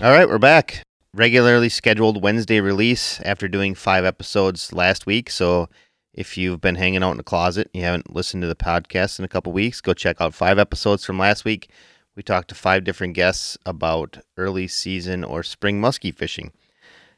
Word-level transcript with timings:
All 0.00 0.12
right, 0.12 0.28
we're 0.28 0.38
back. 0.38 0.84
Regularly 1.12 1.68
scheduled 1.68 2.22
Wednesday 2.22 2.60
release 2.60 3.20
after 3.22 3.48
doing 3.48 3.74
five 3.74 4.04
episodes 4.04 4.72
last 4.72 5.06
week. 5.06 5.28
So 5.28 5.68
if 6.14 6.38
you've 6.38 6.60
been 6.60 6.76
hanging 6.76 7.02
out 7.02 7.10
in 7.10 7.16
the 7.16 7.24
closet, 7.24 7.68
you 7.74 7.82
haven't 7.82 8.14
listened 8.14 8.42
to 8.42 8.46
the 8.46 8.54
podcast 8.54 9.18
in 9.18 9.24
a 9.24 9.28
couple 9.28 9.50
weeks, 9.50 9.80
go 9.80 9.94
check 9.94 10.20
out 10.20 10.34
five 10.34 10.56
episodes 10.56 11.04
from 11.04 11.18
last 11.18 11.44
week. 11.44 11.68
We 12.14 12.22
talked 12.22 12.46
to 12.50 12.54
five 12.54 12.84
different 12.84 13.14
guests 13.14 13.58
about 13.66 14.18
early 14.36 14.68
season 14.68 15.24
or 15.24 15.42
spring 15.42 15.80
muskie 15.80 16.14
fishing. 16.14 16.52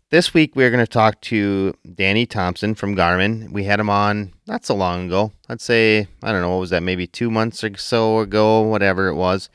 This 0.08 0.32
week 0.32 0.56
we're 0.56 0.70
going 0.70 0.84
to 0.84 0.90
talk 0.90 1.20
to 1.22 1.74
Danny 1.94 2.24
Thompson 2.24 2.74
from 2.74 2.96
Garmin. 2.96 3.52
We 3.52 3.64
had 3.64 3.78
him 3.78 3.90
on 3.90 4.32
not 4.46 4.64
so 4.64 4.74
long 4.74 5.08
ago. 5.08 5.32
I'd 5.50 5.60
say, 5.60 6.08
I 6.22 6.32
don't 6.32 6.40
know, 6.40 6.52
what 6.52 6.60
was 6.60 6.70
that, 6.70 6.82
maybe 6.82 7.06
two 7.06 7.30
months 7.30 7.62
or 7.62 7.76
so 7.76 8.20
ago, 8.20 8.62
whatever 8.62 9.08
it 9.08 9.16
was 9.16 9.50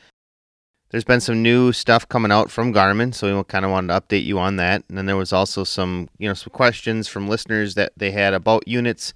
there's 0.95 1.03
been 1.03 1.19
some 1.19 1.43
new 1.43 1.73
stuff 1.73 2.07
coming 2.07 2.31
out 2.31 2.49
from 2.49 2.73
Garmin, 2.73 3.13
so 3.13 3.37
we 3.37 3.43
kind 3.43 3.65
of 3.65 3.71
wanted 3.71 3.89
to 3.89 3.99
update 3.99 4.23
you 4.23 4.39
on 4.39 4.55
that. 4.55 4.81
And 4.87 4.97
then 4.97 5.07
there 5.07 5.17
was 5.17 5.33
also 5.33 5.65
some, 5.65 6.07
you 6.17 6.25
know, 6.25 6.33
some 6.33 6.51
questions 6.51 7.09
from 7.09 7.27
listeners 7.27 7.75
that 7.75 7.91
they 7.97 8.11
had 8.11 8.33
about 8.33 8.65
units 8.65 9.13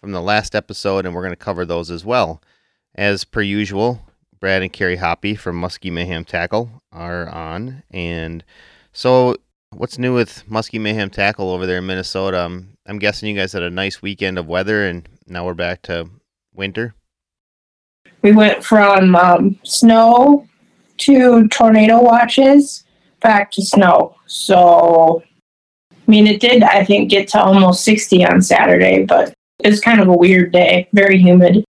from 0.00 0.12
the 0.12 0.22
last 0.22 0.54
episode, 0.54 1.04
and 1.04 1.14
we're 1.14 1.20
going 1.20 1.32
to 1.32 1.36
cover 1.36 1.66
those 1.66 1.90
as 1.90 2.02
well. 2.02 2.40
As 2.94 3.24
per 3.24 3.42
usual, 3.42 4.00
Brad 4.40 4.62
and 4.62 4.72
Carrie 4.72 4.96
Hoppy 4.96 5.34
from 5.34 5.60
Muskie 5.60 5.92
Mayhem 5.92 6.24
Tackle 6.24 6.70
are 6.92 7.28
on. 7.28 7.82
And 7.90 8.42
so, 8.94 9.36
what's 9.76 9.98
new 9.98 10.14
with 10.14 10.44
Muskie 10.48 10.80
Mayhem 10.80 11.10
Tackle 11.10 11.50
over 11.50 11.66
there 11.66 11.76
in 11.80 11.86
Minnesota? 11.86 12.40
Um, 12.40 12.70
I'm 12.86 12.98
guessing 12.98 13.28
you 13.28 13.38
guys 13.38 13.52
had 13.52 13.62
a 13.62 13.68
nice 13.68 14.00
weekend 14.00 14.38
of 14.38 14.46
weather, 14.46 14.86
and 14.86 15.06
now 15.26 15.44
we're 15.44 15.52
back 15.52 15.82
to 15.82 16.08
winter. 16.54 16.94
We 18.22 18.32
went 18.32 18.64
from 18.64 19.14
um, 19.14 19.58
snow 19.62 20.47
to 20.98 21.48
tornado 21.48 22.00
watches 22.00 22.84
back 23.20 23.50
to 23.52 23.62
snow. 23.62 24.14
So, 24.26 25.22
I 25.90 26.10
mean, 26.10 26.26
it 26.26 26.40
did, 26.40 26.62
I 26.62 26.84
think, 26.84 27.10
get 27.10 27.28
to 27.28 27.42
almost 27.42 27.84
60 27.84 28.24
on 28.24 28.42
Saturday, 28.42 29.04
but 29.04 29.34
it 29.58 29.68
was 29.68 29.80
kind 29.80 30.00
of 30.00 30.08
a 30.08 30.16
weird 30.16 30.52
day, 30.52 30.88
very 30.92 31.18
humid. 31.18 31.64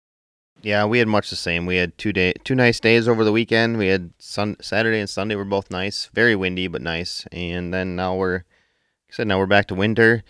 Yeah, 0.60 0.84
we 0.84 0.98
had 0.98 1.08
much 1.08 1.30
the 1.30 1.36
same. 1.36 1.66
We 1.66 1.76
had 1.76 1.96
two 1.96 2.12
day, 2.12 2.34
two 2.44 2.54
nice 2.54 2.80
days 2.80 3.06
over 3.06 3.24
the 3.24 3.32
weekend. 3.32 3.78
We 3.78 3.88
had 3.88 4.10
sun, 4.18 4.56
Saturday 4.60 4.98
and 4.98 5.08
Sunday 5.08 5.36
were 5.36 5.44
both 5.44 5.70
nice, 5.70 6.10
very 6.12 6.34
windy 6.34 6.66
but 6.66 6.82
nice. 6.82 7.24
And 7.30 7.72
then 7.72 7.94
now 7.94 8.16
we're, 8.16 8.38
like 8.38 9.12
I 9.12 9.14
said, 9.14 9.28
now 9.28 9.38
we're 9.38 9.46
back 9.46 9.66
to 9.68 9.74
winter. 9.74 10.24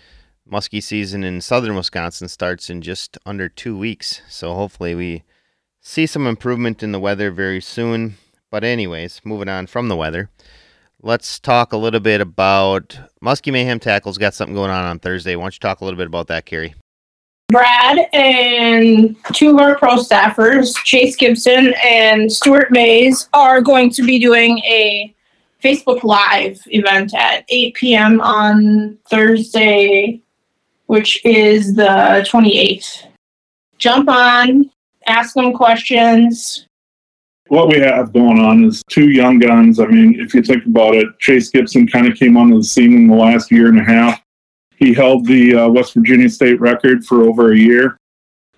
Muskie 0.51 0.83
season 0.83 1.25
in 1.25 1.41
southern 1.41 1.75
Wisconsin 1.75 2.29
starts 2.29 2.71
in 2.71 2.83
just 2.83 3.19
under 3.27 3.49
two 3.49 3.77
weeks. 3.77 4.23
So 4.29 4.55
hopefully 4.55 4.95
we 4.95 5.25
see 5.81 6.07
some 6.07 6.27
improvement 6.27 6.83
in 6.83 6.93
the 6.93 7.01
weather 7.01 7.31
very 7.31 7.61
soon. 7.61 8.17
But 8.51 8.65
anyways, 8.65 9.21
moving 9.25 9.49
on 9.49 9.67
from 9.67 9.89
the 9.89 9.97
weather, 9.97 10.31
let's 11.03 11.39
talk 11.39 11.73
a 11.73 11.77
little 11.77 12.01
bit 12.01 12.21
about 12.21 12.99
Muskie 13.23 13.53
Mayhem 13.53 13.79
Tackles. 13.79 14.17
Got 14.17 14.35
something 14.35 14.55
going 14.55 14.71
on 14.71 14.85
on 14.85 14.99
Thursday. 14.99 15.37
Why 15.37 15.45
don't 15.45 15.55
you 15.55 15.61
talk 15.61 15.81
a 15.81 15.85
little 15.85 15.99
bit 15.99 16.07
about 16.07 16.29
that, 16.29 16.47
Carrie? 16.47 16.75
Brad 17.51 18.09
and 18.13 19.17
two 19.33 19.51
of 19.51 19.59
our 19.59 19.79
pro 19.79 19.97
staffers, 19.97 20.77
Chase 20.85 21.17
Gibson 21.17 21.75
and 21.83 22.31
Stuart 22.31 22.71
Mays, 22.71 23.29
are 23.33 23.63
going 23.63 23.91
to 23.91 24.03
be 24.03 24.19
doing 24.19 24.59
a 24.59 25.15
Facebook 25.63 26.05
Live 26.05 26.61
event 26.67 27.15
at 27.15 27.45
8 27.49 27.75
p.m. 27.75 28.21
on 28.21 28.99
Thursday, 29.09 30.21
which 30.87 31.25
is 31.25 31.75
the 31.75 32.27
28th. 32.31 33.05
Jump 33.79 34.09
on, 34.09 34.71
ask 35.07 35.35
them 35.35 35.53
questions, 35.55 36.68
what 37.49 37.69
we 37.69 37.79
have 37.79 38.13
going 38.13 38.39
on 38.39 38.65
is 38.65 38.83
two 38.91 39.11
young 39.11 39.39
guns. 39.39 39.81
I 39.81 39.87
mean, 39.87 40.21
if 40.21 40.35
you 40.35 40.43
think 40.43 40.67
about 40.67 40.95
it, 40.95 41.07
Chase 41.19 41.49
Gibson 41.51 41.87
kind 41.87 42.07
of 42.07 42.17
came 42.17 42.37
onto 42.37 42.59
the 42.59 42.65
scene 42.65 42.95
in 42.95 43.07
the 43.07 43.15
last 43.15 43.51
year 43.51 43.69
and 43.69 43.79
a 43.79 43.85
half. 43.85 44.23
He 44.77 44.95
held 44.95 45.27
the 45.27 45.55
uh, 45.55 45.69
West 45.69 45.95
Virginia 45.95 46.29
state 46.29 46.61
record 46.61 47.05
for 47.05 47.23
over 47.23 47.53
a 47.53 47.57
year. 47.57 47.99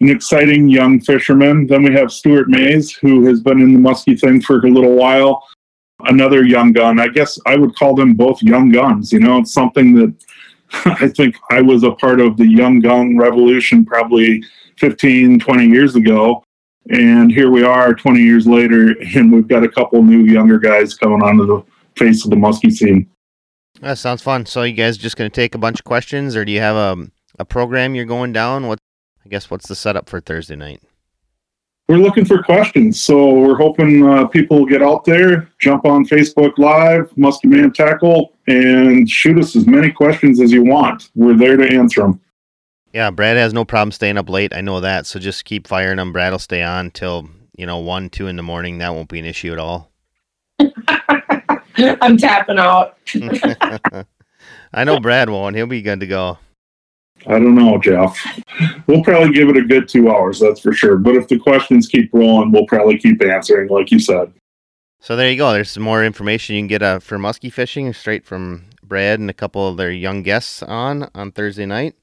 An 0.00 0.10
exciting 0.10 0.68
young 0.68 1.00
fisherman. 1.00 1.66
Then 1.66 1.82
we 1.82 1.94
have 1.94 2.12
Stuart 2.12 2.48
Mays, 2.48 2.92
who 2.92 3.24
has 3.26 3.40
been 3.40 3.60
in 3.60 3.72
the 3.72 3.78
muskie 3.78 4.18
thing 4.18 4.40
for 4.40 4.58
a 4.58 4.70
little 4.70 4.94
while. 4.94 5.46
Another 6.00 6.44
young 6.44 6.72
gun. 6.72 6.98
I 6.98 7.08
guess 7.08 7.38
I 7.46 7.56
would 7.56 7.76
call 7.76 7.94
them 7.94 8.14
both 8.14 8.42
young 8.42 8.70
guns. 8.70 9.12
You 9.12 9.20
know, 9.20 9.38
it's 9.38 9.52
something 9.52 9.94
that 9.94 10.14
I 11.00 11.08
think 11.08 11.36
I 11.50 11.60
was 11.60 11.84
a 11.84 11.92
part 11.92 12.20
of 12.20 12.36
the 12.36 12.46
young 12.46 12.80
gun 12.80 13.16
revolution 13.16 13.84
probably 13.84 14.42
15, 14.78 15.38
20 15.38 15.66
years 15.66 15.96
ago 15.96 16.42
and 16.88 17.30
here 17.30 17.50
we 17.50 17.62
are 17.62 17.94
20 17.94 18.20
years 18.20 18.46
later, 18.46 18.94
and 19.14 19.32
we've 19.32 19.48
got 19.48 19.62
a 19.62 19.68
couple 19.68 20.02
new 20.02 20.20
younger 20.20 20.58
guys 20.58 20.94
coming 20.94 21.22
onto 21.22 21.46
the 21.46 21.62
face 21.96 22.24
of 22.24 22.30
the 22.30 22.36
muskie 22.36 22.72
scene. 22.72 23.08
That 23.80 23.98
sounds 23.98 24.22
fun. 24.22 24.46
So 24.46 24.62
you 24.62 24.74
guys 24.74 24.96
just 24.96 25.16
going 25.16 25.30
to 25.30 25.34
take 25.34 25.54
a 25.54 25.58
bunch 25.58 25.80
of 25.80 25.84
questions, 25.84 26.36
or 26.36 26.44
do 26.44 26.52
you 26.52 26.60
have 26.60 26.76
a, 26.76 27.06
a 27.38 27.44
program 27.44 27.94
you're 27.94 28.04
going 28.04 28.32
down? 28.32 28.66
What 28.66 28.78
I 29.24 29.28
guess 29.28 29.50
what's 29.50 29.68
the 29.68 29.74
setup 29.74 30.08
for 30.08 30.20
Thursday 30.20 30.56
night? 30.56 30.82
We're 31.88 31.98
looking 31.98 32.24
for 32.24 32.40
questions, 32.42 33.00
so 33.00 33.32
we're 33.32 33.56
hoping 33.56 34.06
uh, 34.06 34.26
people 34.26 34.64
get 34.64 34.80
out 34.80 35.04
there, 35.04 35.48
jump 35.58 35.84
on 35.84 36.06
Facebook 36.06 36.56
Live, 36.56 37.10
Muskie 37.16 37.46
Mayhem 37.46 37.72
Tackle, 37.72 38.32
and 38.46 39.10
shoot 39.10 39.38
us 39.38 39.56
as 39.56 39.66
many 39.66 39.90
questions 39.90 40.40
as 40.40 40.52
you 40.52 40.62
want. 40.62 41.10
We're 41.16 41.36
there 41.36 41.56
to 41.56 41.66
answer 41.66 42.02
them. 42.02 42.20
Yeah, 42.92 43.10
Brad 43.10 43.36
has 43.36 43.52
no 43.52 43.64
problem 43.64 43.92
staying 43.92 44.18
up 44.18 44.28
late. 44.28 44.54
I 44.54 44.60
know 44.60 44.80
that. 44.80 45.06
So 45.06 45.20
just 45.20 45.44
keep 45.44 45.68
firing 45.68 45.98
him. 45.98 46.12
Brad 46.12 46.32
will 46.32 46.38
stay 46.38 46.62
on 46.62 46.90
till, 46.90 47.28
you 47.56 47.66
know, 47.66 47.78
1, 47.78 48.10
2 48.10 48.26
in 48.26 48.36
the 48.36 48.42
morning. 48.42 48.78
That 48.78 48.94
won't 48.94 49.08
be 49.08 49.20
an 49.20 49.24
issue 49.24 49.52
at 49.52 49.58
all. 49.58 49.90
I'm 51.76 52.16
tapping 52.16 52.58
out. 52.58 52.98
I 54.72 54.84
know 54.84 55.00
Brad 55.00 55.30
won't. 55.30 55.56
He'll 55.56 55.66
be 55.66 55.82
good 55.82 56.00
to 56.00 56.06
go. 56.06 56.38
I 57.26 57.32
don't 57.32 57.54
know, 57.54 57.78
Jeff. 57.78 58.18
We'll 58.86 59.04
probably 59.04 59.32
give 59.32 59.48
it 59.50 59.56
a 59.56 59.62
good 59.62 59.88
two 59.88 60.10
hours, 60.10 60.40
that's 60.40 60.60
for 60.60 60.72
sure. 60.72 60.96
But 60.96 61.16
if 61.16 61.28
the 61.28 61.38
questions 61.38 61.86
keep 61.86 62.10
rolling, 62.12 62.50
we'll 62.50 62.66
probably 62.66 62.98
keep 62.98 63.22
answering, 63.22 63.68
like 63.68 63.90
you 63.90 64.00
said. 64.00 64.32
So 65.00 65.16
there 65.16 65.30
you 65.30 65.36
go. 65.36 65.52
There's 65.52 65.70
some 65.70 65.82
more 65.82 66.04
information 66.04 66.56
you 66.56 66.62
can 66.62 66.68
get 66.68 66.82
uh, 66.82 66.98
for 66.98 67.18
muskie 67.18 67.52
fishing 67.52 67.92
straight 67.92 68.24
from 68.24 68.64
Brad 68.82 69.20
and 69.20 69.30
a 69.30 69.34
couple 69.34 69.68
of 69.68 69.76
their 69.76 69.90
young 69.90 70.22
guests 70.22 70.62
on 70.62 71.08
on 71.14 71.32
Thursday 71.32 71.66
night. 71.66 71.94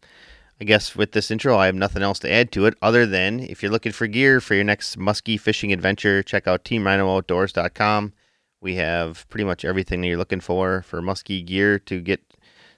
I 0.59 0.63
guess 0.63 0.95
with 0.95 1.11
this 1.11 1.29
intro, 1.29 1.57
I 1.57 1.67
have 1.67 1.75
nothing 1.75 2.01
else 2.01 2.17
to 2.19 2.31
add 2.31 2.51
to 2.53 2.65
it 2.65 2.73
other 2.81 3.05
than 3.05 3.39
if 3.41 3.61
you're 3.61 3.71
looking 3.71 3.91
for 3.91 4.07
gear 4.07 4.41
for 4.41 4.55
your 4.55 4.63
next 4.63 4.97
muskie 4.97 5.39
fishing 5.39 5.71
adventure, 5.71 6.23
check 6.23 6.47
out 6.47 6.63
teamrhinooutdoors.com. 6.63 8.13
Oh 8.15 8.17
we 8.59 8.75
have 8.75 9.27
pretty 9.29 9.43
much 9.43 9.63
everything 9.63 10.01
that 10.01 10.07
you're 10.07 10.17
looking 10.17 10.39
for 10.39 10.81
for 10.81 11.01
muskie 11.01 11.45
gear 11.45 11.77
to 11.79 12.01
get 12.01 12.21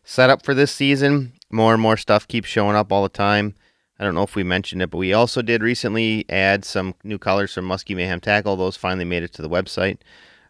set 0.03 0.29
up 0.29 0.43
for 0.43 0.53
this 0.53 0.71
season. 0.71 1.33
More 1.51 1.73
and 1.73 1.81
more 1.81 1.97
stuff 1.97 2.27
keeps 2.27 2.49
showing 2.49 2.75
up 2.75 2.91
all 2.91 3.03
the 3.03 3.09
time. 3.09 3.55
I 3.97 4.03
don't 4.03 4.15
know 4.15 4.23
if 4.23 4.35
we 4.35 4.43
mentioned 4.43 4.81
it, 4.81 4.89
but 4.89 4.97
we 4.97 5.13
also 5.13 5.41
did 5.41 5.61
recently 5.61 6.25
add 6.29 6.63
some 6.63 6.95
new 7.03 7.17
colors 7.17 7.53
from 7.53 7.67
Muskie 7.67 7.95
Mayhem 7.95 8.19
Tackle. 8.19 8.55
Those 8.55 8.77
finally 8.77 9.05
made 9.05 9.23
it 9.23 9.33
to 9.33 9.41
the 9.41 9.49
website. 9.49 9.97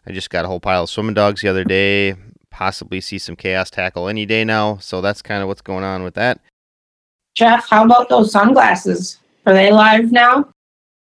I 0.06 0.12
just 0.12 0.30
got 0.30 0.44
a 0.44 0.48
whole 0.48 0.60
pile 0.60 0.84
of 0.84 0.90
swimming 0.90 1.14
dogs 1.14 1.42
the 1.42 1.48
other 1.48 1.64
day. 1.64 2.14
Possibly 2.50 3.00
see 3.00 3.18
some 3.18 3.36
chaos 3.36 3.70
tackle 3.70 4.08
any 4.08 4.24
day 4.24 4.44
now. 4.44 4.78
So 4.78 5.00
that's 5.00 5.22
kind 5.22 5.42
of 5.42 5.48
what's 5.48 5.62
going 5.62 5.84
on 5.84 6.02
with 6.02 6.14
that. 6.14 6.40
Jeff, 7.40 7.70
how 7.70 7.86
about 7.86 8.10
those 8.10 8.32
sunglasses? 8.32 9.16
Are 9.46 9.54
they 9.54 9.72
live 9.72 10.12
now? 10.12 10.46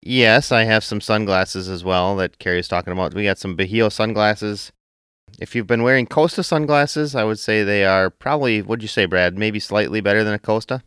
Yes, 0.02 0.52
I 0.52 0.66
have 0.66 0.84
some 0.84 1.00
sunglasses 1.00 1.70
as 1.70 1.86
well 1.86 2.18
that 2.18 2.40
Carrie's 2.40 2.68
talking 2.68 2.92
about. 2.92 3.14
We 3.14 3.24
got 3.24 3.38
some 3.38 3.56
Bajio 3.56 3.90
sunglasses. 3.90 4.74
If 5.40 5.56
you've 5.56 5.66
been 5.66 5.82
wearing 5.82 6.06
Costa 6.06 6.44
sunglasses, 6.44 7.16
I 7.16 7.24
would 7.24 7.40
say 7.40 7.64
they 7.64 7.86
are 7.86 8.10
probably, 8.10 8.62
what'd 8.62 8.84
you 8.84 8.90
say, 8.90 9.06
Brad? 9.06 9.38
Maybe 9.38 9.62
slightly 9.62 10.02
better 10.02 10.26
than 10.26 10.34
a 10.34 10.40
Costa? 10.40 10.84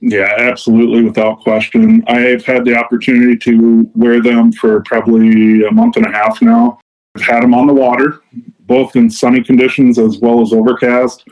Yeah, 0.00 0.34
absolutely, 0.36 1.04
without 1.04 1.38
question. 1.38 2.02
I've 2.08 2.44
had 2.44 2.64
the 2.64 2.74
opportunity 2.74 3.36
to 3.36 3.88
wear 3.94 4.20
them 4.20 4.50
for 4.50 4.82
probably 4.82 5.62
a 5.66 5.70
month 5.70 5.98
and 5.98 6.06
a 6.06 6.10
half 6.10 6.42
now. 6.42 6.80
I've 7.14 7.22
had 7.22 7.44
them 7.44 7.54
on 7.54 7.68
the 7.68 7.74
water, 7.74 8.22
both 8.62 8.96
in 8.96 9.08
sunny 9.08 9.40
conditions 9.40 10.00
as 10.00 10.18
well 10.18 10.40
as 10.40 10.52
overcast. 10.52 11.28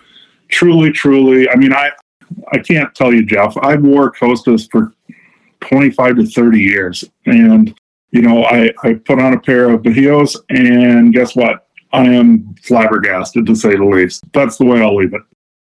Truly, 0.48 0.92
truly, 0.92 1.50
I 1.50 1.56
mean, 1.56 1.72
I, 1.72 1.90
I 2.52 2.58
can't 2.58 2.94
tell 2.94 3.12
you, 3.12 3.24
Jeff. 3.24 3.56
I 3.58 3.76
wore 3.76 4.10
Costas 4.10 4.66
for 4.66 4.92
25 5.60 6.16
to 6.16 6.26
30 6.26 6.60
years. 6.60 7.04
And, 7.26 7.74
you 8.10 8.22
know, 8.22 8.44
I, 8.44 8.72
I 8.82 8.94
put 8.94 9.20
on 9.20 9.34
a 9.34 9.40
pair 9.40 9.70
of 9.70 9.82
Bajios, 9.82 10.36
and 10.50 11.12
guess 11.12 11.34
what? 11.34 11.68
I 11.92 12.04
am 12.04 12.54
flabbergasted, 12.62 13.46
to 13.46 13.54
say 13.54 13.76
the 13.76 13.84
least. 13.84 14.24
That's 14.32 14.58
the 14.58 14.64
way 14.64 14.82
I'll 14.82 14.96
leave 14.96 15.14
it. 15.14 15.22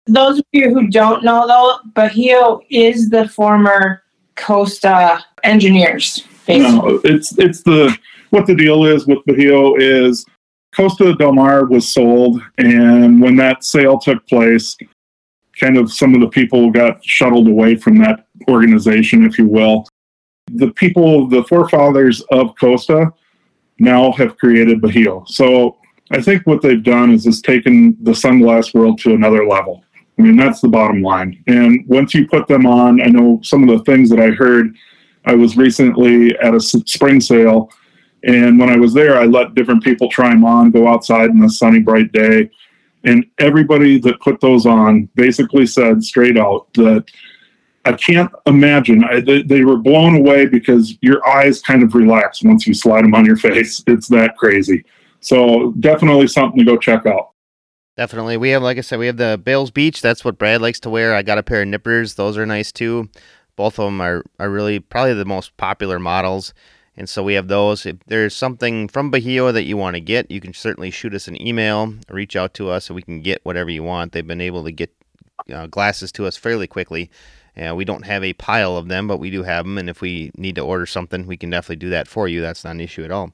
Those 0.06 0.38
of 0.38 0.44
you 0.52 0.70
who 0.70 0.88
don't 0.88 1.22
know, 1.22 1.46
though, 1.46 1.78
Bajio 1.93 2.62
is 2.70 3.10
the 3.10 3.28
former 3.28 4.02
Costa 4.37 5.25
engineers. 5.43 6.25
Basically. 6.46 6.78
No, 6.78 7.00
it's 7.05 7.37
it's 7.38 7.62
the 7.62 7.96
what 8.31 8.46
the 8.46 8.55
deal 8.55 8.87
is 8.87 9.06
with 9.06 9.19
Bajio 9.28 9.75
is 9.78 10.25
Costa 10.75 11.14
Del 11.14 11.34
Mar 11.34 11.66
was 11.66 11.93
sold, 11.93 12.40
and 12.56 13.20
when 13.20 13.37
that 13.37 13.64
sale 13.64 13.99
took 13.99 14.26
place, 14.26 14.76
kind 15.58 15.76
of 15.76 15.93
some 15.93 16.14
of 16.14 16.20
the 16.20 16.28
people 16.28 16.70
got 16.70 17.05
shuttled 17.05 17.49
away 17.49 17.76
from 17.76 17.99
that 17.99 18.26
organization, 18.49 19.25
if 19.25 19.38
you 19.38 19.46
will. 19.46 19.87
The 20.52 20.70
people, 20.72 21.28
the 21.28 21.44
forefathers 21.44 22.22
of 22.31 22.55
Costa, 22.58 23.12
now 23.78 24.12
have 24.12 24.37
created 24.38 24.81
Bajio. 24.81 25.28
So 25.28 25.76
I 26.10 26.22
think 26.22 26.46
what 26.46 26.62
they've 26.62 26.82
done 26.82 27.12
is 27.12 27.25
just 27.25 27.44
taken 27.44 27.96
the 28.02 28.12
sunglass 28.12 28.75
world 28.75 28.99
to 29.00 29.14
another 29.14 29.46
level. 29.46 29.84
I 30.19 30.22
mean, 30.22 30.37
that's 30.37 30.60
the 30.60 30.69
bottom 30.69 31.02
line. 31.02 31.43
And 31.46 31.87
once 31.87 32.14
you 32.14 32.26
put 32.26 32.49
them 32.49 32.66
on, 32.66 33.00
I 33.00 33.06
know 33.06 33.40
some 33.43 33.69
of 33.69 33.78
the 33.78 33.84
things 33.84 34.10
that 34.10 34.20
I 34.20 34.31
heard. 34.31 34.75
I 35.26 35.34
was 35.34 35.56
recently 35.56 36.37
at 36.38 36.55
a 36.55 36.60
spring 36.60 37.20
sale, 37.20 37.70
and 38.25 38.58
when 38.58 38.70
I 38.70 38.76
was 38.76 38.94
there, 38.94 39.19
I 39.19 39.26
let 39.26 39.55
different 39.55 39.84
people 39.84 40.08
try 40.08 40.31
them 40.31 40.44
on, 40.44 40.70
go 40.70 40.88
outside 40.88 41.31
in 41.31 41.43
a 41.44 41.49
sunny, 41.49 41.81
bright 41.81 42.10
day. 42.12 42.50
And 43.08 43.25
everybody 43.38 43.99
that 44.00 44.20
put 44.20 44.38
those 44.43 44.66
on 44.66 45.08
basically 45.14 45.64
said 45.64 46.05
straight 46.05 46.37
out 46.37 46.70
that 46.75 47.06
I 47.87 47.93
can't 47.93 48.31
imagine. 48.44 49.02
I, 49.02 49.20
they, 49.20 49.40
they, 49.40 49.64
were 49.64 49.78
blown 49.78 50.16
away 50.16 50.44
because 50.44 50.99
your 51.00 51.26
eyes 51.26 51.62
kind 51.62 51.82
of 51.82 51.94
relax 51.94 52.43
once 52.43 52.66
you 52.66 52.75
slide 52.75 53.05
them 53.05 53.14
on 53.14 53.25
your 53.25 53.37
face. 53.49 53.82
It's 53.87 54.08
that 54.08 54.37
crazy. 54.37 54.84
So 55.20 55.72
definitely 55.81 56.26
something 56.26 56.58
to 56.58 56.66
go 56.66 56.76
check 56.76 57.06
out. 57.06 57.31
Definitely. 57.96 58.37
We 58.37 58.50
have, 58.50 58.62
like 58.62 58.76
I 58.76 58.82
said, 58.82 58.99
we 58.99 59.06
have 59.06 59.16
the 59.16 59.40
Bales 59.43 59.70
Beach. 59.70 60.02
That's 60.02 60.22
what 60.22 60.37
Brad 60.37 60.60
likes 60.60 60.81
to 60.81 60.90
wear. 60.90 61.14
I 61.14 61.22
got 61.22 61.38
a 61.38 61.43
pair 61.43 61.62
of 61.62 61.69
nippers. 61.69 62.14
Those 62.14 62.37
are 62.37 62.44
nice 62.44 62.72
too. 62.72 63.08
Both 63.56 63.78
of 63.78 63.87
them 63.87 64.02
are, 64.02 64.22
are 64.38 64.50
really 64.50 64.81
probably 64.81 65.14
the 65.14 65.25
most 65.25 65.56
popular 65.56 65.99
models. 65.99 66.52
And 66.99 67.09
so 67.09 67.23
we 67.23 67.35
have 67.35 67.47
those. 67.47 67.87
If 67.87 67.97
there's 68.09 68.35
something 68.35 68.89
from 68.89 69.12
Bajio 69.12 69.53
that 69.53 69.62
you 69.62 69.77
want 69.77 69.95
to 69.95 70.00
get, 70.00 70.29
you 70.33 70.41
can 70.41 70.53
certainly 70.53 70.91
shoot 70.91 71.15
us 71.15 71.29
an 71.29 71.41
email, 71.41 71.95
reach 72.11 72.35
out 72.35 72.55
to 72.55 72.71
us, 72.71 72.89
and 72.89 72.97
we 72.97 73.03
can 73.03 73.23
get 73.23 73.45
whatever 73.45 73.71
you 73.71 73.85
want. 73.85 74.11
They've 74.11 74.27
been 74.27 74.41
able 74.41 74.65
to 74.65 74.73
get 74.73 74.93
uh, 75.50 75.69
glasses 75.69 76.11
to 76.12 76.27
us 76.27 76.37
fairly 76.37 76.67
quickly. 76.67 77.09
Uh, 77.56 77.73
we 77.77 77.85
don't 77.85 78.05
have 78.05 78.25
a 78.25 78.33
pile 78.33 78.77
of 78.77 78.89
them, 78.89 79.06
but 79.06 79.19
we 79.19 79.31
do 79.31 79.45
have 79.45 79.65
them. 79.65 79.79
And 79.79 79.89
if 79.89 80.00
we 80.00 80.33
need 80.37 80.56
to 80.56 80.61
order 80.61 80.87
something, 80.87 81.25
we 81.25 81.37
can 81.37 81.50
definitely 81.50 81.77
do 81.77 81.91
that 81.91 82.09
for 82.09 82.27
you. 82.27 82.41
That's 82.41 82.65
not 82.65 82.73
an 82.73 82.81
issue 82.81 83.05
at 83.05 83.12
all. 83.12 83.33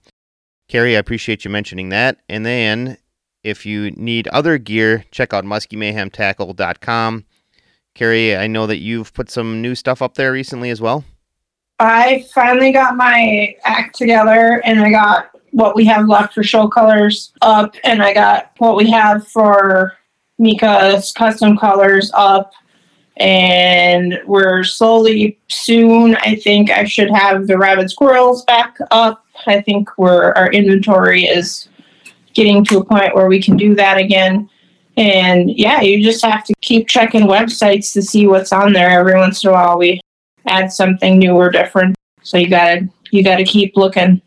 Carrie, 0.69 0.96
I 0.96 0.99
appreciate 0.99 1.43
you 1.46 1.50
mentioning 1.50 1.88
that. 1.88 2.19
And 2.28 2.44
then 2.44 2.99
if 3.43 3.64
you 3.64 3.93
need 3.93 4.28
other 4.28 4.58
gear, 4.58 5.06
check 5.10 5.32
out 5.32 5.44
muskiemayhemtackle.com. 5.44 7.25
Carrie, 7.94 8.37
I 8.37 8.46
know 8.46 8.67
that 8.67 8.78
you've 8.78 9.14
put 9.14 9.31
some 9.31 9.62
new 9.62 9.75
stuff 9.75 10.02
up 10.02 10.17
there 10.17 10.32
recently 10.32 10.69
as 10.69 10.82
well. 10.82 11.05
I 11.78 12.24
finally 12.32 12.72
got 12.72 12.96
my 12.96 13.56
act 13.64 13.96
together 13.96 14.62
and 14.64 14.80
I 14.80 14.90
got 14.90 15.30
what 15.50 15.76
we 15.76 15.84
have 15.86 16.08
left 16.08 16.34
for 16.34 16.42
show 16.42 16.68
colors 16.68 17.32
up 17.42 17.74
and 17.84 18.02
I 18.02 18.12
got 18.14 18.52
what 18.58 18.76
we 18.76 18.90
have 18.90 19.26
for 19.28 19.94
Mika's 20.38 21.12
custom 21.12 21.56
colors 21.56 22.10
up 22.14 22.52
and 23.16 24.20
we're 24.26 24.64
slowly 24.64 25.38
soon 25.48 26.16
I 26.16 26.36
think 26.36 26.70
I 26.70 26.84
should 26.84 27.10
have 27.10 27.46
the 27.46 27.58
rabbit 27.58 27.90
squirrels 27.90 28.44
back 28.44 28.76
up. 28.90 29.24
I 29.46 29.60
think 29.60 29.88
we're 29.98 30.32
our 30.32 30.52
inventory 30.52 31.24
is 31.24 31.68
getting 32.34 32.64
to 32.64 32.78
a 32.78 32.84
point 32.84 33.14
where 33.14 33.28
we 33.28 33.40
can 33.40 33.56
do 33.56 33.74
that 33.76 33.96
again. 33.96 34.50
And 34.96 35.50
yeah, 35.50 35.80
you 35.80 36.02
just 36.02 36.24
have 36.24 36.44
to 36.44 36.54
keep 36.60 36.88
checking 36.88 37.22
websites 37.22 37.92
to 37.92 38.02
see 38.02 38.26
what's 38.26 38.52
on 38.52 38.72
there. 38.72 39.00
Every 39.00 39.14
once 39.14 39.42
in 39.44 39.50
a 39.50 39.52
while 39.52 39.78
we 39.78 40.00
add 40.46 40.73
something 40.73 41.19
new 41.19 41.32
or 41.32 41.50
different. 41.50 41.96
So 42.23 42.38
you 42.38 42.49
gotta 42.49 42.88
you 43.11 43.23
gotta 43.23 43.44
keep 43.44 43.76
looking. 43.76 44.20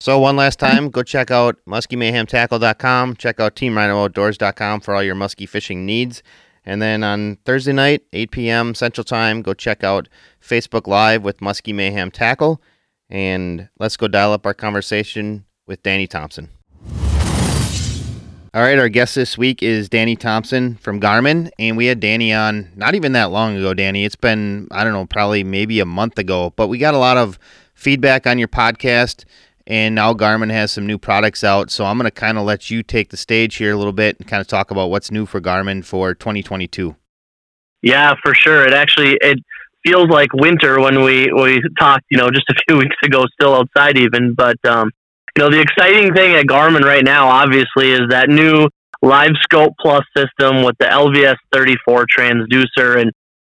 So 0.00 0.18
one 0.20 0.36
last 0.36 0.60
time, 0.60 0.90
go 0.90 1.02
check 1.02 1.30
out 1.30 1.56
muskiemayhemtackle.com. 1.68 3.16
Check 3.16 3.40
out 3.40 3.56
teamrhinooutdoors.com 3.56 4.80
for 4.80 4.94
all 4.94 5.02
your 5.02 5.16
muskie 5.16 5.48
fishing 5.48 5.84
needs. 5.84 6.22
And 6.64 6.80
then 6.80 7.02
on 7.02 7.36
Thursday 7.44 7.72
night, 7.72 8.02
8 8.12 8.30
p.m. 8.30 8.74
Central 8.74 9.02
Time, 9.02 9.42
go 9.42 9.54
check 9.54 9.82
out 9.82 10.08
Facebook 10.40 10.86
Live 10.86 11.24
with 11.24 11.40
Muskie 11.40 11.74
Mayhem 11.74 12.10
Tackle. 12.10 12.60
And 13.08 13.70
let's 13.78 13.96
go 13.96 14.06
dial 14.06 14.32
up 14.32 14.44
our 14.44 14.54
conversation 14.54 15.46
with 15.66 15.82
Danny 15.82 16.06
Thompson. 16.06 16.50
All 18.54 18.62
right, 18.62 18.78
our 18.78 18.88
guest 18.88 19.14
this 19.14 19.36
week 19.36 19.62
is 19.62 19.90
Danny 19.90 20.16
Thompson 20.16 20.76
from 20.76 21.02
Garmin, 21.02 21.50
and 21.58 21.76
we 21.76 21.84
had 21.84 22.00
Danny 22.00 22.32
on 22.32 22.70
not 22.76 22.94
even 22.94 23.12
that 23.12 23.30
long 23.30 23.58
ago, 23.58 23.74
Danny. 23.74 24.06
It's 24.06 24.16
been, 24.16 24.68
I 24.70 24.84
don't 24.84 24.94
know, 24.94 25.04
probably 25.04 25.44
maybe 25.44 25.80
a 25.80 25.84
month 25.84 26.18
ago, 26.18 26.54
but 26.56 26.68
we 26.68 26.78
got 26.78 26.94
a 26.94 26.98
lot 26.98 27.18
of 27.18 27.38
feedback 27.74 28.26
on 28.26 28.38
your 28.38 28.48
podcast, 28.48 29.26
and 29.66 29.94
now 29.94 30.14
Garmin 30.14 30.50
has 30.50 30.72
some 30.72 30.86
new 30.86 30.96
products 30.96 31.44
out. 31.44 31.70
So 31.70 31.84
I'm 31.84 31.98
going 31.98 32.06
to 32.06 32.10
kind 32.10 32.38
of 32.38 32.44
let 32.44 32.70
you 32.70 32.82
take 32.82 33.10
the 33.10 33.18
stage 33.18 33.56
here 33.56 33.74
a 33.74 33.76
little 33.76 33.92
bit 33.92 34.18
and 34.18 34.26
kind 34.26 34.40
of 34.40 34.46
talk 34.46 34.70
about 34.70 34.88
what's 34.88 35.10
new 35.10 35.26
for 35.26 35.42
Garmin 35.42 35.84
for 35.84 36.14
2022. 36.14 36.96
Yeah, 37.82 38.14
for 38.22 38.34
sure. 38.34 38.66
It 38.66 38.72
actually 38.72 39.18
it 39.20 39.40
feels 39.84 40.08
like 40.08 40.32
winter 40.32 40.80
when 40.80 41.02
we 41.04 41.30
we 41.34 41.60
talked, 41.78 42.06
you 42.10 42.16
know, 42.16 42.30
just 42.30 42.48
a 42.48 42.54
few 42.66 42.78
weeks 42.78 42.96
ago, 43.04 43.26
still 43.38 43.54
outside 43.54 43.98
even, 43.98 44.32
but 44.32 44.56
um, 44.64 44.90
you 45.38 45.44
know, 45.44 45.50
the 45.50 45.60
exciting 45.60 46.12
thing 46.14 46.34
at 46.34 46.46
Garmin 46.46 46.80
right 46.80 47.04
now, 47.04 47.28
obviously, 47.28 47.92
is 47.92 48.00
that 48.10 48.28
new 48.28 48.66
Live 49.02 49.30
Scope 49.40 49.72
Plus 49.80 50.02
system 50.16 50.64
with 50.64 50.74
the 50.80 50.86
LVS 50.86 51.36
34 51.52 52.06
transducer, 52.06 53.00
and 53.00 53.12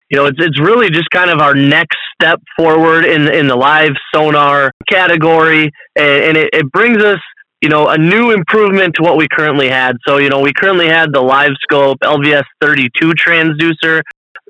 you 0.09 0.17
know, 0.17 0.25
it's 0.25 0.39
it's 0.39 0.59
really 0.59 0.89
just 0.89 1.07
kind 1.11 1.29
of 1.29 1.41
our 1.41 1.53
next 1.53 1.95
step 2.19 2.41
forward 2.57 3.05
in 3.05 3.31
in 3.31 3.45
the 3.45 3.55
live 3.55 3.91
sonar 4.11 4.71
category, 4.89 5.69
and, 5.95 6.23
and 6.23 6.37
it, 6.37 6.49
it 6.53 6.71
brings 6.71 7.03
us 7.03 7.19
you 7.61 7.69
know, 7.69 7.87
a 7.87 7.97
new 7.97 8.31
improvement 8.31 8.95
to 8.95 9.03
what 9.03 9.15
we 9.17 9.27
currently 9.31 9.69
had. 9.69 9.95
So, 10.07 10.17
you 10.17 10.29
know, 10.29 10.39
we 10.39 10.53
currently 10.53 10.87
had 10.87 11.13
the 11.13 11.21
Live 11.21 11.53
Scope 11.61 11.97
LVS 12.03 12.43
32 12.61 13.13
transducer. 13.13 14.01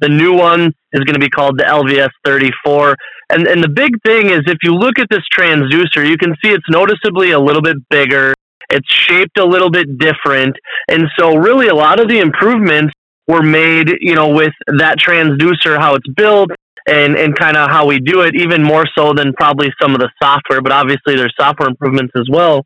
The 0.01 0.09
new 0.09 0.33
one 0.33 0.73
is 0.91 1.03
going 1.03 1.13
to 1.13 1.19
be 1.19 1.29
called 1.29 1.57
the 1.57 1.63
LVS 1.63 2.09
34. 2.25 2.95
And 3.29 3.47
and 3.47 3.63
the 3.63 3.69
big 3.69 3.91
thing 4.05 4.29
is 4.29 4.41
if 4.47 4.59
you 4.63 4.73
look 4.73 4.99
at 4.99 5.07
this 5.09 5.23
transducer, 5.37 6.07
you 6.07 6.17
can 6.17 6.35
see 6.43 6.51
it's 6.51 6.69
noticeably 6.69 7.31
a 7.31 7.39
little 7.39 7.61
bit 7.61 7.77
bigger. 7.89 8.33
It's 8.69 8.87
shaped 8.91 9.39
a 9.39 9.45
little 9.45 9.69
bit 9.69 9.97
different. 9.97 10.55
And 10.89 11.07
so 11.17 11.35
really 11.35 11.67
a 11.67 11.75
lot 11.75 11.99
of 11.99 12.07
the 12.07 12.19
improvements 12.19 12.93
were 13.27 13.43
made, 13.43 13.89
you 14.01 14.15
know, 14.15 14.29
with 14.29 14.53
that 14.77 14.97
transducer, 14.99 15.77
how 15.79 15.95
it's 15.95 16.07
built 16.15 16.49
and, 16.87 17.15
and 17.15 17.35
kind 17.35 17.57
of 17.57 17.69
how 17.69 17.85
we 17.85 17.99
do 17.99 18.21
it, 18.21 18.35
even 18.35 18.63
more 18.63 18.85
so 18.97 19.13
than 19.13 19.33
probably 19.33 19.71
some 19.81 19.95
of 19.95 19.99
the 19.99 20.09
software, 20.21 20.61
but 20.61 20.71
obviously 20.71 21.15
there's 21.15 21.33
software 21.39 21.67
improvements 21.67 22.13
as 22.15 22.27
well. 22.29 22.65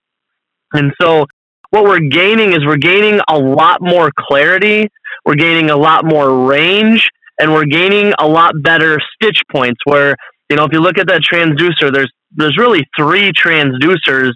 And 0.73 0.91
so 1.01 1.25
what 1.69 1.83
we're 1.83 1.99
gaining 1.99 2.51
is 2.51 2.65
we're 2.65 2.77
gaining 2.77 3.21
a 3.29 3.37
lot 3.37 3.81
more 3.81 4.11
clarity, 4.17 4.89
we're 5.25 5.35
gaining 5.35 5.69
a 5.69 5.77
lot 5.77 6.05
more 6.05 6.47
range, 6.47 7.09
and 7.39 7.53
we're 7.53 7.65
gaining 7.65 8.13
a 8.19 8.27
lot 8.27 8.53
better 8.61 8.99
stitch 9.15 9.41
points 9.51 9.79
where 9.85 10.15
you 10.49 10.55
know, 10.55 10.65
if 10.65 10.73
you 10.73 10.79
look 10.79 10.97
at 10.97 11.07
that 11.07 11.21
transducer, 11.21 11.91
there's 11.93 12.11
there's 12.31 12.57
really 12.57 12.87
three 12.97 13.31
transducers 13.31 14.33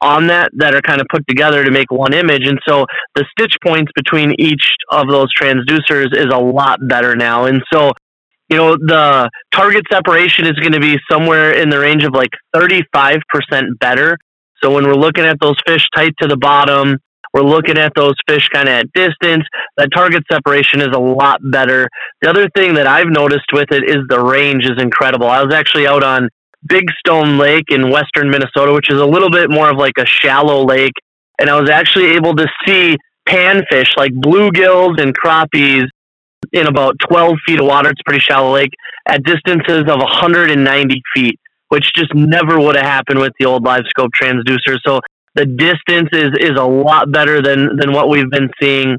on 0.00 0.26
that 0.26 0.50
that 0.54 0.74
are 0.74 0.82
kind 0.82 1.00
of 1.00 1.06
put 1.10 1.26
together 1.26 1.64
to 1.64 1.70
make 1.70 1.90
one 1.90 2.12
image. 2.12 2.46
And 2.46 2.58
so 2.68 2.86
the 3.14 3.24
stitch 3.30 3.56
points 3.64 3.90
between 3.94 4.34
each 4.38 4.74
of 4.90 5.08
those 5.08 5.28
transducers 5.34 6.14
is 6.14 6.26
a 6.32 6.38
lot 6.38 6.78
better 6.86 7.16
now. 7.16 7.46
And 7.46 7.62
so, 7.72 7.92
you 8.48 8.56
know, 8.56 8.76
the 8.76 9.30
target 9.52 9.84
separation 9.90 10.46
is 10.46 10.52
going 10.52 10.72
to 10.72 10.80
be 10.80 10.98
somewhere 11.10 11.52
in 11.52 11.70
the 11.70 11.78
range 11.78 12.04
of 12.04 12.12
like 12.12 12.30
35% 12.54 13.22
better. 13.80 14.18
So 14.62 14.72
when 14.72 14.84
we're 14.84 14.94
looking 14.94 15.24
at 15.24 15.38
those 15.40 15.56
fish 15.66 15.86
tight 15.94 16.14
to 16.20 16.28
the 16.28 16.36
bottom, 16.36 16.98
we're 17.36 17.42
looking 17.42 17.76
at 17.76 17.92
those 17.94 18.14
fish 18.26 18.48
kind 18.48 18.66
of 18.66 18.72
at 18.72 18.92
distance. 18.94 19.44
That 19.76 19.90
target 19.94 20.22
separation 20.32 20.80
is 20.80 20.88
a 20.94 20.98
lot 20.98 21.40
better. 21.42 21.86
The 22.22 22.30
other 22.30 22.48
thing 22.56 22.74
that 22.74 22.86
I've 22.86 23.08
noticed 23.08 23.52
with 23.52 23.70
it 23.72 23.84
is 23.84 23.98
the 24.08 24.20
range 24.20 24.64
is 24.64 24.80
incredible. 24.80 25.28
I 25.28 25.42
was 25.42 25.52
actually 25.52 25.86
out 25.86 26.02
on 26.02 26.30
Big 26.66 26.84
Stone 26.98 27.36
Lake 27.36 27.66
in 27.68 27.90
western 27.90 28.30
Minnesota, 28.30 28.72
which 28.72 28.90
is 28.90 28.98
a 28.98 29.04
little 29.04 29.30
bit 29.30 29.50
more 29.50 29.68
of 29.68 29.76
like 29.76 29.98
a 29.98 30.06
shallow 30.06 30.64
lake. 30.64 30.94
And 31.38 31.50
I 31.50 31.60
was 31.60 31.68
actually 31.68 32.12
able 32.12 32.34
to 32.36 32.46
see 32.66 32.96
panfish 33.28 33.94
like 33.98 34.12
bluegills 34.12 34.98
and 34.98 35.14
crappies 35.14 35.84
in 36.52 36.66
about 36.66 36.94
12 37.06 37.34
feet 37.46 37.60
of 37.60 37.66
water. 37.66 37.90
It's 37.90 38.00
a 38.00 38.04
pretty 38.08 38.20
shallow 38.20 38.54
lake 38.54 38.72
at 39.06 39.22
distances 39.24 39.80
of 39.80 39.98
190 39.98 41.02
feet, 41.14 41.38
which 41.68 41.92
just 41.94 42.14
never 42.14 42.58
would 42.58 42.76
have 42.76 42.86
happened 42.86 43.18
with 43.18 43.34
the 43.38 43.44
old 43.44 43.62
live 43.62 43.84
scope 43.90 44.12
transducer. 44.18 44.78
So 44.86 45.00
the 45.36 45.46
distance 45.46 46.08
is 46.12 46.30
is 46.40 46.58
a 46.58 46.64
lot 46.64 47.12
better 47.12 47.40
than 47.42 47.76
than 47.76 47.92
what 47.92 48.08
we've 48.08 48.30
been 48.30 48.50
seeing. 48.60 48.98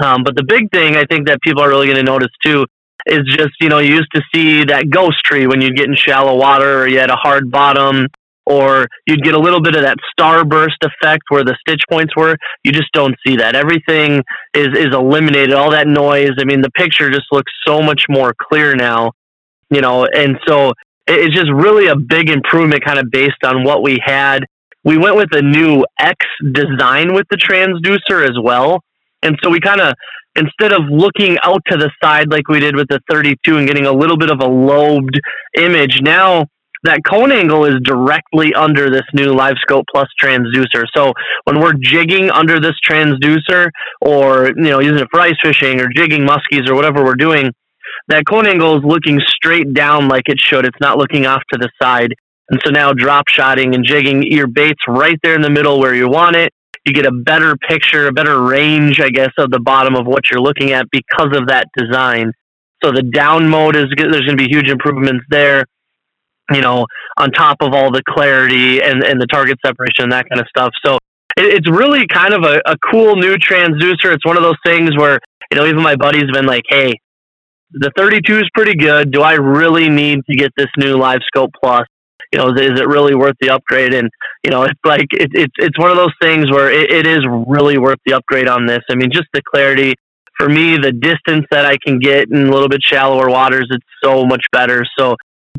Um, 0.00 0.24
but 0.24 0.34
the 0.34 0.44
big 0.44 0.70
thing 0.72 0.96
I 0.96 1.04
think 1.04 1.28
that 1.28 1.40
people 1.42 1.62
are 1.62 1.68
really 1.68 1.86
going 1.86 1.98
to 1.98 2.02
notice 2.02 2.32
too 2.44 2.66
is 3.06 3.20
just 3.26 3.50
you 3.60 3.68
know 3.68 3.78
you 3.78 3.94
used 3.94 4.10
to 4.14 4.22
see 4.34 4.64
that 4.64 4.90
ghost 4.90 5.18
tree 5.24 5.46
when 5.46 5.60
you'd 5.60 5.76
get 5.76 5.88
in 5.88 5.94
shallow 5.94 6.36
water 6.36 6.82
or 6.82 6.88
you 6.88 6.98
had 6.98 7.10
a 7.10 7.16
hard 7.16 7.50
bottom 7.50 8.06
or 8.46 8.88
you'd 9.06 9.22
get 9.22 9.34
a 9.34 9.38
little 9.38 9.60
bit 9.60 9.76
of 9.76 9.82
that 9.82 9.98
starburst 10.18 10.80
effect 10.82 11.24
where 11.28 11.44
the 11.44 11.54
stitch 11.60 11.82
points 11.90 12.16
were. 12.16 12.34
You 12.64 12.72
just 12.72 12.90
don't 12.94 13.14
see 13.26 13.36
that. 13.36 13.54
Everything 13.54 14.22
is 14.54 14.68
is 14.68 14.94
eliminated. 14.94 15.52
All 15.52 15.70
that 15.72 15.86
noise. 15.86 16.32
I 16.40 16.44
mean, 16.44 16.62
the 16.62 16.70
picture 16.70 17.10
just 17.10 17.26
looks 17.30 17.52
so 17.66 17.82
much 17.82 18.04
more 18.08 18.34
clear 18.40 18.74
now. 18.74 19.12
You 19.70 19.82
know, 19.82 20.06
and 20.06 20.38
so 20.46 20.72
it's 21.06 21.34
just 21.34 21.50
really 21.52 21.88
a 21.88 21.96
big 21.96 22.30
improvement, 22.30 22.82
kind 22.82 22.98
of 22.98 23.10
based 23.10 23.44
on 23.44 23.64
what 23.64 23.82
we 23.82 23.98
had 24.02 24.44
we 24.84 24.96
went 24.96 25.16
with 25.16 25.28
a 25.32 25.42
new 25.42 25.84
X 25.98 26.24
design 26.52 27.14
with 27.14 27.26
the 27.30 27.36
transducer 27.36 28.24
as 28.24 28.36
well. 28.42 28.80
And 29.22 29.36
so 29.42 29.50
we 29.50 29.60
kind 29.60 29.80
of, 29.80 29.94
instead 30.36 30.72
of 30.72 30.82
looking 30.88 31.36
out 31.42 31.62
to 31.68 31.76
the 31.76 31.90
side 32.02 32.30
like 32.30 32.48
we 32.48 32.60
did 32.60 32.76
with 32.76 32.88
the 32.88 33.00
32 33.10 33.56
and 33.56 33.66
getting 33.66 33.86
a 33.86 33.92
little 33.92 34.16
bit 34.16 34.30
of 34.30 34.40
a 34.40 34.46
lobed 34.46 35.18
image, 35.56 36.00
now 36.02 36.46
that 36.84 37.00
cone 37.04 37.32
angle 37.32 37.64
is 37.64 37.74
directly 37.82 38.54
under 38.54 38.90
this 38.90 39.02
new 39.12 39.34
LiveScope 39.34 39.84
Plus 39.90 40.06
transducer. 40.20 40.84
So 40.94 41.12
when 41.44 41.60
we're 41.60 41.74
jigging 41.80 42.30
under 42.30 42.60
this 42.60 42.74
transducer, 42.88 43.70
or 44.00 44.48
you 44.48 44.70
know 44.70 44.80
using 44.80 44.98
it 44.98 45.08
for 45.10 45.20
ice 45.20 45.34
fishing 45.42 45.80
or 45.80 45.88
jigging 45.94 46.26
muskies 46.26 46.68
or 46.68 46.74
whatever 46.74 47.04
we're 47.04 47.14
doing, 47.16 47.52
that 48.08 48.24
cone 48.26 48.46
angle 48.46 48.78
is 48.78 48.84
looking 48.84 49.20
straight 49.26 49.74
down 49.74 50.08
like 50.08 50.28
it 50.28 50.38
should. 50.38 50.64
It's 50.64 50.78
not 50.80 50.98
looking 50.98 51.26
off 51.26 51.42
to 51.52 51.58
the 51.58 51.68
side. 51.82 52.14
And 52.50 52.60
so 52.64 52.70
now 52.70 52.92
drop 52.92 53.28
shotting 53.28 53.74
and 53.74 53.84
jigging, 53.84 54.22
your 54.22 54.46
bait's 54.46 54.80
right 54.88 55.18
there 55.22 55.34
in 55.34 55.42
the 55.42 55.50
middle 55.50 55.78
where 55.78 55.94
you 55.94 56.08
want 56.08 56.36
it. 56.36 56.52
You 56.86 56.94
get 56.94 57.04
a 57.04 57.12
better 57.12 57.56
picture, 57.56 58.06
a 58.06 58.12
better 58.12 58.42
range, 58.42 59.00
I 59.00 59.10
guess, 59.10 59.32
of 59.36 59.50
the 59.50 59.60
bottom 59.60 59.94
of 59.94 60.06
what 60.06 60.30
you're 60.30 60.40
looking 60.40 60.72
at 60.72 60.86
because 60.90 61.36
of 61.36 61.48
that 61.48 61.66
design. 61.76 62.32
So 62.82 62.92
the 62.92 63.02
down 63.02 63.48
mode 63.48 63.76
is 63.76 63.86
there's 63.96 64.24
going 64.24 64.38
to 64.38 64.42
be 64.42 64.48
huge 64.48 64.70
improvements 64.70 65.24
there. 65.28 65.66
You 66.50 66.62
know, 66.62 66.86
on 67.18 67.30
top 67.32 67.58
of 67.60 67.74
all 67.74 67.90
the 67.90 68.02
clarity 68.08 68.80
and, 68.80 69.04
and 69.04 69.20
the 69.20 69.26
target 69.26 69.58
separation 69.62 70.04
and 70.04 70.12
that 70.12 70.26
kind 70.30 70.40
of 70.40 70.46
stuff. 70.48 70.70
So 70.82 70.94
it, 71.36 71.44
it's 71.56 71.70
really 71.70 72.06
kind 72.06 72.32
of 72.32 72.42
a, 72.42 72.62
a 72.64 72.78
cool 72.90 73.16
new 73.16 73.36
transducer. 73.36 74.14
It's 74.14 74.24
one 74.24 74.38
of 74.38 74.42
those 74.42 74.56
things 74.64 74.96
where, 74.96 75.18
you 75.50 75.58
know, 75.58 75.66
even 75.66 75.82
my 75.82 75.96
buddy's 75.96 76.30
been 76.32 76.46
like, 76.46 76.64
hey, 76.70 76.94
the 77.72 77.90
32 77.98 78.38
is 78.38 78.48
pretty 78.54 78.76
good. 78.76 79.10
Do 79.10 79.20
I 79.20 79.34
really 79.34 79.90
need 79.90 80.20
to 80.30 80.34
get 80.34 80.52
this 80.56 80.68
new 80.78 80.96
Live 80.96 81.20
Scope 81.26 81.50
Plus? 81.62 81.86
You 82.32 82.38
know, 82.38 82.48
is, 82.50 82.60
is, 82.60 82.80
it 82.80 82.86
really 82.86 83.14
worth 83.14 83.36
the 83.40 83.50
upgrade? 83.50 83.94
And 83.94 84.10
you 84.44 84.50
know, 84.50 84.64
it's 84.64 84.80
like 84.84 85.06
it, 85.12 85.30
it's 85.32 85.54
it's 85.58 85.78
one 85.78 85.90
of 85.90 85.96
those 85.96 86.14
things 86.20 86.50
where 86.50 86.70
it, 86.70 86.90
it 86.90 87.06
is 87.06 87.20
really 87.46 87.78
worth 87.78 87.98
the 88.06 88.14
upgrade 88.14 88.48
on 88.48 88.66
this. 88.66 88.80
I 88.90 88.94
mean, 88.94 89.10
just 89.10 89.28
the 89.32 89.42
clarity 89.42 89.94
for 90.38 90.48
me, 90.48 90.78
the 90.78 90.92
distance 90.92 91.46
that 91.50 91.66
I 91.66 91.76
can 91.84 91.98
get 91.98 92.30
in 92.30 92.46
a 92.46 92.50
little 92.50 92.68
bit 92.68 92.82
shallower 92.82 93.28
waters, 93.28 93.68
it's 93.70 93.84
so 94.02 94.24
much 94.24 94.44
better. 94.52 94.86
So 94.96 95.16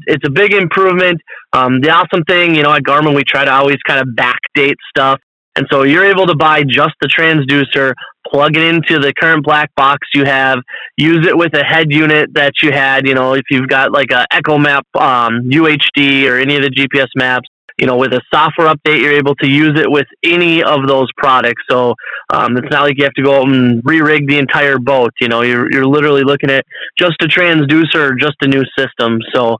it's 0.07 0.25
a 0.25 0.31
big 0.31 0.53
improvement. 0.53 1.19
Um, 1.51 1.81
the 1.81 1.89
awesome 1.89 2.23
thing, 2.23 2.55
you 2.55 2.63
know, 2.63 2.71
at 2.71 2.83
Garmin, 2.83 3.15
we 3.15 3.23
try 3.23 3.43
to 3.43 3.51
always 3.51 3.77
kind 3.85 3.99
of 3.99 4.15
backdate 4.15 4.75
stuff. 4.89 5.19
And 5.59 5.67
so 5.69 5.83
you're 5.83 6.05
able 6.05 6.25
to 6.25 6.35
buy 6.37 6.63
just 6.63 6.93
the 7.01 7.07
transducer, 7.09 7.93
plug 8.31 8.55
it 8.55 8.63
into 8.63 8.97
the 8.97 9.13
current 9.19 9.43
black 9.43 9.75
box 9.75 10.07
you 10.13 10.23
have, 10.23 10.59
use 10.95 11.27
it 11.27 11.37
with 11.37 11.53
a 11.53 11.65
head 11.65 11.91
unit 11.91 12.33
that 12.33 12.53
you 12.63 12.71
had. 12.71 13.05
You 13.05 13.13
know, 13.13 13.33
if 13.33 13.43
you've 13.49 13.67
got 13.67 13.91
like 13.91 14.09
a 14.11 14.25
EchoMap 14.31 14.83
um, 14.95 15.49
UHD 15.49 16.29
or 16.29 16.37
any 16.37 16.55
of 16.55 16.61
the 16.61 16.69
GPS 16.69 17.09
maps, 17.13 17.49
you 17.77 17.87
know, 17.87 17.97
with 17.97 18.13
a 18.13 18.21
software 18.33 18.73
update, 18.73 19.01
you're 19.01 19.11
able 19.11 19.35
to 19.35 19.47
use 19.47 19.77
it 19.77 19.91
with 19.91 20.07
any 20.23 20.63
of 20.63 20.87
those 20.87 21.09
products. 21.17 21.61
So 21.69 21.93
um, 22.29 22.55
it's 22.55 22.71
not 22.71 22.83
like 22.83 22.97
you 22.97 23.03
have 23.03 23.13
to 23.15 23.23
go 23.23 23.41
out 23.41 23.49
and 23.49 23.81
re-rig 23.83 24.29
the 24.29 24.37
entire 24.37 24.79
boat. 24.79 25.11
You 25.19 25.27
know, 25.27 25.41
you're 25.41 25.69
you're 25.69 25.85
literally 25.85 26.23
looking 26.23 26.49
at 26.49 26.65
just 26.97 27.21
a 27.21 27.25
transducer 27.25 28.17
just 28.17 28.35
a 28.39 28.47
new 28.47 28.63
system. 28.77 29.19
So 29.33 29.57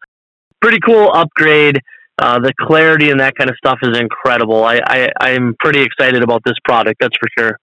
pretty 0.61 0.79
cool 0.79 1.11
upgrade. 1.13 1.81
Uh, 2.19 2.39
the 2.39 2.53
clarity 2.59 3.11
and 3.11 3.19
that 3.19 3.35
kind 3.35 3.49
of 3.49 3.55
stuff 3.57 3.79
is 3.81 3.97
incredible. 3.97 4.63
I, 4.63 4.81
I 4.85 5.11
I'm 5.19 5.55
pretty 5.59 5.81
excited 5.81 6.21
about 6.21 6.41
this 6.45 6.55
product. 6.65 6.99
That's 6.99 7.15
for 7.17 7.29
sure. 7.37 7.59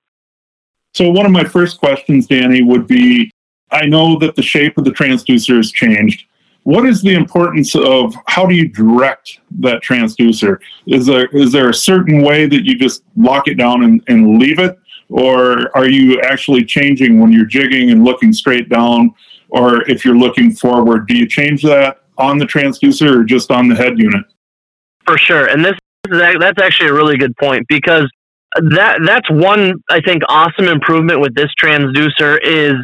So 0.95 1.11
one 1.11 1.27
of 1.27 1.33
my 1.33 1.45
first 1.45 1.79
questions, 1.79 2.27
Danny, 2.27 2.63
would 2.63 2.87
be: 2.87 3.31
I 3.71 3.87
know 3.87 4.19
that 4.19 4.35
the 4.35 4.43
shape 4.43 4.79
of 4.79 4.85
the 4.85 4.93
transducer 4.93 5.57
has 5.57 5.71
changed 5.71 6.25
what 6.67 6.85
is 6.85 7.01
the 7.01 7.15
importance 7.15 7.77
of 7.77 8.13
how 8.27 8.45
do 8.45 8.53
you 8.53 8.67
direct 8.67 9.39
that 9.61 9.85
transducer? 9.85 10.59
Is 10.89 11.07
there 11.07 11.27
is 11.27 11.53
there 11.53 11.69
a 11.69 11.75
certain 11.75 12.25
way 12.25 12.47
that 12.47 12.65
you 12.65 12.77
just 12.77 13.05
lock 13.17 13.47
it 13.47 13.55
down 13.55 13.85
and, 13.85 14.03
and 14.09 14.41
leave 14.41 14.59
it? 14.59 14.77
Or 15.09 15.71
are 15.77 15.89
you 15.89 16.21
actually 16.23 16.65
changing 16.65 17.21
when 17.21 17.31
you're 17.31 17.47
jigging 17.47 17.93
and 17.93 18.05
looking 18.05 18.33
straight 18.33 18.69
down? 18.69 19.15
Or 19.51 19.89
if 19.89 20.05
you're 20.05 20.17
looking 20.17 20.51
forward, 20.57 21.07
do 21.07 21.17
you 21.17 21.29
change 21.29 21.63
that 21.63 22.03
on 22.19 22.37
the 22.37 22.47
transducer 22.47 23.21
or 23.21 23.23
just 23.23 23.53
on 23.53 23.69
the 23.69 23.77
head 23.77 23.97
unit? 23.97 24.25
For 25.07 25.19
sure. 25.19 25.47
And 25.47 25.65
this 25.65 25.75
is 26.09 26.21
that's 26.41 26.61
actually 26.61 26.91
a 26.91 26.95
really 26.95 27.17
good 27.17 27.37
point 27.37 27.67
because 27.69 28.09
that 28.57 29.01
that's 29.05 29.31
one 29.31 29.75
I 29.91 30.01
think 30.01 30.23
awesome 30.29 30.67
improvement 30.67 31.21
with 31.21 31.35
this 31.35 31.51
transducer 31.61 32.39
is 32.43 32.75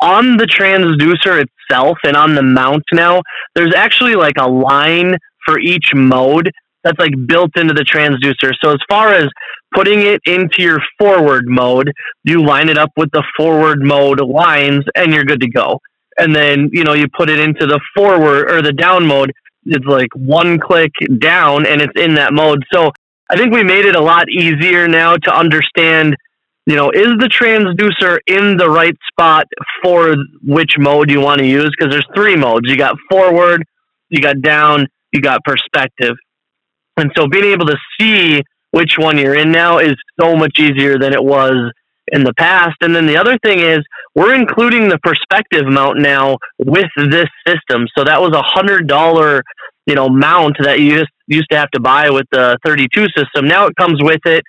on 0.00 0.36
the 0.36 0.46
transducer 0.46 1.44
itself 1.44 1.96
and 2.04 2.16
on 2.16 2.34
the 2.34 2.42
mount 2.42 2.82
now, 2.92 3.22
there's 3.54 3.72
actually 3.74 4.14
like 4.14 4.34
a 4.38 4.48
line 4.48 5.16
for 5.46 5.58
each 5.58 5.92
mode 5.94 6.50
that's 6.84 6.98
like 6.98 7.14
built 7.26 7.56
into 7.56 7.72
the 7.72 7.84
transducer. 7.84 8.52
So 8.62 8.72
as 8.72 8.80
far 8.90 9.12
as 9.12 9.28
putting 9.74 10.02
it 10.02 10.20
into 10.26 10.62
your 10.62 10.80
forward 10.98 11.44
mode, 11.46 11.92
you 12.24 12.44
line 12.44 12.68
it 12.68 12.76
up 12.76 12.90
with 12.96 13.10
the 13.12 13.22
forward 13.36 13.80
mode 13.82 14.20
lines 14.20 14.84
and 14.96 15.12
you're 15.12 15.24
good 15.24 15.40
to 15.40 15.48
go. 15.48 15.78
And 16.18 16.34
then, 16.34 16.68
you 16.72 16.84
know, 16.84 16.92
you 16.92 17.06
put 17.16 17.30
it 17.30 17.38
into 17.38 17.66
the 17.66 17.80
forward 17.96 18.50
or 18.50 18.60
the 18.60 18.72
down 18.72 19.06
mode, 19.06 19.32
it's 19.64 19.86
like 19.86 20.08
one 20.14 20.58
click 20.58 20.92
down 21.18 21.66
and 21.66 21.80
it's 21.80 21.92
in 21.96 22.14
that 22.14 22.32
mode. 22.32 22.64
So 22.72 22.92
I 23.30 23.36
think 23.36 23.52
we 23.52 23.62
made 23.62 23.84
it 23.84 23.96
a 23.96 24.00
lot 24.00 24.28
easier 24.28 24.88
now 24.88 25.16
to 25.16 25.34
understand 25.34 26.16
you 26.66 26.76
know, 26.76 26.90
is 26.90 27.08
the 27.18 27.28
transducer 27.28 28.18
in 28.26 28.56
the 28.56 28.70
right 28.70 28.96
spot 29.08 29.46
for 29.82 30.14
which 30.42 30.78
mode 30.78 31.10
you 31.10 31.20
want 31.20 31.40
to 31.40 31.46
use? 31.46 31.70
Because 31.76 31.92
there's 31.92 32.06
three 32.14 32.36
modes. 32.36 32.70
You 32.70 32.76
got 32.76 32.96
forward, 33.10 33.64
you 34.10 34.20
got 34.20 34.40
down, 34.42 34.86
you 35.12 35.20
got 35.20 35.42
perspective. 35.44 36.14
And 36.96 37.10
so 37.16 37.26
being 37.26 37.46
able 37.46 37.66
to 37.66 37.76
see 37.98 38.42
which 38.70 38.96
one 38.96 39.18
you're 39.18 39.34
in 39.34 39.50
now 39.50 39.78
is 39.78 39.94
so 40.20 40.36
much 40.36 40.58
easier 40.58 40.98
than 40.98 41.12
it 41.12 41.22
was 41.22 41.72
in 42.08 42.24
the 42.24 42.34
past. 42.34 42.76
And 42.80 42.94
then 42.94 43.06
the 43.06 43.16
other 43.16 43.38
thing 43.44 43.60
is 43.60 43.80
we're 44.14 44.34
including 44.34 44.88
the 44.88 44.98
perspective 44.98 45.66
mount 45.66 45.98
now 45.98 46.38
with 46.58 46.90
this 46.96 47.28
system. 47.46 47.86
So 47.96 48.04
that 48.04 48.20
was 48.20 48.34
a 48.34 48.42
hundred 48.42 48.86
dollar, 48.88 49.42
you 49.86 49.94
know, 49.94 50.08
mount 50.08 50.56
that 50.60 50.80
you 50.80 50.98
just 50.98 51.12
used 51.26 51.48
to 51.50 51.56
have 51.56 51.70
to 51.70 51.80
buy 51.80 52.10
with 52.10 52.26
the 52.32 52.58
32 52.64 53.06
system. 53.16 53.46
Now 53.46 53.66
it 53.66 53.76
comes 53.76 54.02
with 54.02 54.20
it 54.26 54.44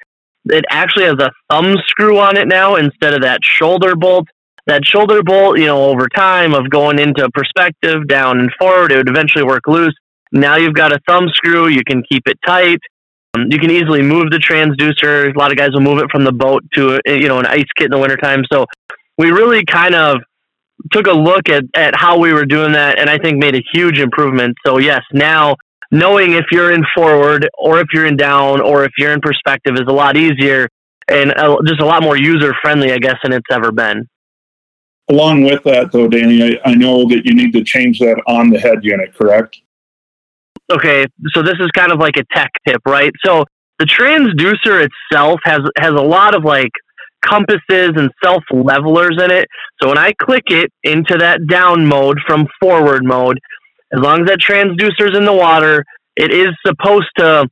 it 0.46 0.66
actually 0.70 1.06
has 1.06 1.20
a 1.20 1.32
thumb 1.50 1.76
screw 1.88 2.20
on 2.20 2.38
it 2.38 2.48
now 2.48 2.76
instead 2.76 3.14
of 3.14 3.22
that 3.22 3.40
shoulder 3.44 3.96
bolt. 3.96 4.28
That 4.66 4.86
shoulder 4.86 5.22
bolt, 5.24 5.60
you 5.60 5.66
know, 5.66 5.86
over 5.86 6.08
time 6.08 6.54
of 6.54 6.70
going 6.70 7.00
into 7.00 7.30
perspective, 7.34 8.08
down 8.08 8.40
and 8.40 8.50
forward, 8.58 8.92
it 8.92 8.98
would 8.98 9.10
eventually 9.10 9.44
work 9.44 9.64
loose. 9.68 9.94
Now 10.32 10.56
you've 10.56 10.74
got 10.74 10.94
a 10.94 11.00
thumb 11.08 11.28
screw, 11.34 11.68
you 11.68 11.84
can 11.86 12.02
keep 12.10 12.24
it 12.28 12.38
tight. 12.46 12.80
Um, 13.36 13.48
you 13.50 13.60
can 13.60 13.72
easily 13.72 14.02
move 14.02 14.30
the 14.30 14.38
transducer. 14.38 15.34
A 15.34 15.40
lot 15.40 15.52
of 15.52 15.58
guys 15.58 15.72
will 15.72 15.82
move 15.82 16.00
it 16.00 16.06
from 16.12 16.24
the 16.24 16.32
boat 16.32 16.64
to, 16.74 17.00
you 17.06 17.28
know, 17.28 17.40
an 17.40 17.46
ice 17.46 17.66
kit 17.76 17.86
in 17.86 17.92
the 17.92 17.98
wintertime. 17.98 18.44
So 18.52 18.66
we 19.18 19.32
really 19.32 19.66
kind 19.66 19.96
of 19.96 20.18
took 20.92 21.08
a 21.08 21.14
look 21.14 21.50
at, 21.50 21.64
at 21.76 21.96
how 21.96 22.20
we 22.20 22.34
were 22.34 22.46
doing 22.46 22.74
that 22.74 23.00
and 23.00 23.10
I 23.10 23.18
think 23.18 23.38
made 23.38 23.56
a 23.56 23.64
huge 23.74 24.00
improvement. 24.00 24.56
So, 24.66 24.78
yes, 24.78 25.02
now 25.12 25.56
knowing 25.92 26.34
if 26.34 26.46
you're 26.52 26.72
in 26.72 26.84
forward 26.96 27.50
or 27.58 27.80
if 27.80 27.88
you're 27.94 28.06
in 28.06 28.18
down 28.18 28.62
or 28.62 28.84
if 28.84 28.92
you're 28.98 29.14
in 29.14 29.22
perspective 29.22 29.76
is 29.76 29.88
a 29.88 29.94
lot 29.94 30.18
easier 30.18 30.68
and 31.08 31.34
just 31.66 31.82
a 31.82 31.86
lot 31.86 32.04
more 32.04 32.18
user 32.18 32.54
friendly, 32.62 32.92
I 32.94 32.98
guess, 32.98 33.16
than 33.24 33.34
it's 33.34 33.46
ever 33.52 33.72
been. 33.72 34.08
Along 35.10 35.44
with 35.44 35.64
that, 35.64 35.92
though, 35.92 36.08
Danny, 36.08 36.58
I, 36.64 36.70
I 36.70 36.76
know 36.76 37.08
that 37.10 37.26
you 37.26 37.34
need 37.34 37.52
to 37.54 37.64
change 37.64 38.00
that 38.00 38.22
on 38.26 38.50
the 38.50 38.60
head 38.60 38.84
unit, 38.84 39.14
correct? 39.14 39.60
Okay, 40.74 41.06
so 41.34 41.44
this 41.44 41.56
is 41.60 41.70
kind 41.76 41.92
of 41.92 42.00
like 42.00 42.18
a 42.18 42.24
tech 42.36 42.50
tip, 42.68 42.82
right? 42.88 43.12
So 43.24 43.46
the 43.80 43.86
transducer 43.86 44.88
itself 44.88 45.40
has 45.44 45.60
has 45.78 45.92
a 45.92 46.02
lot 46.02 46.36
of 46.36 46.44
like 46.44 46.72
compasses 47.24 47.92
and 47.96 48.10
self 48.24 48.44
levelers 48.52 49.18
in 49.22 49.32
it. 49.32 49.48
So 49.82 49.90
when 49.90 49.98
I 49.98 50.14
click 50.22 50.44
it 50.48 50.72
into 50.84 51.18
that 51.20 51.46
down 51.48 51.86
mode 51.86 52.18
from 52.26 52.48
forward 52.60 53.06
mode, 53.06 53.40
as 53.94 54.02
long 54.02 54.22
as 54.22 54.28
that 54.28 54.40
transducer's 54.40 55.16
in 55.16 55.26
the 55.26 55.34
water, 55.34 55.84
it 56.16 56.32
is 56.34 56.50
supposed 56.66 57.10
to 57.18 57.48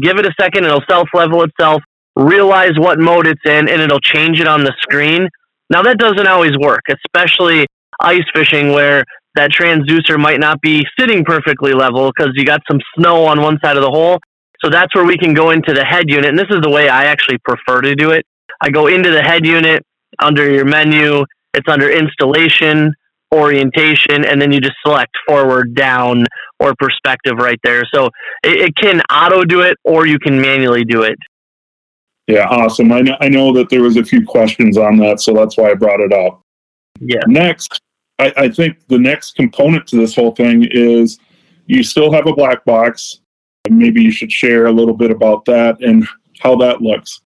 give 0.00 0.18
it 0.18 0.26
a 0.26 0.32
second. 0.40 0.64
It'll 0.64 0.82
self 0.88 1.08
level 1.14 1.42
itself, 1.42 1.82
realize 2.16 2.72
what 2.78 2.98
mode 2.98 3.26
it's 3.26 3.40
in, 3.44 3.68
and 3.68 3.80
it'll 3.82 4.00
change 4.00 4.40
it 4.40 4.48
on 4.48 4.64
the 4.64 4.72
screen. 4.80 5.28
Now, 5.70 5.82
that 5.82 5.98
doesn't 5.98 6.26
always 6.26 6.52
work, 6.58 6.82
especially 6.90 7.66
ice 8.00 8.24
fishing 8.34 8.72
where 8.72 9.04
that 9.34 9.50
transducer 9.50 10.18
might 10.18 10.40
not 10.40 10.60
be 10.60 10.84
sitting 10.98 11.24
perfectly 11.24 11.72
level 11.72 12.12
because 12.14 12.32
you 12.34 12.44
got 12.44 12.60
some 12.70 12.80
snow 12.96 13.24
on 13.24 13.40
one 13.40 13.58
side 13.64 13.76
of 13.76 13.82
the 13.82 13.90
hole. 13.90 14.18
So 14.64 14.70
that's 14.70 14.94
where 14.94 15.04
we 15.04 15.18
can 15.18 15.34
go 15.34 15.50
into 15.50 15.72
the 15.72 15.84
head 15.84 16.08
unit. 16.08 16.26
And 16.26 16.38
this 16.38 16.46
is 16.50 16.60
the 16.62 16.70
way 16.70 16.88
I 16.88 17.04
actually 17.04 17.38
prefer 17.38 17.80
to 17.80 17.94
do 17.94 18.10
it. 18.10 18.24
I 18.60 18.70
go 18.70 18.86
into 18.86 19.10
the 19.10 19.22
head 19.22 19.44
unit 19.44 19.84
under 20.20 20.50
your 20.50 20.64
menu, 20.64 21.24
it's 21.54 21.68
under 21.68 21.90
installation 21.90 22.94
orientation, 23.32 24.24
and 24.24 24.40
then 24.40 24.52
you 24.52 24.60
just 24.60 24.76
select 24.84 25.16
forward, 25.26 25.74
down, 25.74 26.26
or 26.60 26.74
perspective 26.78 27.34
right 27.38 27.58
there. 27.64 27.82
So 27.92 28.06
it, 28.44 28.60
it 28.60 28.76
can 28.76 29.00
auto 29.10 29.44
do 29.44 29.62
it, 29.62 29.76
or 29.84 30.06
you 30.06 30.18
can 30.18 30.40
manually 30.40 30.84
do 30.84 31.02
it. 31.02 31.18
Yeah, 32.28 32.46
awesome. 32.46 32.92
I 32.92 33.00
know, 33.00 33.16
I 33.20 33.28
know 33.28 33.52
that 33.54 33.68
there 33.68 33.82
was 33.82 33.96
a 33.96 34.04
few 34.04 34.24
questions 34.24 34.76
on 34.78 34.96
that, 34.98 35.20
so 35.20 35.32
that's 35.32 35.56
why 35.56 35.70
I 35.70 35.74
brought 35.74 36.00
it 36.00 36.12
up. 36.12 36.40
Yeah. 37.00 37.20
Next, 37.26 37.80
I, 38.18 38.32
I 38.36 38.48
think 38.48 38.78
the 38.88 38.98
next 38.98 39.34
component 39.34 39.86
to 39.88 39.96
this 39.96 40.14
whole 40.14 40.32
thing 40.32 40.66
is 40.70 41.18
you 41.66 41.82
still 41.82 42.12
have 42.12 42.26
a 42.26 42.34
black 42.34 42.64
box. 42.64 43.20
Maybe 43.68 44.02
you 44.02 44.10
should 44.10 44.32
share 44.32 44.66
a 44.66 44.72
little 44.72 44.96
bit 44.96 45.10
about 45.10 45.44
that 45.46 45.80
and 45.80 46.06
how 46.40 46.56
that 46.56 46.82
looks. 46.82 47.20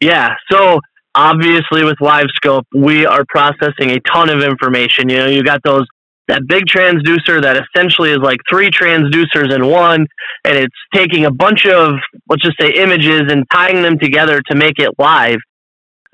Yeah. 0.00 0.34
So 0.50 0.80
obviously 1.14 1.84
with 1.84 1.96
LiveScope, 1.98 2.64
we 2.74 3.06
are 3.06 3.24
processing 3.28 3.90
a 3.90 4.00
ton 4.00 4.30
of 4.30 4.42
information. 4.42 5.08
You 5.08 5.16
know, 5.18 5.26
you 5.26 5.42
got 5.42 5.62
those 5.64 5.86
that 6.28 6.42
big 6.48 6.64
transducer 6.64 7.42
that 7.42 7.62
essentially 7.62 8.10
is 8.10 8.18
like 8.18 8.38
three 8.48 8.70
transducers 8.70 9.54
in 9.54 9.66
one, 9.66 10.06
and 10.44 10.56
it's 10.56 10.74
taking 10.94 11.26
a 11.26 11.30
bunch 11.30 11.66
of, 11.66 11.94
let's 12.28 12.42
just 12.42 12.58
say, 12.58 12.70
images 12.70 13.22
and 13.28 13.44
tying 13.52 13.82
them 13.82 13.98
together 13.98 14.40
to 14.48 14.54
make 14.54 14.78
it 14.78 14.90
live. 14.98 15.38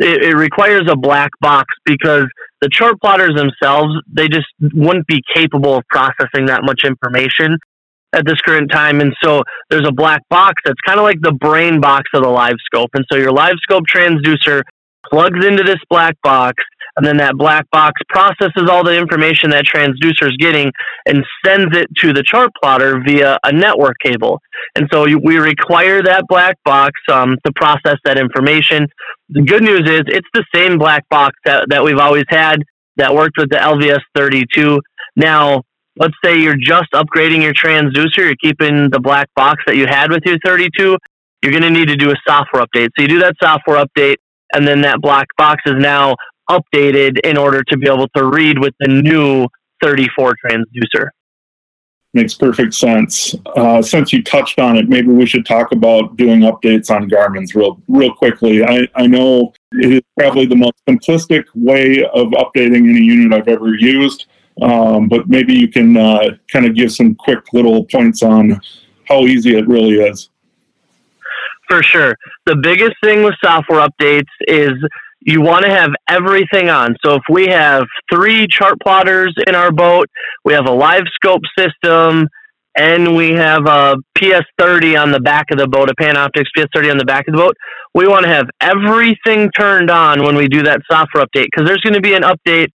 It, 0.00 0.24
it 0.24 0.34
requires 0.34 0.88
a 0.90 0.96
black 0.96 1.30
box 1.40 1.66
because 1.84 2.26
the 2.60 2.68
chart 2.70 3.00
plotters 3.00 3.34
themselves, 3.34 3.94
they 4.12 4.28
just 4.28 4.46
wouldn't 4.60 5.06
be 5.06 5.22
capable 5.34 5.76
of 5.76 5.84
processing 5.88 6.46
that 6.46 6.62
much 6.62 6.82
information 6.84 7.56
at 8.12 8.26
this 8.26 8.40
current 8.40 8.70
time. 8.70 9.00
And 9.00 9.14
so 9.22 9.42
there's 9.70 9.86
a 9.86 9.92
black 9.92 10.22
box 10.28 10.60
that's 10.64 10.80
kind 10.86 10.98
of 10.98 11.04
like 11.04 11.20
the 11.20 11.32
brain 11.32 11.80
box 11.80 12.10
of 12.14 12.22
the 12.22 12.28
live 12.28 12.56
scope. 12.64 12.90
And 12.94 13.04
so 13.10 13.18
your 13.18 13.32
live 13.32 13.54
scope 13.62 13.84
transducer 13.92 14.62
plugs 15.10 15.44
into 15.44 15.62
this 15.62 15.78
black 15.88 16.16
box 16.22 16.62
and 17.00 17.06
then 17.06 17.16
that 17.16 17.34
black 17.38 17.64
box 17.70 17.98
processes 18.10 18.68
all 18.68 18.84
the 18.84 18.94
information 18.94 19.48
that 19.48 19.64
transducer 19.64 20.28
is 20.28 20.36
getting 20.38 20.70
and 21.06 21.24
sends 21.42 21.74
it 21.74 21.86
to 21.96 22.12
the 22.12 22.22
chart 22.22 22.50
plotter 22.62 23.00
via 23.02 23.38
a 23.42 23.50
network 23.50 23.96
cable. 24.04 24.38
And 24.76 24.86
so 24.92 25.04
we 25.04 25.38
require 25.38 26.02
that 26.02 26.24
black 26.28 26.56
box 26.62 27.00
um, 27.10 27.38
to 27.46 27.52
process 27.56 27.96
that 28.04 28.18
information. 28.18 28.86
The 29.30 29.40
good 29.40 29.62
news 29.62 29.88
is 29.88 30.02
it's 30.08 30.28
the 30.34 30.44
same 30.54 30.76
black 30.76 31.08
box 31.08 31.38
that, 31.46 31.64
that 31.70 31.82
we've 31.82 31.96
always 31.96 32.24
had 32.28 32.62
that 32.96 33.14
worked 33.14 33.38
with 33.38 33.48
the 33.48 33.56
LVS 33.56 34.00
32. 34.14 34.78
Now, 35.16 35.62
let's 35.96 36.12
say 36.22 36.38
you're 36.38 36.54
just 36.54 36.92
upgrading 36.92 37.40
your 37.40 37.54
transducer, 37.54 38.18
you're 38.18 38.34
keeping 38.42 38.90
the 38.90 39.00
black 39.00 39.28
box 39.34 39.62
that 39.66 39.76
you 39.76 39.86
had 39.86 40.10
with 40.10 40.22
your 40.26 40.36
32, 40.44 40.98
you're 41.42 41.52
going 41.52 41.62
to 41.62 41.70
need 41.70 41.88
to 41.88 41.96
do 41.96 42.10
a 42.10 42.16
software 42.28 42.62
update. 42.62 42.88
So 42.94 43.04
you 43.04 43.08
do 43.08 43.20
that 43.20 43.36
software 43.42 43.82
update, 43.82 44.16
and 44.52 44.68
then 44.68 44.82
that 44.82 45.00
black 45.00 45.28
box 45.38 45.62
is 45.64 45.76
now 45.78 46.16
updated 46.50 47.18
in 47.20 47.36
order 47.36 47.62
to 47.64 47.76
be 47.76 47.86
able 47.86 48.08
to 48.16 48.24
read 48.26 48.58
with 48.58 48.74
the 48.80 48.88
new 48.88 49.46
34 49.82 50.34
transducer. 50.44 51.08
Makes 52.12 52.34
perfect 52.34 52.74
sense. 52.74 53.36
Uh, 53.54 53.80
since 53.80 54.12
you 54.12 54.22
touched 54.22 54.58
on 54.58 54.76
it, 54.76 54.88
maybe 54.88 55.08
we 55.08 55.26
should 55.26 55.46
talk 55.46 55.70
about 55.70 56.16
doing 56.16 56.40
updates 56.40 56.90
on 56.90 57.06
Garmin's 57.06 57.54
real, 57.54 57.80
real 57.86 58.12
quickly. 58.12 58.64
I, 58.64 58.88
I 58.96 59.06
know 59.06 59.52
it 59.72 59.92
is 59.92 60.00
probably 60.18 60.46
the 60.46 60.56
most 60.56 60.74
simplistic 60.88 61.44
way 61.54 62.02
of 62.12 62.28
updating 62.28 62.90
any 62.90 63.00
unit 63.00 63.32
I've 63.32 63.46
ever 63.46 63.76
used, 63.76 64.26
um, 64.60 65.08
but 65.08 65.28
maybe 65.28 65.54
you 65.54 65.68
can 65.68 65.96
uh, 65.96 66.30
kind 66.52 66.66
of 66.66 66.74
give 66.74 66.90
some 66.90 67.14
quick 67.14 67.44
little 67.52 67.84
points 67.84 68.24
on 68.24 68.60
how 69.04 69.26
easy 69.26 69.56
it 69.56 69.68
really 69.68 70.00
is. 70.00 70.30
For 71.68 71.84
sure. 71.84 72.16
The 72.46 72.56
biggest 72.56 72.94
thing 73.04 73.22
with 73.22 73.34
software 73.42 73.86
updates 73.86 74.24
is 74.48 74.72
you 75.22 75.42
want 75.42 75.64
to 75.64 75.70
have 75.70 75.90
everything 76.08 76.70
on. 76.70 76.96
So 77.04 77.14
if 77.14 77.22
we 77.30 77.46
have 77.48 77.84
three 78.12 78.46
chart 78.48 78.78
plotters 78.82 79.34
in 79.46 79.54
our 79.54 79.70
boat, 79.70 80.08
we 80.44 80.54
have 80.54 80.66
a 80.66 80.72
live 80.72 81.04
scope 81.14 81.42
system, 81.58 82.28
and 82.76 83.16
we 83.16 83.32
have 83.32 83.66
a 83.66 83.96
PS30 84.16 85.00
on 85.00 85.10
the 85.10 85.20
back 85.20 85.46
of 85.50 85.58
the 85.58 85.66
boat, 85.66 85.90
a 85.90 85.94
Panoptix 85.94 86.44
PS30 86.56 86.92
on 86.92 86.98
the 86.98 87.04
back 87.04 87.26
of 87.28 87.34
the 87.34 87.38
boat. 87.38 87.54
We 87.94 88.06
want 88.06 88.24
to 88.24 88.30
have 88.30 88.46
everything 88.60 89.50
turned 89.58 89.90
on 89.90 90.22
when 90.22 90.36
we 90.36 90.48
do 90.48 90.62
that 90.62 90.80
software 90.90 91.24
update 91.24 91.46
because 91.50 91.66
there's 91.66 91.80
going 91.80 91.94
to 91.94 92.00
be 92.00 92.14
an 92.14 92.22
update 92.22 92.68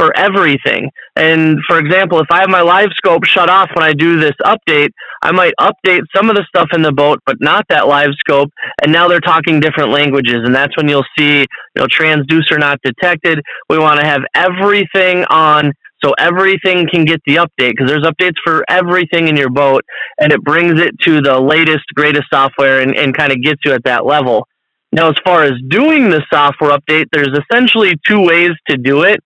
for 0.00 0.16
everything. 0.16 0.90
And 1.14 1.58
for 1.68 1.78
example, 1.78 2.20
if 2.20 2.26
I 2.30 2.40
have 2.40 2.48
my 2.48 2.62
live 2.62 2.88
scope 2.96 3.24
shut 3.24 3.50
off 3.50 3.68
when 3.74 3.84
I 3.84 3.92
do 3.92 4.18
this 4.18 4.32
update, 4.42 4.88
I 5.20 5.30
might 5.30 5.52
update 5.60 6.00
some 6.16 6.30
of 6.30 6.36
the 6.36 6.44
stuff 6.48 6.68
in 6.72 6.80
the 6.80 6.92
boat, 6.92 7.18
but 7.26 7.36
not 7.38 7.66
that 7.68 7.86
live 7.86 8.12
scope. 8.18 8.48
And 8.80 8.90
now 8.90 9.08
they're 9.08 9.20
talking 9.20 9.60
different 9.60 9.90
languages. 9.90 10.38
And 10.42 10.54
that's 10.54 10.74
when 10.78 10.88
you'll 10.88 11.04
see, 11.18 11.40
you 11.40 11.46
know, 11.76 11.86
transducer 11.86 12.58
not 12.58 12.78
detected. 12.82 13.42
We 13.68 13.78
want 13.78 14.00
to 14.00 14.06
have 14.06 14.22
everything 14.34 15.24
on 15.26 15.72
so 16.02 16.14
everything 16.18 16.88
can 16.90 17.04
get 17.04 17.20
the 17.26 17.36
update 17.36 17.72
because 17.76 17.90
there's 17.90 18.04
updates 18.04 18.36
for 18.42 18.64
everything 18.70 19.28
in 19.28 19.36
your 19.36 19.50
boat 19.50 19.84
and 20.18 20.32
it 20.32 20.42
brings 20.42 20.80
it 20.80 20.98
to 21.00 21.20
the 21.20 21.38
latest, 21.38 21.84
greatest 21.94 22.24
software 22.32 22.80
and, 22.80 22.96
and 22.96 23.14
kind 23.14 23.32
of 23.32 23.42
gets 23.42 23.60
you 23.66 23.72
at 23.72 23.84
that 23.84 24.06
level. 24.06 24.46
Now, 24.92 25.10
as 25.10 25.16
far 25.22 25.42
as 25.42 25.52
doing 25.68 26.08
the 26.08 26.24
software 26.32 26.76
update, 26.76 27.06
there's 27.12 27.36
essentially 27.38 27.92
two 28.06 28.24
ways 28.24 28.52
to 28.70 28.78
do 28.78 29.02
it. 29.02 29.20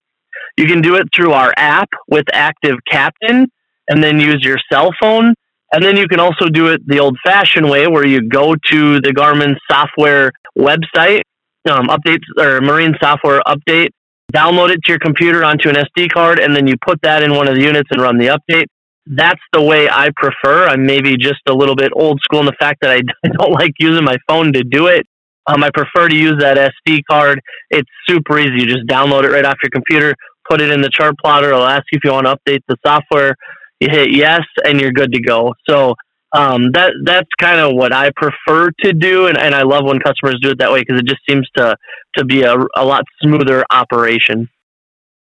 You 0.56 0.66
can 0.66 0.80
do 0.80 0.96
it 0.96 1.08
through 1.14 1.32
our 1.32 1.52
app 1.56 1.88
with 2.08 2.24
Active 2.32 2.76
Captain 2.90 3.48
and 3.88 4.02
then 4.02 4.20
use 4.20 4.40
your 4.42 4.58
cell 4.72 4.90
phone. 5.00 5.34
And 5.72 5.82
then 5.82 5.96
you 5.96 6.06
can 6.06 6.20
also 6.20 6.48
do 6.48 6.68
it 6.68 6.86
the 6.86 7.00
old 7.00 7.16
fashioned 7.24 7.68
way 7.68 7.88
where 7.88 8.06
you 8.06 8.28
go 8.28 8.54
to 8.54 9.00
the 9.00 9.10
Garmin 9.10 9.56
software 9.68 10.30
website, 10.56 11.22
um, 11.68 11.88
updates 11.88 12.22
or 12.38 12.60
marine 12.60 12.94
software 13.02 13.42
update, 13.46 13.88
download 14.32 14.70
it 14.70 14.80
to 14.84 14.92
your 14.92 14.98
computer 15.00 15.44
onto 15.44 15.68
an 15.68 15.74
SD 15.74 16.12
card, 16.12 16.38
and 16.38 16.54
then 16.54 16.66
you 16.66 16.74
put 16.86 17.00
that 17.02 17.22
in 17.22 17.34
one 17.34 17.48
of 17.48 17.56
the 17.56 17.62
units 17.62 17.88
and 17.90 18.00
run 18.00 18.18
the 18.18 18.26
update. 18.26 18.66
That's 19.06 19.40
the 19.52 19.60
way 19.60 19.88
I 19.88 20.10
prefer. 20.16 20.66
I'm 20.66 20.86
maybe 20.86 21.16
just 21.16 21.40
a 21.48 21.52
little 21.52 21.76
bit 21.76 21.92
old 21.94 22.20
school 22.22 22.40
in 22.40 22.46
the 22.46 22.56
fact 22.58 22.78
that 22.82 22.90
I 22.90 23.00
don't 23.28 23.52
like 23.52 23.72
using 23.78 24.04
my 24.04 24.16
phone 24.28 24.52
to 24.52 24.62
do 24.62 24.86
it. 24.86 25.06
Um, 25.46 25.62
I 25.62 25.70
prefer 25.74 26.08
to 26.08 26.16
use 26.16 26.36
that 26.38 26.72
SD 26.86 27.00
card. 27.10 27.40
It's 27.70 27.90
super 28.08 28.38
easy. 28.38 28.60
You 28.60 28.66
just 28.66 28.86
download 28.86 29.24
it 29.24 29.30
right 29.30 29.44
off 29.44 29.56
your 29.62 29.70
computer, 29.70 30.14
put 30.48 30.60
it 30.60 30.70
in 30.70 30.80
the 30.80 30.90
chart 30.90 31.14
plotter. 31.22 31.48
It'll 31.48 31.66
ask 31.66 31.84
you 31.92 31.98
if 31.98 32.04
you 32.04 32.12
want 32.12 32.26
to 32.26 32.36
update 32.36 32.62
the 32.68 32.76
software. 32.86 33.36
You 33.80 33.88
hit 33.90 34.12
yes, 34.12 34.42
and 34.64 34.80
you're 34.80 34.92
good 34.92 35.12
to 35.12 35.20
go. 35.20 35.54
So 35.68 35.94
um, 36.34 36.72
that 36.72 36.92
that's 37.04 37.28
kind 37.40 37.60
of 37.60 37.74
what 37.76 37.92
I 37.92 38.10
prefer 38.16 38.70
to 38.82 38.92
do, 38.92 39.26
and, 39.26 39.38
and 39.38 39.54
I 39.54 39.62
love 39.62 39.84
when 39.84 40.00
customers 40.00 40.38
do 40.42 40.50
it 40.50 40.58
that 40.58 40.72
way 40.72 40.80
because 40.80 40.98
it 40.98 41.06
just 41.06 41.20
seems 41.28 41.48
to 41.56 41.76
to 42.16 42.24
be 42.24 42.42
a, 42.42 42.56
a 42.76 42.84
lot 42.84 43.04
smoother 43.22 43.64
operation. 43.70 44.48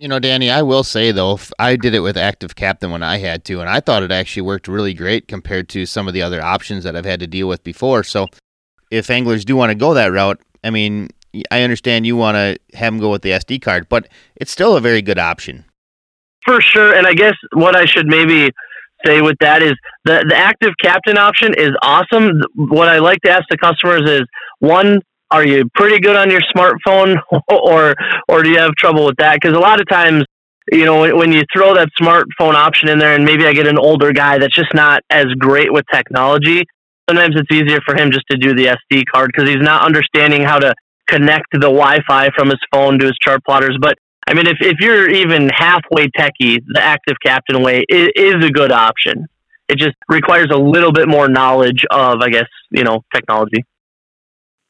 You 0.00 0.08
know, 0.08 0.18
Danny, 0.18 0.50
I 0.50 0.62
will 0.62 0.84
say 0.84 1.12
though, 1.12 1.38
I 1.58 1.76
did 1.76 1.94
it 1.94 2.00
with 2.00 2.16
Active 2.16 2.54
Captain 2.56 2.90
when 2.90 3.02
I 3.02 3.18
had 3.18 3.44
to, 3.46 3.60
and 3.60 3.68
I 3.68 3.80
thought 3.80 4.02
it 4.02 4.12
actually 4.12 4.42
worked 4.42 4.68
really 4.68 4.94
great 4.94 5.28
compared 5.28 5.68
to 5.70 5.86
some 5.86 6.08
of 6.08 6.14
the 6.14 6.22
other 6.22 6.42
options 6.42 6.84
that 6.84 6.96
I've 6.96 7.04
had 7.04 7.20
to 7.20 7.26
deal 7.26 7.48
with 7.48 7.62
before. 7.62 8.02
So, 8.02 8.26
if 8.90 9.08
anglers 9.08 9.44
do 9.44 9.54
want 9.54 9.70
to 9.70 9.74
go 9.76 9.94
that 9.94 10.12
route, 10.12 10.40
I 10.64 10.70
mean, 10.70 11.10
I 11.50 11.62
understand 11.62 12.06
you 12.06 12.16
want 12.16 12.36
to 12.36 12.76
have 12.76 12.92
them 12.92 13.00
go 13.00 13.10
with 13.10 13.22
the 13.22 13.30
SD 13.30 13.60
card, 13.62 13.88
but 13.88 14.08
it's 14.36 14.50
still 14.50 14.76
a 14.76 14.80
very 14.80 15.02
good 15.02 15.18
option. 15.18 15.64
For 16.44 16.60
sure. 16.60 16.94
And 16.94 17.06
I 17.06 17.14
guess 17.14 17.34
what 17.52 17.76
I 17.76 17.84
should 17.84 18.06
maybe 18.06 18.50
say 19.04 19.20
with 19.20 19.36
that 19.40 19.62
is 19.62 19.74
the, 20.04 20.24
the 20.28 20.36
active 20.36 20.72
captain 20.80 21.18
option 21.18 21.54
is 21.54 21.70
awesome. 21.82 22.42
What 22.54 22.88
I 22.88 22.98
like 22.98 23.20
to 23.22 23.30
ask 23.30 23.44
the 23.50 23.58
customers 23.58 24.08
is 24.08 24.22
one, 24.60 25.00
are 25.30 25.46
you 25.46 25.68
pretty 25.74 26.00
good 26.00 26.16
on 26.16 26.30
your 26.30 26.40
smartphone 26.54 27.20
or, 27.50 27.94
or 28.28 28.42
do 28.42 28.50
you 28.50 28.58
have 28.58 28.72
trouble 28.76 29.04
with 29.04 29.16
that? 29.18 29.38
Because 29.40 29.56
a 29.56 29.60
lot 29.60 29.80
of 29.80 29.88
times, 29.88 30.24
you 30.72 30.84
know, 30.84 31.14
when 31.16 31.32
you 31.32 31.42
throw 31.52 31.74
that 31.74 31.88
smartphone 32.00 32.54
option 32.54 32.88
in 32.88 32.98
there 32.98 33.14
and 33.14 33.24
maybe 33.24 33.46
I 33.46 33.52
get 33.52 33.66
an 33.66 33.78
older 33.78 34.12
guy 34.12 34.38
that's 34.38 34.54
just 34.54 34.74
not 34.74 35.02
as 35.10 35.26
great 35.38 35.72
with 35.72 35.84
technology, 35.92 36.64
sometimes 37.08 37.36
it's 37.36 37.50
easier 37.52 37.80
for 37.86 37.96
him 37.96 38.10
just 38.10 38.24
to 38.30 38.36
do 38.36 38.54
the 38.54 38.76
SD 38.90 39.04
card 39.12 39.30
because 39.34 39.48
he's 39.48 39.62
not 39.62 39.84
understanding 39.84 40.42
how 40.42 40.58
to 40.58 40.74
connect 41.08 41.46
the 41.52 41.60
Wi-Fi 41.60 42.30
from 42.36 42.48
his 42.50 42.60
phone 42.72 42.98
to 42.98 43.06
his 43.06 43.16
chart 43.20 43.42
plotters. 43.44 43.76
But 43.80 43.98
I 44.28 44.34
mean, 44.34 44.46
if, 44.46 44.58
if 44.60 44.76
you're 44.80 45.08
even 45.08 45.48
halfway 45.48 46.08
techie, 46.08 46.60
the 46.68 46.80
active 46.80 47.16
captain 47.24 47.62
way 47.62 47.84
is, 47.88 48.10
is 48.14 48.44
a 48.44 48.50
good 48.50 48.70
option. 48.70 49.26
It 49.68 49.78
just 49.78 49.96
requires 50.08 50.48
a 50.50 50.56
little 50.56 50.92
bit 50.92 51.08
more 51.08 51.28
knowledge 51.28 51.84
of, 51.90 52.20
I 52.20 52.28
guess, 52.28 52.46
you 52.70 52.84
know, 52.84 53.02
technology. 53.14 53.64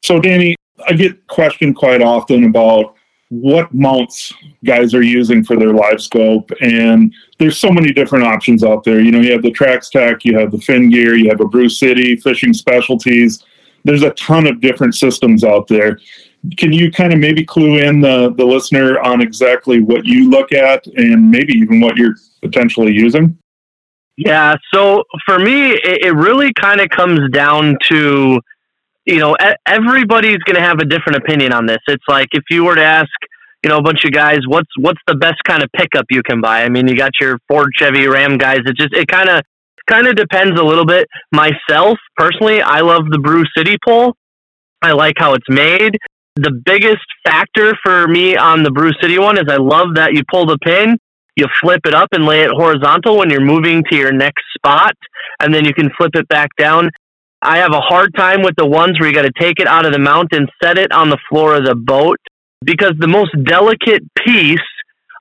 So, 0.03 0.19
Danny, 0.19 0.55
I 0.87 0.93
get 0.93 1.27
questioned 1.27 1.75
quite 1.75 2.01
often 2.01 2.45
about 2.45 2.95
what 3.29 3.73
mounts 3.73 4.33
guys 4.65 4.93
are 4.93 5.03
using 5.03 5.43
for 5.43 5.55
their 5.55 5.71
live 5.71 6.01
scope 6.01 6.49
and 6.61 7.13
there's 7.37 7.59
so 7.59 7.69
many 7.69 7.93
different 7.93 8.25
options 8.25 8.63
out 8.63 8.83
there 8.83 8.99
you 9.01 9.11
know 9.11 9.19
you 9.19 9.31
have 9.31 9.43
the 9.43 9.51
Traxtech 9.51 10.25
you 10.25 10.35
have 10.35 10.51
the 10.51 10.57
fin 10.57 10.89
gear 10.89 11.15
you 11.15 11.29
have 11.29 11.39
a 11.39 11.45
brew 11.45 11.69
city 11.69 12.15
fishing 12.15 12.53
specialties 12.53 13.43
there's 13.83 14.01
a 14.01 14.09
ton 14.11 14.47
of 14.47 14.59
different 14.61 14.95
systems 14.95 15.43
out 15.43 15.67
there 15.67 15.99
can 16.57 16.71
you 16.71 16.91
kind 16.91 17.13
of 17.13 17.19
maybe 17.19 17.43
clue 17.43 17.77
in 17.77 18.01
the, 18.01 18.33
the 18.35 18.45
listener 18.45 18.99
on 19.01 19.21
exactly 19.21 19.81
what 19.81 20.05
you 20.05 20.29
look 20.29 20.51
at 20.51 20.85
and 20.87 21.29
maybe 21.29 21.53
even 21.53 21.81
what 21.81 21.97
you're 21.97 22.15
potentially 22.41 22.93
using? 22.93 23.37
Yeah, 24.17 24.55
so 24.73 25.03
for 25.25 25.39
me, 25.39 25.71
it, 25.71 26.05
it 26.05 26.13
really 26.13 26.51
kind 26.53 26.81
of 26.81 26.89
comes 26.89 27.29
down 27.31 27.77
to, 27.89 28.39
you 29.05 29.17
know, 29.17 29.35
everybody's 29.65 30.39
going 30.39 30.55
to 30.55 30.61
have 30.61 30.79
a 30.79 30.85
different 30.85 31.17
opinion 31.17 31.53
on 31.53 31.65
this. 31.65 31.79
It's 31.87 32.03
like 32.07 32.27
if 32.31 32.43
you 32.49 32.65
were 32.65 32.75
to 32.75 32.83
ask, 32.83 33.09
you 33.63 33.69
know, 33.69 33.77
a 33.77 33.81
bunch 33.81 34.05
of 34.05 34.11
guys, 34.11 34.39
what's 34.45 34.69
what's 34.77 34.99
the 35.07 35.15
best 35.15 35.37
kind 35.45 35.63
of 35.63 35.69
pickup 35.73 36.05
you 36.09 36.21
can 36.23 36.41
buy? 36.41 36.63
I 36.63 36.69
mean, 36.69 36.87
you 36.87 36.95
got 36.95 37.11
your 37.19 37.39
Ford, 37.47 37.71
Chevy, 37.75 38.07
Ram 38.07 38.37
guys. 38.37 38.59
It 38.65 38.75
just 38.77 38.93
it 38.93 39.07
kind 39.07 39.29
of 39.29 39.41
kind 39.89 40.07
of 40.07 40.15
depends 40.15 40.59
a 40.59 40.63
little 40.63 40.85
bit. 40.85 41.07
Myself 41.31 41.97
personally, 42.17 42.61
I 42.61 42.81
love 42.81 43.03
the 43.09 43.19
Brew 43.19 43.43
City 43.55 43.77
pole. 43.85 44.15
I 44.81 44.91
like 44.91 45.15
how 45.17 45.33
it's 45.33 45.49
made 45.49 45.97
the 46.41 46.61
biggest 46.65 47.05
factor 47.25 47.75
for 47.83 48.07
me 48.07 48.35
on 48.35 48.63
the 48.63 48.71
Brew 48.71 48.91
City 49.01 49.19
one 49.19 49.37
is 49.37 49.45
I 49.49 49.57
love 49.57 49.95
that 49.95 50.13
you 50.13 50.21
pull 50.31 50.45
the 50.45 50.57
pin, 50.59 50.97
you 51.35 51.45
flip 51.61 51.81
it 51.85 51.93
up 51.93 52.09
and 52.11 52.25
lay 52.25 52.41
it 52.41 52.51
horizontal 52.51 53.17
when 53.17 53.29
you're 53.29 53.41
moving 53.41 53.83
to 53.89 53.95
your 53.95 54.11
next 54.11 54.43
spot, 54.55 54.93
and 55.39 55.53
then 55.53 55.65
you 55.65 55.73
can 55.73 55.89
flip 55.97 56.11
it 56.15 56.27
back 56.27 56.49
down. 56.57 56.89
I 57.41 57.57
have 57.57 57.71
a 57.71 57.79
hard 57.79 58.13
time 58.15 58.41
with 58.41 58.55
the 58.57 58.65
ones 58.65 58.99
where 58.99 59.07
you 59.07 59.15
got 59.15 59.23
to 59.23 59.31
take 59.39 59.59
it 59.59 59.67
out 59.67 59.85
of 59.85 59.93
the 59.93 59.99
mount 59.99 60.29
and 60.33 60.49
set 60.61 60.77
it 60.77 60.91
on 60.91 61.09
the 61.09 61.17
floor 61.29 61.55
of 61.55 61.65
the 61.65 61.75
boat 61.75 62.17
because 62.63 62.93
the 62.99 63.07
most 63.07 63.31
delicate 63.43 64.03
piece 64.25 64.59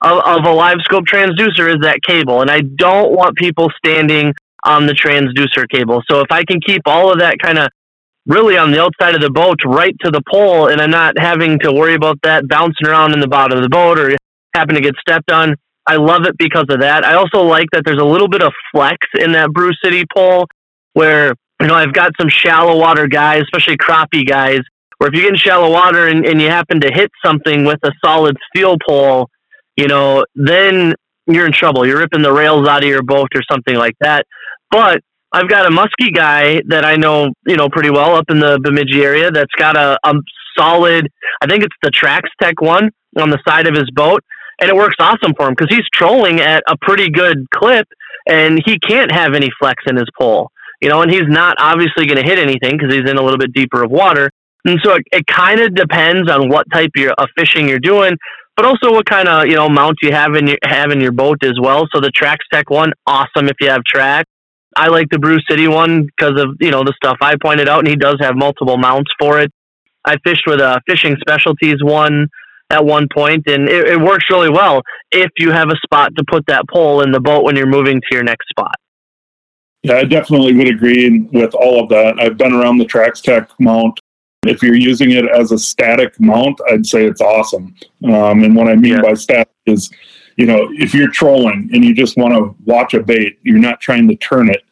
of, 0.03 0.19
of 0.25 0.45
a 0.45 0.51
live 0.51 0.79
scope 0.83 1.05
transducer 1.05 1.69
is 1.69 1.81
that 1.83 2.01
cable. 2.07 2.43
And 2.43 2.51
I 2.51 2.61
don't 2.61 3.13
want 3.13 3.37
people 3.37 3.71
standing 3.77 4.35
on 4.65 4.87
the 4.87 4.95
transducer 4.95 5.69
cable. 5.71 6.03
So 6.11 6.21
if 6.21 6.27
I 6.31 6.45
can 6.45 6.61
keep 6.61 6.83
all 6.87 7.13
of 7.13 7.21
that 7.21 7.39
kind 7.41 7.59
of 7.59 7.69
really 8.29 8.57
on 8.57 8.71
the 8.71 8.81
outside 8.81 9.15
of 9.15 9.23
the 9.23 9.31
boat 9.31 9.59
right 9.65 9.97
to 10.05 10.11
the 10.11 10.23
pole 10.31 10.69
and 10.69 10.81
I'm 10.81 10.91
not 10.91 11.19
having 11.19 11.59
to 11.61 11.73
worry 11.73 11.95
about 11.95 12.19
that 12.23 12.47
bouncing 12.47 12.87
around 12.87 13.15
in 13.15 13.21
the 13.21 13.27
bottom 13.27 13.57
of 13.57 13.65
the 13.65 13.71
boat 13.71 13.99
or 13.99 14.15
happen 14.55 14.75
to 14.75 14.81
get 14.81 14.95
stepped 15.01 15.33
on. 15.33 15.57
I 15.87 15.97
love 15.97 16.27
it 16.27 16.37
because 16.39 16.67
of 16.69 16.81
that. 16.81 17.05
I 17.05 17.15
also 17.15 17.43
like 17.43 17.67
that 17.73 17.83
there's 17.87 18.01
a 18.01 18.05
little 18.05 18.29
bit 18.29 18.43
of 18.43 18.53
flex 18.71 18.99
in 19.19 19.33
that 19.33 19.51
Brew 19.51 19.71
City 19.83 20.05
pole 20.15 20.47
where, 20.93 21.35
you 21.61 21.67
know, 21.67 21.75
I've 21.75 21.95
got 21.95 22.13
some 22.21 22.29
shallow 22.29 22.79
water 22.79 23.09
guys, 23.09 23.43
especially 23.43 23.79
crappie 23.79 24.27
guys, 24.27 24.61
where 24.99 25.09
if 25.09 25.15
you 25.15 25.23
get 25.23 25.31
in 25.31 25.37
shallow 25.37 25.73
water 25.73 26.07
and, 26.07 26.27
and 26.27 26.43
you 26.43 26.49
happen 26.49 26.81
to 26.81 26.93
hit 26.93 27.11
something 27.25 27.65
with 27.65 27.79
a 27.85 27.93
solid 28.05 28.37
steel 28.49 28.77
pole, 28.87 29.31
you 29.77 29.89
know, 29.89 30.27
then 30.35 30.95
you're 31.27 31.47
in 31.47 31.53
trouble. 31.53 31.87
You're 31.87 32.01
ripping 32.01 32.23
the 32.23 32.33
rails 32.33 32.69
out 32.69 32.83
of 32.83 32.89
your 32.89 33.03
boat 33.03 33.29
or 33.35 33.43
something 33.51 33.77
like 33.77 33.95
that. 34.01 34.27
But 34.71 35.01
I've 35.33 35.49
got 35.49 35.67
a 35.67 35.71
musky 35.71 36.11
guy 36.11 36.63
that 36.69 36.85
I 36.85 36.97
know, 36.97 37.29
you 37.47 37.57
know, 37.57 37.69
pretty 37.69 37.91
well 37.91 38.15
up 38.15 38.31
in 38.31 38.39
the 38.39 38.59
Bemidji 38.63 39.03
area 39.03 39.31
that's 39.31 39.53
got 39.59 39.77
a, 39.77 39.99
a 40.05 40.15
solid, 40.57 41.09
I 41.43 41.47
think 41.47 41.63
it's 41.63 41.77
the 41.83 41.91
Trax 41.91 42.23
Tech 42.41 42.61
one 42.61 42.91
on 43.19 43.31
the 43.31 43.39
side 43.47 43.67
of 43.67 43.75
his 43.75 43.91
boat. 43.95 44.23
And 44.61 44.69
it 44.69 44.75
works 44.75 44.97
awesome 44.99 45.35
for 45.37 45.47
him 45.47 45.55
because 45.57 45.75
he's 45.75 45.87
trolling 45.93 46.41
at 46.41 46.65
a 46.69 46.77
pretty 46.81 47.11
good 47.11 47.47
clip 47.55 47.87
and 48.27 48.61
he 48.65 48.79
can't 48.79 49.13
have 49.13 49.35
any 49.35 49.51
flex 49.61 49.85
in 49.87 49.97
his 49.97 50.09
pole, 50.19 50.51
you 50.81 50.89
know, 50.89 51.03
and 51.03 51.11
he's 51.11 51.29
not 51.29 51.57
obviously 51.61 52.07
going 52.07 52.17
to 52.17 52.29
hit 52.29 52.39
anything 52.39 52.77
because 52.77 52.93
he's 52.93 53.09
in 53.09 53.19
a 53.19 53.23
little 53.23 53.39
bit 53.39 53.53
deeper 53.53 53.85
of 53.85 53.91
water. 53.91 54.31
And 54.65 54.81
so 54.83 54.95
it, 54.95 55.03
it 55.13 55.27
kind 55.29 55.61
of 55.61 55.75
depends 55.75 56.29
on 56.29 56.49
what 56.49 56.67
type 56.73 56.91
of 56.97 57.29
fishing 57.39 57.69
you're 57.69 57.79
doing, 57.79 58.17
but 58.57 58.65
also 58.65 58.91
what 58.91 59.07
kind 59.07 59.29
of, 59.29 59.47
you 59.47 59.55
know, 59.55 59.69
mount 59.69 59.97
you 60.03 60.11
have 60.11 60.35
in 60.35 60.49
your, 60.49 60.59
have 60.65 60.91
in 60.91 61.01
your 61.01 61.13
boat 61.13 61.39
as 61.45 61.55
well. 61.61 61.87
So 61.95 62.01
the 62.01 62.11
Trax 62.11 62.39
Tech 62.53 62.69
one, 62.69 62.93
awesome 63.07 63.49
if 63.49 63.57
you 63.61 63.69
have 63.71 63.85
track. 63.85 64.27
I 64.77 64.89
like 64.89 65.09
the 65.11 65.19
Brew 65.19 65.39
City 65.49 65.69
one 65.69 66.07
because 66.07 66.41
of 66.41 66.57
you 66.61 66.71
know 66.71 66.85
the 66.85 66.95
stuff 66.97 67.17
I 67.21 67.35
pointed 67.43 67.69
out, 67.69 67.81
and 67.81 67.89
he 67.89 67.97
does 67.97 68.17
have 68.21 68.37
multiple 68.37 68.77
mounts 68.77 69.11
for 69.19 69.41
it. 69.41 69.51
I 70.05 70.17
fished 70.25 70.45
with 70.47 70.61
a 70.61 70.81
fishing 70.87 71.17
specialties 71.21 71.83
one 71.83 72.29
at 72.71 72.85
one 72.85 73.09
point, 73.13 73.45
and 73.47 73.69
it, 73.69 73.89
it 73.89 74.01
works 74.01 74.25
really 74.31 74.51
well 74.51 74.83
if 75.11 75.31
you 75.39 75.51
have 75.51 75.69
a 75.71 75.77
spot 75.85 76.13
to 76.17 76.25
put 76.29 76.47
that 76.47 76.65
pole 76.69 77.03
in 77.03 77.13
the 77.13 77.21
boat 77.21 77.45
when 77.45 77.57
you're 77.57 77.67
moving 77.67 78.01
to 78.01 78.07
your 78.13 78.23
next 78.23 78.49
spot. 78.49 78.75
Yeah, 79.83 79.95
I 79.95 80.05
definitely 80.05 80.55
would 80.55 80.69
agree 80.69 81.21
with 81.33 81.55
all 81.55 81.83
of 81.83 81.89
that. 81.91 82.21
I've 82.21 82.37
been 82.37 82.53
around 82.53 82.79
the 82.79 82.85
Trax 82.85 83.23
Tech 83.23 83.51
mount. 83.61 84.01
If 84.43 84.63
you're 84.63 84.75
using 84.75 85.13
it 85.13 85.25
as 85.27 85.53
a 85.53 85.59
static 85.59 86.19
mount, 86.21 86.61
I'd 86.71 86.87
say 86.87 87.05
it's 87.05 87.21
awesome. 87.21 87.75
Um, 88.05 88.45
and 88.45 88.55
what 88.55 88.69
I 88.69 88.77
mean 88.77 88.95
yeah. 88.95 89.03
by 89.03 89.15
static 89.15 89.49
is 89.67 89.91
you 90.39 90.47
know, 90.47 90.69
if 90.71 90.95
you're 90.95 91.11
trolling 91.11 91.69
and 91.75 91.85
you 91.85 91.93
just 91.93 92.17
want 92.17 92.33
to 92.33 92.55
watch 92.65 92.95
a 92.95 93.03
bait, 93.03 93.39
you're 93.43 93.59
not 93.59 93.81
trying 93.81 94.09
to 94.09 94.17
turn 94.17 94.49
it. 94.49 94.63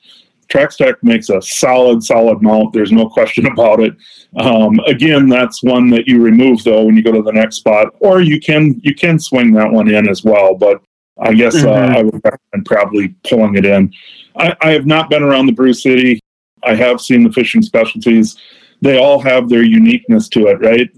Trax 0.49 0.77
Tech 0.77 0.95
makes 1.03 1.29
a 1.29 1.43
solid, 1.43 2.05
solid 2.05 2.41
mount. 2.41 2.73
There's 2.73 2.93
no 2.93 3.09
question 3.09 3.47
about 3.53 3.81
it. 3.81 3.95
Um, 4.37 4.79
again, 4.87 5.29
that's 5.29 5.65
one 5.65 5.91
that 5.91 6.07
you 6.07 6.23
remove 6.23 6.63
though 6.63 6.85
when 6.85 6.97
you 6.97 7.03
go 7.03 7.11
to 7.11 7.21
the 7.21 7.33
next 7.33 7.57
spot, 7.57 7.89
or 7.99 8.21
you 8.21 8.41
can 8.41 8.81
you 8.85 8.95
can 8.95 9.19
swing 9.19 9.53
that 9.53 9.71
one 9.71 9.93
in 9.93 10.09
as 10.09 10.23
well. 10.23 10.55
But 10.55 10.83
I 11.19 11.35
guess 11.35 11.57
uh, 11.57 11.67
mm-hmm. 11.67 11.95
uh, 11.95 11.99
I 11.99 12.03
would 12.03 12.21
recommend 12.25 12.65
probably 12.65 13.09
pulling 13.29 13.57
it 13.57 13.67
in. 13.67 13.93
I, 14.37 14.57
I 14.61 14.71
have 14.71 14.87
not 14.87 15.11
been 15.11 15.25
around 15.25 15.47
the 15.47 15.53
Brew 15.53 15.73
City. 15.73 16.21
I 16.63 16.77
have 16.77 17.01
seen 17.01 17.25
the 17.25 17.33
fishing 17.33 17.63
specialties. 17.63 18.37
They 18.83 18.99
all 18.99 19.19
have 19.19 19.49
their 19.49 19.65
uniqueness 19.65 20.29
to 20.29 20.47
it, 20.47 20.61
right? 20.61 20.91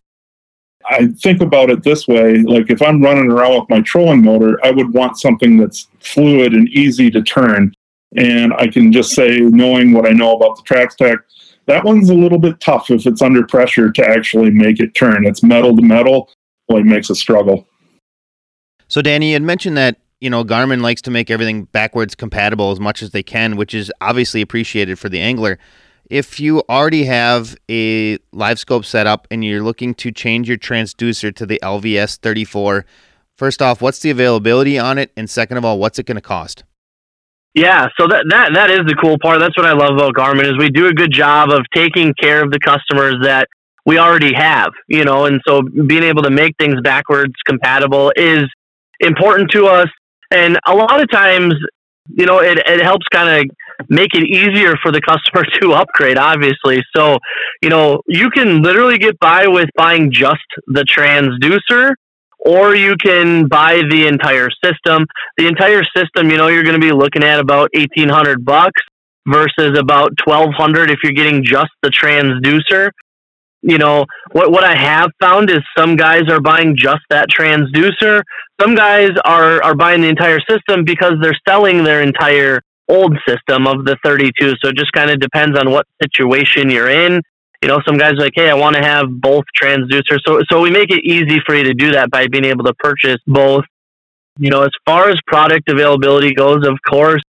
I 0.91 1.09
think 1.23 1.43
about 1.43 1.71
it 1.71 1.83
this 1.83 2.09
way 2.09 2.39
like 2.39 2.71
if 2.71 2.81
I'm 2.81 3.03
running 3.03 3.31
around 3.31 3.61
with 3.61 3.71
my 3.71 3.81
trolling 3.83 4.23
motor, 4.23 4.65
I 4.65 4.71
would 4.71 4.93
want 4.95 5.19
something 5.19 5.57
that's 5.57 5.89
fluid 6.01 6.55
and 6.55 6.69
easy 6.71 7.11
to 7.11 7.23
turn. 7.23 7.75
And 8.17 8.55
I 8.55 8.69
can 8.69 8.91
just 8.91 9.13
say, 9.13 9.37
knowing 9.39 9.93
what 9.93 10.07
I 10.07 10.13
know 10.13 10.35
about 10.35 10.57
the 10.57 10.63
Trax 10.63 10.97
Tech, 10.97 11.19
that 11.67 11.85
one's 11.85 12.09
a 12.09 12.15
little 12.15 12.39
bit 12.39 12.59
tough 12.61 12.91
if 12.91 13.07
it's 13.07 13.21
under 13.21 13.47
pressure 13.47 13.93
to 13.93 14.09
actually 14.09 14.51
make 14.51 14.81
it 14.81 14.95
turn. 14.95 15.27
It's 15.27 15.43
metal 15.43 15.77
to 15.77 15.83
metal, 15.83 16.31
well, 16.69 16.79
it 16.79 16.87
makes 16.87 17.11
a 17.11 17.15
struggle. 17.15 17.67
So, 18.89 19.03
Danny, 19.03 19.29
you 19.29 19.33
had 19.35 19.43
mentioned 19.43 19.77
that 19.77 19.99
you 20.21 20.31
know 20.31 20.43
Garmin 20.43 20.81
likes 20.81 21.03
to 21.03 21.11
make 21.11 21.31
everything 21.31 21.65
backwards 21.65 22.15
compatible 22.15 22.71
as 22.71 22.81
much 22.81 23.03
as 23.03 23.11
they 23.11 23.23
can, 23.23 23.57
which 23.57 23.75
is 23.75 23.93
obviously 24.01 24.41
appreciated 24.41 24.99
for 24.99 25.11
the 25.11 25.21
angler 25.21 25.59
if 26.11 26.41
you 26.41 26.63
already 26.69 27.05
have 27.05 27.57
a 27.71 28.19
live 28.33 28.59
scope 28.59 28.85
set 28.85 29.07
up 29.07 29.27
and 29.31 29.45
you're 29.45 29.63
looking 29.63 29.95
to 29.95 30.11
change 30.11 30.49
your 30.49 30.59
transducer 30.59 31.35
to 31.35 31.47
the 31.47 31.61
LVS 31.63 32.17
34, 32.19 32.87
first 33.37 33.63
off, 33.63 33.83
what's 33.83 34.01
the 34.01 34.11
availability 34.11 34.79
on 34.79 34.99
it? 34.99 35.13
And 35.17 35.29
second 35.29 35.59
of 35.59 35.65
all, 35.65 35.79
what's 35.79 35.99
it 35.99 36.07
going 36.07 36.17
to 36.17 36.23
cost? 36.23 36.65
Yeah, 37.55 37.89
so 37.99 38.07
that, 38.07 38.25
that 38.29 38.53
that 38.55 38.71
is 38.71 38.81
the 38.87 38.95
cool 38.95 39.17
part. 39.19 39.41
That's 39.41 39.57
what 39.57 39.67
I 39.67 39.73
love 39.73 39.95
about 39.95 40.15
Garmin 40.15 40.45
is 40.45 40.57
we 40.59 40.69
do 40.69 40.87
a 40.87 40.93
good 40.93 41.11
job 41.11 41.51
of 41.51 41.63
taking 41.75 42.15
care 42.15 42.45
of 42.45 42.51
the 42.53 42.61
customers 42.61 43.17
that 43.23 43.49
we 43.85 43.99
already 43.99 44.35
have, 44.35 44.71
you 44.87 45.05
know, 45.05 45.25
and 45.25 45.41
so 45.47 45.63
being 45.63 46.03
able 46.03 46.23
to 46.23 46.31
make 46.31 46.55
things 46.59 46.81
backwards 46.83 47.33
compatible 47.47 48.13
is 48.17 48.45
important 49.01 49.51
to 49.53 49.67
us. 49.67 49.89
And 50.31 50.59
a 50.67 50.75
lot 50.75 51.01
of 51.01 51.11
times, 51.11 51.55
you 52.07 52.27
know, 52.27 52.41
it, 52.41 52.59
it 52.67 52.83
helps 52.83 53.07
kind 53.11 53.49
of 53.49 53.57
make 53.89 54.15
it 54.15 54.25
easier 54.25 54.75
for 54.83 54.93
the 54.93 55.01
customer 55.01 55.45
to 55.61 55.73
upgrade, 55.73 56.19
obviously. 56.19 56.83
So, 56.95 57.19
you 57.63 57.69
know, 57.69 58.03
you 58.07 58.31
can 58.31 58.63
literally 58.63 58.99
get 58.99 59.19
by 59.21 59.47
with 59.47 59.69
buying 59.77 60.11
just 60.11 60.45
the 60.67 60.83
transducer 60.83 61.95
or 62.39 62.75
you 62.75 62.97
can 62.97 63.47
buy 63.49 63.83
the 63.91 64.07
entire 64.07 64.49
system. 64.65 65.07
The 65.37 65.47
entire 65.47 65.83
system, 65.97 66.31
you 66.31 66.37
know, 66.37 66.49
you're 66.49 66.63
going 66.63 66.81
to 66.81 66.85
be 66.85 66.93
looking 66.93 67.25
at 67.25 67.41
about 67.41 67.71
1800 67.75 68.45
bucks 68.45 68.81
versus 69.27 69.77
about 69.79 70.13
1200 70.25 70.91
if 70.91 70.99
you're 71.03 71.13
getting 71.13 71.45
just 71.45 71.71
the 71.83 71.91
transducer. 71.91 72.91
You 73.61 73.77
know, 73.77 74.07
what 74.31 74.53
what 74.53 74.63
I 74.63 74.77
have 74.77 75.11
found 75.21 75.51
is 75.51 75.59
some 75.77 75.97
guys 75.97 76.23
are 76.31 76.41
buying 76.41 76.77
just 76.77 77.01
that 77.11 77.29
transducer. 77.29 78.23
Some 78.61 78.77
guys 78.77 79.11
are 79.25 79.61
are 79.65 79.75
buying 79.75 80.01
the 80.01 80.09
entire 80.09 80.39
system 80.49 80.85
because 80.85 81.15
they're 81.21 81.37
selling 81.47 81.83
their 81.83 82.01
entire 82.01 82.61
old 82.89 83.17
system 83.27 83.67
of 83.67 83.85
the 83.85 83.97
32. 84.05 84.55
So 84.63 84.71
it 84.71 84.77
just 84.77 84.93
kind 84.93 85.11
of 85.11 85.21
depends 85.21 85.59
on 85.59 85.71
what 85.71 85.87
situation 86.03 86.71
you're 86.71 86.89
in. 86.89 87.23
You 87.63 87.69
know, 87.69 87.81
some 87.87 87.99
guys 87.99 88.13
are 88.13 88.21
like, 88.21 88.35
hey, 88.35 88.51
I 88.51 88.55
want 88.55 88.77
to 88.77 88.83
have 88.83 89.07
both 89.11 89.45
transducers. 89.61 90.19
So, 90.27 90.41
so 90.51 90.61
we 90.61 90.71
make 90.71 90.91
it 90.91 91.05
easy 91.05 91.41
for 91.45 91.57
you 91.57 91.65
to 91.65 91.75
do 91.75 91.93
that 91.93 92.11
by 92.11 92.29
being 92.29 92.45
able 92.45 92.65
to 92.65 92.75
purchase 92.75 93.19
both. 93.27 93.65
You 94.39 94.51
know, 94.51 94.63
as 94.63 94.71
far 94.87 95.09
as 95.11 95.17
product 95.27 95.69
availability 95.69 96.33
goes, 96.33 96.67
of 96.67 96.79
course, 96.89 97.23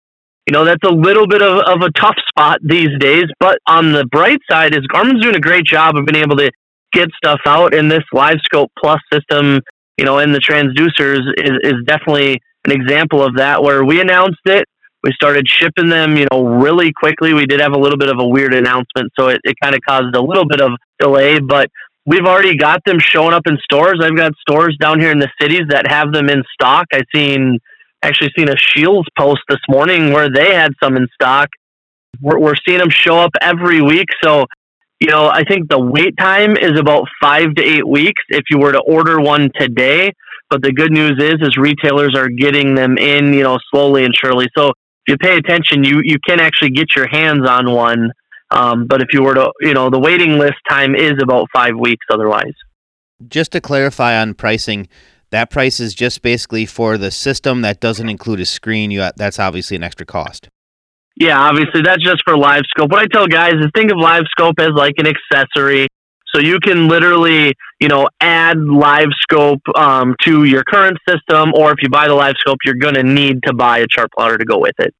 you 0.45 0.53
know, 0.53 0.65
that's 0.65 0.83
a 0.83 0.91
little 0.91 1.27
bit 1.27 1.41
of, 1.41 1.59
of 1.59 1.81
a 1.81 1.91
tough 1.91 2.15
spot 2.27 2.59
these 2.61 2.89
days. 2.99 3.25
But 3.39 3.59
on 3.67 3.93
the 3.93 4.05
bright 4.05 4.39
side 4.49 4.73
is 4.73 4.85
Garmin's 4.87 5.21
doing 5.21 5.35
a 5.35 5.39
great 5.39 5.65
job 5.65 5.95
of 5.95 6.05
being 6.05 6.21
able 6.21 6.37
to 6.37 6.51
get 6.93 7.09
stuff 7.15 7.39
out 7.45 7.73
in 7.73 7.87
this 7.87 8.03
Live 8.11 8.37
Scope 8.43 8.71
Plus 8.77 8.99
system, 9.11 9.61
you 9.97 10.05
know, 10.05 10.19
and 10.19 10.33
the 10.33 10.39
transducers 10.39 11.19
is, 11.37 11.51
is 11.63 11.83
definitely 11.85 12.41
an 12.65 12.71
example 12.71 13.23
of 13.23 13.35
that 13.37 13.63
where 13.63 13.85
we 13.85 14.01
announced 14.01 14.39
it 14.45 14.65
we 15.03 15.11
started 15.13 15.47
shipping 15.47 15.89
them, 15.89 16.17
you 16.17 16.27
know, 16.31 16.43
really 16.43 16.91
quickly. 16.91 17.33
We 17.33 17.45
did 17.45 17.59
have 17.59 17.73
a 17.73 17.79
little 17.79 17.97
bit 17.97 18.09
of 18.09 18.19
a 18.19 18.27
weird 18.27 18.53
announcement, 18.53 19.11
so 19.17 19.29
it, 19.29 19.39
it 19.43 19.55
kind 19.61 19.75
of 19.75 19.81
caused 19.87 20.15
a 20.15 20.21
little 20.21 20.45
bit 20.45 20.61
of 20.61 20.71
delay, 20.99 21.39
but 21.39 21.69
we've 22.05 22.25
already 22.25 22.55
got 22.55 22.81
them 22.85 22.97
showing 22.99 23.33
up 23.33 23.45
in 23.45 23.57
stores. 23.63 23.99
I've 24.01 24.15
got 24.15 24.31
stores 24.39 24.75
down 24.79 24.99
here 24.99 25.11
in 25.11 25.19
the 25.19 25.29
cities 25.39 25.63
that 25.69 25.87
have 25.87 26.11
them 26.11 26.29
in 26.29 26.43
stock. 26.53 26.87
I 26.93 27.01
seen 27.13 27.59
actually 28.01 28.31
seen 28.37 28.49
a 28.49 28.55
Shields 28.57 29.07
post 29.17 29.41
this 29.49 29.59
morning 29.69 30.13
where 30.13 30.29
they 30.29 30.53
had 30.53 30.71
some 30.81 30.95
in 30.95 31.07
stock. 31.13 31.49
We're, 32.21 32.39
we're 32.39 32.55
seeing 32.67 32.79
them 32.79 32.89
show 32.89 33.19
up 33.19 33.31
every 33.41 33.81
week. 33.81 34.07
So, 34.23 34.45
you 34.99 35.09
know, 35.09 35.29
I 35.29 35.43
think 35.43 35.69
the 35.69 35.79
wait 35.79 36.15
time 36.17 36.55
is 36.55 36.79
about 36.79 37.07
five 37.21 37.53
to 37.55 37.63
eight 37.63 37.87
weeks 37.87 38.21
if 38.29 38.43
you 38.49 38.59
were 38.59 38.71
to 38.71 38.79
order 38.79 39.19
one 39.19 39.49
today. 39.59 40.13
But 40.49 40.61
the 40.61 40.71
good 40.71 40.91
news 40.91 41.15
is, 41.19 41.35
is 41.41 41.57
retailers 41.57 42.15
are 42.15 42.29
getting 42.29 42.73
them 42.73 42.97
in, 42.97 43.33
you 43.33 43.43
know, 43.43 43.57
slowly 43.69 44.05
and 44.05 44.15
surely. 44.15 44.47
So 44.57 44.71
you 45.07 45.17
pay 45.17 45.37
attention, 45.37 45.83
you 45.83 46.01
you 46.03 46.17
can 46.27 46.39
actually 46.39 46.71
get 46.71 46.95
your 46.95 47.07
hands 47.07 47.47
on 47.47 47.71
one. 47.71 48.11
Um, 48.49 48.87
but 48.87 49.01
if 49.01 49.09
you 49.11 49.23
were 49.23 49.33
to, 49.33 49.51
you 49.59 49.73
know, 49.73 49.89
the 49.89 49.99
waiting 49.99 50.37
list 50.37 50.55
time 50.69 50.95
is 50.95 51.13
about 51.21 51.47
five 51.53 51.75
weeks 51.77 52.05
otherwise. 52.09 52.53
Just 53.27 53.51
to 53.51 53.61
clarify 53.61 54.19
on 54.21 54.35
pricing, 54.35 54.87
that 55.31 55.49
price 55.49 55.79
is 55.79 55.93
just 55.93 56.21
basically 56.21 56.65
for 56.65 56.97
the 56.97 57.11
system 57.11 57.61
that 57.61 57.81
doesn't 57.81 58.07
include 58.07 58.39
a 58.39 58.45
screen. 58.45 58.91
You 58.91 59.09
that's 59.17 59.39
obviously 59.39 59.75
an 59.75 59.83
extra 59.83 60.05
cost. 60.05 60.49
Yeah, 61.19 61.39
obviously 61.39 61.81
that's 61.81 62.03
just 62.03 62.21
for 62.25 62.37
live 62.37 62.61
scope. 62.69 62.91
What 62.91 63.01
I 63.01 63.07
tell 63.07 63.27
guys 63.27 63.53
is 63.53 63.67
think 63.75 63.91
of 63.91 63.97
live 63.97 64.23
scope 64.29 64.55
as 64.59 64.69
like 64.75 64.93
an 64.97 65.07
accessory. 65.07 65.87
So 66.33 66.41
you 66.41 66.59
can 66.59 66.87
literally, 66.87 67.53
you 67.79 67.87
know, 67.87 68.09
add 68.21 68.59
live 68.59 69.09
scope 69.21 69.61
um, 69.75 70.15
to 70.23 70.43
your 70.43 70.63
current 70.63 70.97
system, 71.07 71.53
or 71.53 71.71
if 71.71 71.77
you 71.81 71.89
buy 71.89 72.07
the 72.07 72.15
live 72.15 72.35
scope, 72.39 72.59
you're 72.65 72.75
going 72.75 72.95
to 72.95 73.03
need 73.03 73.41
to 73.43 73.53
buy 73.53 73.79
a 73.79 73.87
chart 73.87 74.09
plotter 74.15 74.37
to 74.37 74.45
go 74.45 74.57
with 74.57 74.75
it. 74.79 74.93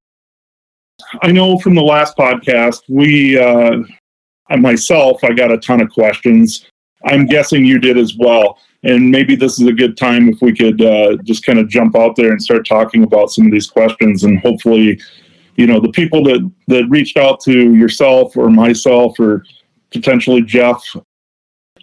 I 1.21 1.31
know 1.31 1.59
from 1.59 1.75
the 1.75 1.83
last 1.83 2.17
podcast, 2.17 2.81
we, 2.87 3.37
uh, 3.37 3.83
myself, 4.57 5.23
I 5.23 5.33
got 5.33 5.51
a 5.51 5.57
ton 5.57 5.81
of 5.81 5.89
questions. 5.91 6.65
I'm 7.05 7.27
guessing 7.27 7.65
you 7.65 7.77
did 7.77 7.97
as 7.97 8.15
well. 8.17 8.57
And 8.83 9.11
maybe 9.11 9.35
this 9.35 9.59
is 9.59 9.67
a 9.67 9.73
good 9.73 9.97
time 9.97 10.29
if 10.29 10.41
we 10.41 10.53
could 10.53 10.81
uh, 10.81 11.17
just 11.23 11.45
kind 11.45 11.59
of 11.59 11.67
jump 11.67 11.95
out 11.95 12.15
there 12.15 12.31
and 12.31 12.41
start 12.41 12.65
talking 12.65 13.03
about 13.03 13.31
some 13.31 13.45
of 13.45 13.51
these 13.51 13.67
questions, 13.67 14.23
and 14.23 14.39
hopefully, 14.39 14.99
you 15.55 15.67
know, 15.67 15.79
the 15.79 15.91
people 15.91 16.23
that 16.23 16.49
that 16.67 16.85
reached 16.87 17.17
out 17.17 17.39
to 17.41 17.73
yourself 17.73 18.37
or 18.37 18.49
myself 18.49 19.19
or 19.19 19.43
potentially 19.91 20.41
Jeff. 20.41 20.81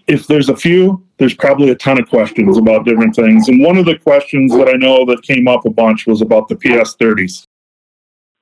If 0.06 0.26
there's 0.26 0.48
a 0.48 0.56
few, 0.56 1.04
there's 1.18 1.34
probably 1.34 1.70
a 1.70 1.74
ton 1.74 1.98
of 1.98 2.08
questions 2.08 2.58
about 2.58 2.84
different 2.84 3.14
things. 3.14 3.48
And 3.48 3.62
one 3.62 3.78
of 3.78 3.86
the 3.86 3.98
questions 3.98 4.52
that 4.52 4.68
I 4.68 4.72
know 4.72 5.06
that 5.06 5.22
came 5.22 5.48
up 5.48 5.64
a 5.64 5.70
bunch 5.70 6.06
was 6.06 6.20
about 6.20 6.48
the 6.48 6.56
PS30s. 6.56 7.46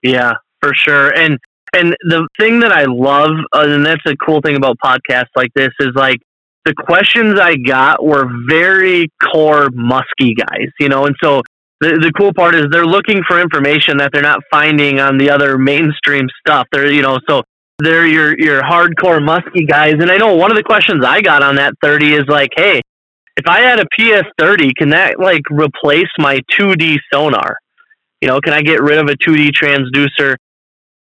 Yeah, 0.03 0.35
for 0.61 0.75
sure. 0.75 1.16
And 1.16 1.38
and 1.75 1.96
the 2.03 2.29
thing 2.38 2.61
that 2.61 2.72
I 2.72 2.85
love, 2.85 3.31
uh, 3.55 3.64
and 3.66 3.87
that's 3.87 4.05
a 4.07 4.16
cool 4.16 4.42
thing 4.42 4.57
about 4.57 4.77
podcasts 4.85 5.31
like 5.35 5.51
this, 5.55 5.70
is 5.81 5.90
like 5.94 6.18
the 6.66 6.75
questions 6.75 7.40
I 7.40 7.57
got 7.57 8.05
were 8.05 8.31
very 8.46 9.09
core 9.33 9.70
musky 9.72 10.35
guys, 10.35 10.68
you 10.79 10.88
know, 10.88 11.07
and 11.07 11.16
so 11.22 11.42
the, 11.81 11.98
the 11.98 12.12
cool 12.16 12.33
part 12.33 12.55
is 12.55 12.66
they're 12.70 12.87
looking 12.87 13.22
for 13.27 13.40
information 13.40 13.96
that 13.96 14.11
they're 14.12 14.22
not 14.22 14.40
finding 14.51 15.01
on 15.01 15.18
the 15.18 15.31
other 15.31 15.59
mainstream 15.59 16.29
stuff. 16.38 16.68
They're, 16.70 16.92
you 16.92 17.03
know, 17.03 17.18
so 17.29 17.42
they're 17.78 18.06
your, 18.06 18.38
your 18.38 18.62
hardcore 18.62 19.22
musky 19.22 19.64
guys. 19.64 19.94
And 19.94 20.11
I 20.11 20.16
know 20.16 20.35
one 20.37 20.50
of 20.50 20.56
the 20.56 20.62
questions 20.62 21.04
I 21.04 21.20
got 21.20 21.42
on 21.42 21.56
that 21.56 21.74
30 21.82 22.14
is 22.14 22.24
like, 22.28 22.50
hey, 22.56 22.80
if 23.37 23.46
I 23.46 23.61
had 23.61 23.80
a 23.80 23.87
PS30, 23.98 24.74
can 24.76 24.90
that 24.90 25.18
like 25.18 25.42
replace 25.50 26.11
my 26.18 26.40
2D 26.58 26.98
sonar? 27.12 27.56
You 28.20 28.28
know, 28.28 28.40
can 28.40 28.52
I 28.52 28.62
get 28.62 28.80
rid 28.82 28.98
of 28.98 29.06
a 29.06 29.16
2D 29.16 29.50
transducer? 29.50 30.37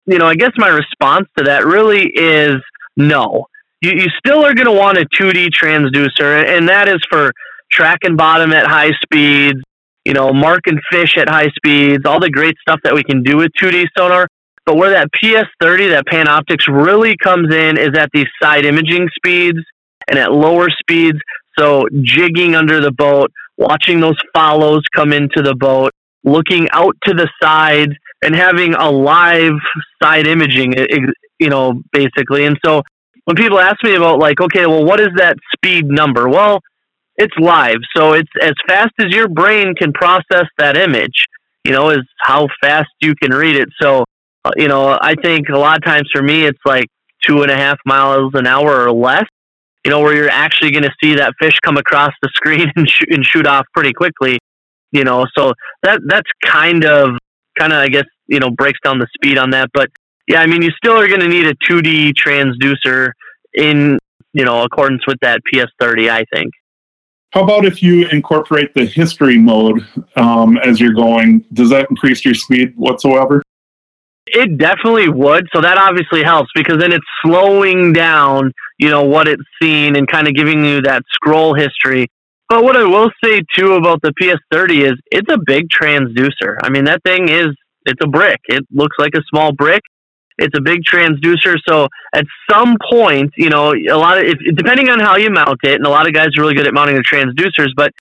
You 0.06 0.18
know, 0.18 0.26
I 0.26 0.35
guess 0.35 0.52
my 0.56 0.68
response 0.68 1.28
to 1.37 1.44
that 1.44 1.66
really 1.66 2.11
is 2.14 2.56
no 2.96 3.46
you, 3.80 3.92
you 3.92 4.06
still 4.18 4.44
are 4.44 4.54
going 4.54 4.66
to 4.66 4.72
want 4.72 4.98
a 4.98 5.06
2D 5.06 5.48
transducer, 5.50 6.44
and 6.46 6.68
that 6.68 6.88
is 6.88 7.00
for 7.11 7.33
track 7.70 8.00
and 8.02 8.16
bottom 8.16 8.52
at 8.52 8.66
high 8.66 8.92
speeds, 9.02 9.61
you 10.04 10.12
know, 10.12 10.33
marking 10.33 10.78
fish 10.90 11.16
at 11.16 11.28
high 11.28 11.48
speeds, 11.56 12.04
all 12.04 12.20
the 12.20 12.30
great 12.30 12.56
stuff 12.61 12.80
that 12.85 12.94
we 12.94 13.02
can 13.02 13.22
do 13.22 13.37
with 13.37 13.50
2D 13.61 13.87
sonar. 13.96 14.26
But 14.70 14.76
where 14.76 14.90
that 14.90 15.09
PS30, 15.20 15.90
that 15.90 16.04
Panoptix 16.06 16.68
really 16.68 17.16
comes 17.16 17.52
in 17.52 17.76
is 17.76 17.88
at 17.98 18.09
these 18.14 18.28
side 18.40 18.64
imaging 18.64 19.09
speeds 19.16 19.59
and 20.09 20.16
at 20.16 20.30
lower 20.30 20.68
speeds. 20.70 21.18
So 21.59 21.87
jigging 22.02 22.54
under 22.54 22.80
the 22.80 22.92
boat, 22.92 23.33
watching 23.56 23.98
those 23.98 24.14
follows 24.33 24.83
come 24.94 25.12
into 25.12 25.42
the 25.42 25.56
boat, 25.56 25.90
looking 26.22 26.68
out 26.72 26.94
to 27.06 27.14
the 27.14 27.28
sides 27.42 27.94
and 28.22 28.33
having 28.33 28.74
a 28.74 28.88
live 28.88 29.54
side 30.00 30.28
imaging, 30.28 30.74
you 31.40 31.48
know, 31.48 31.83
basically. 31.92 32.44
And 32.44 32.56
so 32.64 32.83
when 33.24 33.35
people 33.35 33.59
ask 33.59 33.83
me 33.83 33.96
about 33.96 34.20
like, 34.20 34.40
okay, 34.40 34.66
well, 34.68 34.85
what 34.85 35.00
is 35.00 35.09
that 35.16 35.37
speed 35.56 35.87
number? 35.87 36.28
Well, 36.28 36.61
it's 37.16 37.35
live, 37.40 37.78
so 37.96 38.12
it's 38.12 38.30
as 38.40 38.54
fast 38.68 38.92
as 39.00 39.06
your 39.09 39.26
brain 39.26 39.74
can 39.74 39.92
process 39.92 40.44
that 40.59 40.76
image. 40.76 41.24
You 41.64 41.72
know, 41.72 41.90
is 41.90 42.06
how 42.20 42.46
fast 42.62 42.88
you 43.02 43.16
can 43.20 43.33
read 43.33 43.56
it. 43.56 43.68
So, 43.83 44.04
you 44.57 44.68
know, 44.68 44.98
I 45.00 45.14
think 45.22 45.48
a 45.48 45.59
lot 45.59 45.76
of 45.76 45.85
times 45.85 46.09
for 46.12 46.22
me, 46.22 46.44
it's 46.44 46.61
like 46.64 46.87
two 47.26 47.42
and 47.42 47.50
a 47.50 47.57
half 47.57 47.79
miles 47.85 48.33
an 48.35 48.46
hour 48.46 48.85
or 48.87 48.92
less. 48.92 49.24
You 49.85 49.90
know, 49.90 50.00
where 50.00 50.14
you're 50.14 50.31
actually 50.31 50.72
going 50.72 50.83
to 50.83 50.92
see 51.03 51.14
that 51.14 51.33
fish 51.40 51.59
come 51.64 51.79
across 51.79 52.12
the 52.20 52.29
screen 52.35 52.70
and 52.76 52.88
shoot, 52.88 53.09
and 53.11 53.24
shoot 53.24 53.46
off 53.46 53.66
pretty 53.74 53.92
quickly. 53.92 54.38
You 54.92 55.05
know, 55.05 55.26
so 55.37 55.53
that 55.83 56.00
that's 56.07 56.29
kind 56.44 56.85
of 56.85 57.11
kind 57.59 57.72
of 57.72 57.79
I 57.79 57.88
guess 57.88 58.05
you 58.26 58.40
know 58.40 58.50
breaks 58.50 58.79
down 58.83 58.98
the 58.98 59.07
speed 59.14 59.38
on 59.38 59.50
that. 59.50 59.70
But 59.72 59.90
yeah, 60.31 60.40
I 60.42 60.46
mean, 60.46 60.62
you 60.62 60.70
still 60.70 60.96
are 60.96 61.09
going 61.09 61.20
to 61.20 61.29
need 61.29 61.46
a 61.46 61.55
2D 61.57 62.12
transducer 62.14 63.11
in, 63.55 63.98
you 64.33 64.44
know, 64.44 64.62
accordance 64.62 65.05
with 65.07 65.18
that 65.22 65.40
PS30, 65.53 66.09
I 66.09 66.24
think. 66.33 66.53
How 67.33 67.42
about 67.42 67.64
if 67.64 67.83
you 67.83 68.07
incorporate 68.09 68.72
the 68.74 68.85
history 68.85 69.38
mode 69.38 69.85
um, 70.14 70.57
as 70.59 70.81
you're 70.81 70.94
going? 70.94 71.44
Does 71.53 71.70
that 71.70 71.88
increase 71.90 72.24
your 72.24 72.35
speed 72.35 72.74
whatsoever? 72.76 73.42
It 74.32 74.58
definitely 74.58 75.08
would. 75.08 75.48
So 75.52 75.60
that 75.60 75.76
obviously 75.76 76.22
helps 76.22 76.50
because 76.54 76.78
then 76.78 76.92
it's 76.92 77.06
slowing 77.24 77.92
down, 77.92 78.52
you 78.78 78.88
know, 78.88 79.02
what 79.02 79.26
it's 79.26 79.42
seen 79.60 79.96
and 79.96 80.06
kind 80.06 80.28
of 80.28 80.34
giving 80.34 80.64
you 80.64 80.80
that 80.82 81.02
scroll 81.12 81.54
history. 81.54 82.06
But 82.48 82.62
what 82.62 82.76
I 82.76 82.84
will 82.84 83.10
say 83.24 83.42
too 83.56 83.74
about 83.74 84.02
the 84.02 84.12
PS30 84.20 84.92
is 84.92 84.92
it's 85.10 85.32
a 85.32 85.38
big 85.44 85.68
transducer. 85.68 86.56
I 86.62 86.68
mean, 86.68 86.84
that 86.84 87.02
thing 87.04 87.28
is, 87.28 87.48
it's 87.86 88.00
a 88.02 88.08
brick. 88.08 88.38
It 88.48 88.64
looks 88.70 88.96
like 88.98 89.12
a 89.14 89.22
small 89.30 89.52
brick. 89.52 89.82
It's 90.38 90.56
a 90.56 90.60
big 90.60 90.82
transducer. 90.84 91.56
So 91.68 91.88
at 92.14 92.24
some 92.50 92.76
point, 92.90 93.32
you 93.36 93.50
know, 93.50 93.72
a 93.72 93.96
lot 93.96 94.18
of, 94.18 94.24
if, 94.24 94.56
depending 94.56 94.88
on 94.88 95.00
how 95.00 95.16
you 95.16 95.30
mount 95.30 95.58
it, 95.64 95.74
and 95.74 95.86
a 95.86 95.90
lot 95.90 96.06
of 96.06 96.12
guys 96.12 96.28
are 96.38 96.42
really 96.42 96.54
good 96.54 96.66
at 96.66 96.74
mounting 96.74 96.96
the 96.96 97.02
transducers, 97.02 97.70
but 97.76 97.92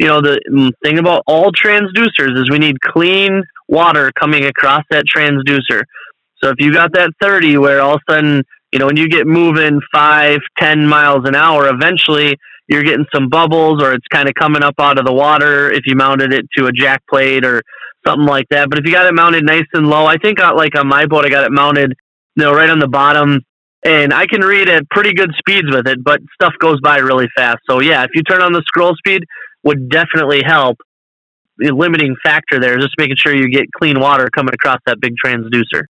you 0.00 0.06
know, 0.06 0.22
the 0.22 0.40
mm, 0.50 0.72
thing 0.82 0.98
about 0.98 1.22
all 1.26 1.52
transducers 1.52 2.34
is 2.40 2.48
we 2.50 2.58
need 2.58 2.80
clean 2.80 3.42
water 3.68 4.10
coming 4.18 4.46
across 4.46 4.82
that 4.90 5.04
transducer. 5.04 5.82
So 6.42 6.48
if 6.48 6.56
you 6.58 6.72
got 6.72 6.94
that 6.94 7.10
30 7.20 7.58
where 7.58 7.82
all 7.82 7.96
of 7.96 8.00
a 8.08 8.12
sudden, 8.12 8.42
you 8.72 8.78
know, 8.78 8.86
when 8.86 8.96
you 8.96 9.10
get 9.10 9.26
moving 9.26 9.78
five, 9.92 10.38
10 10.58 10.86
miles 10.86 11.28
an 11.28 11.34
hour, 11.34 11.68
eventually 11.68 12.34
you're 12.66 12.82
getting 12.82 13.04
some 13.14 13.28
bubbles 13.28 13.82
or 13.82 13.92
it's 13.92 14.06
kind 14.10 14.26
of 14.26 14.34
coming 14.36 14.62
up 14.62 14.74
out 14.78 14.98
of 14.98 15.04
the 15.04 15.12
water 15.12 15.70
if 15.70 15.82
you 15.84 15.94
mounted 15.94 16.32
it 16.32 16.46
to 16.56 16.66
a 16.66 16.72
jack 16.72 17.02
plate 17.10 17.44
or 17.44 17.60
something 18.06 18.26
like 18.26 18.46
that. 18.48 18.70
But 18.70 18.78
if 18.78 18.86
you 18.86 18.92
got 18.92 19.04
it 19.04 19.12
mounted 19.12 19.44
nice 19.44 19.66
and 19.74 19.86
low, 19.86 20.06
I 20.06 20.16
think 20.16 20.38
like 20.38 20.78
on 20.78 20.88
my 20.88 21.04
boat, 21.04 21.26
I 21.26 21.28
got 21.28 21.44
it 21.44 21.52
mounted, 21.52 21.92
you 22.36 22.44
know, 22.44 22.54
right 22.54 22.70
on 22.70 22.78
the 22.78 22.88
bottom, 22.88 23.40
and 23.84 24.14
I 24.14 24.26
can 24.26 24.40
read 24.40 24.70
at 24.70 24.88
pretty 24.88 25.12
good 25.12 25.32
speeds 25.36 25.68
with 25.70 25.86
it. 25.86 26.02
But 26.02 26.20
stuff 26.32 26.54
goes 26.58 26.80
by 26.80 26.98
really 26.98 27.28
fast. 27.36 27.58
So 27.68 27.80
yeah, 27.80 28.02
if 28.04 28.10
you 28.14 28.22
turn 28.22 28.40
on 28.40 28.54
the 28.54 28.62
scroll 28.66 28.94
speed, 28.94 29.24
would 29.64 29.88
definitely 29.88 30.42
help. 30.42 30.78
The 31.58 31.72
limiting 31.72 32.16
factor 32.22 32.58
there 32.58 32.78
is 32.78 32.84
just 32.84 32.94
making 32.98 33.16
sure 33.16 33.36
you 33.36 33.50
get 33.50 33.70
clean 33.72 34.00
water 34.00 34.30
coming 34.30 34.54
across 34.54 34.78
that 34.86 34.98
big 35.00 35.14
transducer. 35.22 35.84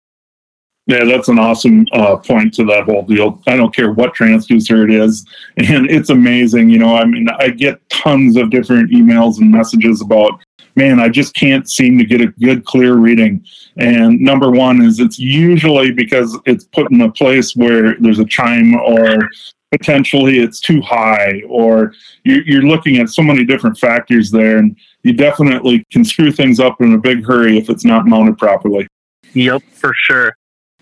Yeah, 0.85 1.03
that's 1.03 1.27
an 1.27 1.37
awesome 1.37 1.85
uh, 1.91 2.15
point 2.15 2.53
to 2.53 2.63
that 2.65 2.85
whole 2.85 3.01
deal. 3.03 3.41
I 3.45 3.57
don't 3.57 3.75
care 3.75 3.91
what 3.91 4.15
transducer 4.15 4.85
it 4.85 4.91
is, 4.91 5.25
and 5.57 5.89
it's 5.91 6.09
amazing. 6.09 6.69
You 6.69 6.79
know, 6.79 6.95
I 6.95 7.03
mean, 7.03 7.27
I 7.39 7.49
get 7.49 7.81
tons 7.89 8.37
of 8.37 8.49
different 8.49 8.91
emails 8.91 9.39
and 9.39 9.51
messages 9.51 10.01
about 10.01 10.39
man, 10.77 10.99
I 10.99 11.09
just 11.09 11.33
can't 11.33 11.69
seem 11.69 11.97
to 11.97 12.05
get 12.05 12.21
a 12.21 12.27
good, 12.27 12.63
clear 12.63 12.93
reading. 12.93 13.43
And 13.77 14.21
number 14.21 14.51
one 14.51 14.81
is 14.81 14.99
it's 14.99 15.17
usually 15.17 15.91
because 15.91 16.37
it's 16.45 16.65
put 16.65 16.91
in 16.91 17.01
a 17.01 17.11
place 17.11 17.55
where 17.55 17.95
there's 17.99 18.19
a 18.19 18.25
chine 18.25 18.75
or 18.75 19.27
potentially 19.71 20.39
it's 20.39 20.59
too 20.59 20.81
high 20.81 21.41
or 21.47 21.93
you're 22.23 22.63
looking 22.63 22.97
at 22.97 23.09
so 23.09 23.21
many 23.21 23.43
different 23.43 23.77
factors 23.77 24.31
there 24.31 24.59
and 24.59 24.77
you 25.03 25.13
definitely 25.13 25.83
can 25.91 26.05
screw 26.05 26.31
things 26.31 26.59
up 26.59 26.81
in 26.81 26.93
a 26.93 26.97
big 26.97 27.25
hurry 27.25 27.57
if 27.57 27.69
it's 27.69 27.83
not 27.83 28.05
mounted 28.05 28.37
properly. 28.37 28.87
Yep, 29.33 29.63
for 29.71 29.93
sure. 29.93 30.33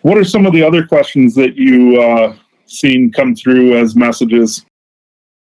What 0.01 0.17
are 0.17 0.23
some 0.23 0.45
of 0.45 0.53
the 0.53 0.63
other 0.63 0.85
questions 0.85 1.33
that 1.35 1.55
you 1.55 1.99
uh, 2.01 2.35
seen 2.67 3.11
come 3.11 3.35
through 3.35 3.77
as 3.77 3.95
messages? 3.95 4.63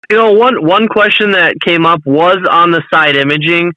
You 0.09 0.17
know, 0.17 0.31
one 0.31 0.65
one 0.65 0.87
question 0.87 1.31
that 1.31 1.59
came 1.61 1.85
up 1.85 1.99
was 2.05 2.37
on 2.49 2.71
the 2.71 2.81
side 2.91 3.15
imaging, 3.15 3.73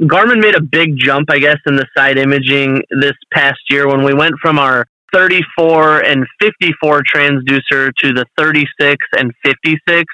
Garmin 0.00 0.40
made 0.40 0.54
a 0.54 0.60
big 0.60 0.96
jump, 0.96 1.30
I 1.30 1.38
guess, 1.38 1.58
in 1.66 1.76
the 1.76 1.86
side 1.96 2.18
imaging 2.18 2.82
this 3.00 3.14
past 3.32 3.60
year 3.70 3.88
when 3.88 4.04
we 4.04 4.14
went 4.14 4.34
from 4.40 4.58
our 4.58 4.86
34 5.12 6.00
and 6.00 6.26
54 6.40 7.02
transducer 7.14 7.90
to 7.98 8.12
the 8.12 8.24
36 8.38 8.96
and 9.18 9.32
56. 9.44 10.04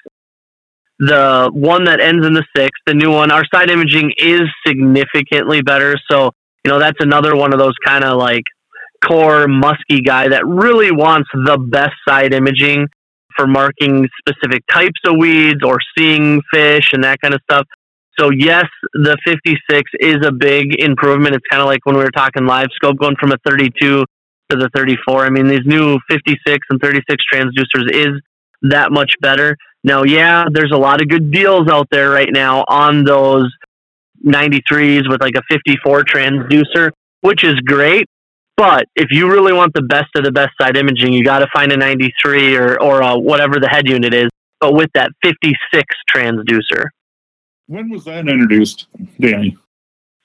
The 1.00 1.50
one 1.52 1.84
that 1.84 2.00
ends 2.00 2.26
in 2.26 2.34
the 2.34 2.44
six, 2.56 2.70
the 2.86 2.94
new 2.94 3.12
one, 3.12 3.30
our 3.30 3.44
side 3.54 3.70
imaging 3.70 4.12
is 4.18 4.42
significantly 4.66 5.62
better. 5.62 5.94
So, 6.10 6.32
you 6.64 6.70
know, 6.72 6.80
that's 6.80 6.98
another 7.00 7.36
one 7.36 7.52
of 7.52 7.60
those 7.60 7.74
kind 7.84 8.02
of 8.02 8.18
like 8.18 8.42
core 9.04 9.46
musky 9.46 10.00
guy 10.00 10.28
that 10.28 10.44
really 10.46 10.90
wants 10.90 11.28
the 11.32 11.56
best 11.56 11.94
side 12.06 12.34
imaging 12.34 12.88
for 13.36 13.46
marking 13.46 14.08
specific 14.18 14.64
types 14.72 15.00
of 15.06 15.16
weeds 15.16 15.60
or 15.64 15.78
seeing 15.96 16.42
fish 16.52 16.90
and 16.92 17.04
that 17.04 17.20
kind 17.20 17.32
of 17.34 17.40
stuff. 17.48 17.64
So 18.18 18.30
yes, 18.30 18.64
the 18.94 19.16
56 19.24 19.90
is 20.00 20.16
a 20.26 20.32
big 20.32 20.80
improvement. 20.80 21.36
It's 21.36 21.46
kind 21.48 21.62
of 21.62 21.68
like 21.68 21.86
when 21.86 21.96
we 21.96 22.02
were 22.02 22.10
talking 22.10 22.46
live 22.46 22.66
scope 22.74 22.98
going 22.98 23.14
from 23.20 23.30
a 23.30 23.36
32 23.46 24.04
to 24.50 24.56
the 24.56 24.70
34. 24.74 25.26
I 25.26 25.30
mean, 25.30 25.46
these 25.46 25.64
new 25.64 25.98
56 26.10 26.66
and 26.70 26.80
36 26.80 27.24
transducers 27.32 27.90
is 27.92 28.20
that 28.62 28.92
much 28.92 29.12
better. 29.20 29.56
Now, 29.84 30.02
yeah, 30.02 30.46
there's 30.50 30.72
a 30.72 30.76
lot 30.76 31.00
of 31.00 31.08
good 31.08 31.30
deals 31.30 31.68
out 31.68 31.88
there 31.90 32.10
right 32.10 32.30
now 32.32 32.64
on 32.68 33.04
those 33.04 33.50
93s 34.24 35.08
with 35.08 35.20
like 35.20 35.34
a 35.36 35.42
54 35.50 36.04
transducer, 36.04 36.90
which 37.20 37.44
is 37.44 37.54
great. 37.60 38.06
But 38.56 38.86
if 38.96 39.08
you 39.12 39.30
really 39.30 39.52
want 39.52 39.72
the 39.74 39.82
best 39.82 40.08
of 40.16 40.24
the 40.24 40.32
best 40.32 40.50
side 40.60 40.76
imaging, 40.76 41.12
you 41.12 41.24
got 41.24 41.38
to 41.38 41.46
find 41.52 41.70
a 41.70 41.76
93 41.76 42.56
or, 42.56 42.82
or 42.82 43.00
a, 43.02 43.16
whatever 43.16 43.60
the 43.60 43.68
head 43.68 43.88
unit 43.88 44.12
is, 44.12 44.30
but 44.60 44.74
with 44.74 44.90
that 44.94 45.10
56 45.22 45.84
transducer. 46.12 46.86
When 47.68 47.88
was 47.88 48.04
that 48.04 48.26
introduced, 48.26 48.86
Danny? 49.20 49.56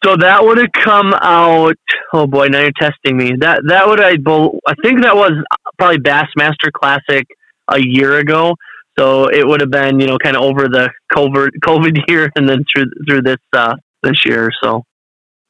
So 0.03 0.17
that 0.17 0.43
would 0.43 0.57
have 0.57 0.71
come 0.73 1.13
out. 1.13 1.77
Oh 2.13 2.27
boy, 2.27 2.47
now 2.47 2.61
you're 2.61 2.71
testing 2.79 3.15
me. 3.15 3.33
That 3.39 3.61
that 3.67 3.87
would 3.87 4.01
I 4.01 4.11
I 4.11 4.73
think 4.81 5.01
that 5.01 5.15
was 5.15 5.31
probably 5.77 5.99
Bassmaster 5.99 6.71
Classic 6.73 7.25
a 7.69 7.79
year 7.79 8.19
ago. 8.19 8.55
So 8.99 9.27
it 9.27 9.47
would 9.47 9.61
have 9.61 9.71
been, 9.71 9.99
you 9.99 10.07
know, 10.07 10.17
kind 10.17 10.35
of 10.35 10.43
over 10.43 10.67
the 10.67 10.91
COVID 11.13 11.49
COVID 11.65 12.07
year 12.07 12.29
and 12.35 12.47
then 12.47 12.65
through 12.71 12.85
through 13.07 13.21
this 13.21 13.39
uh, 13.53 13.75
this 14.01 14.25
year. 14.25 14.51
So 14.61 14.83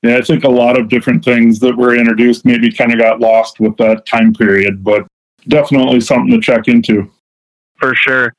yeah, 0.04 0.18
I 0.18 0.22
think 0.22 0.44
a 0.44 0.50
lot 0.50 0.78
of 0.78 0.90
different 0.90 1.24
things 1.24 1.60
that 1.60 1.76
were 1.76 1.96
introduced 1.96 2.46
maybe 2.46 2.72
kind 2.72 2.92
of 2.92 3.00
got 3.00 3.20
lost 3.20 3.60
with 3.60 3.76
that 3.78 4.06
time 4.06 4.34
period, 4.34 4.84
but 4.84 5.08
definitely 5.48 6.02
something 6.02 6.30
to 6.32 6.42
check 6.42 6.68
into. 6.68 7.10
For 7.78 7.96
sure. 7.96 8.34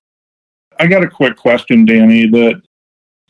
I 0.79 0.87
got 0.87 1.05
a 1.05 1.09
quick 1.09 1.37
question, 1.37 1.85
Danny, 1.85 2.27
that 2.27 2.61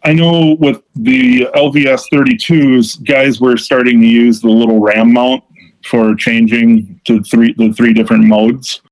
I 0.04 0.12
know 0.12 0.56
with 0.60 0.82
the 0.94 1.48
LVS 1.54 2.04
32s, 2.12 3.02
guys 3.04 3.40
were 3.40 3.56
starting 3.56 4.00
to 4.00 4.06
use 4.06 4.40
the 4.40 4.48
little 4.48 4.80
RAM 4.80 5.12
mount 5.12 5.42
for 5.84 6.14
changing 6.14 7.00
to 7.04 7.22
three 7.22 7.54
the 7.54 7.72
three 7.72 7.94
different 7.94 8.24
modes. 8.24 8.82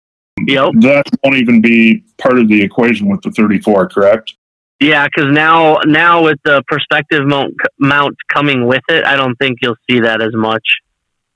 Yep. 0.47 0.71
That 0.81 1.05
won't 1.23 1.37
even 1.37 1.61
be 1.61 2.03
part 2.19 2.39
of 2.39 2.49
the 2.49 2.63
equation 2.63 3.09
with 3.09 3.21
the 3.23 3.31
34, 3.31 3.89
correct? 3.91 4.35
Yeah, 4.81 5.07
because 5.07 5.31
now 5.33 5.79
now 5.85 6.25
with 6.25 6.39
the 6.45 6.63
perspective 6.67 7.27
mount, 7.27 7.55
mount 7.79 8.17
coming 8.33 8.67
with 8.67 8.83
it, 8.89 9.05
I 9.05 9.17
don't 9.17 9.37
think 9.37 9.59
you'll 9.63 9.77
see 9.89 10.01
that 10.01 10.21
as 10.21 10.35
much. 10.35 10.67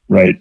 Right. 0.08 0.40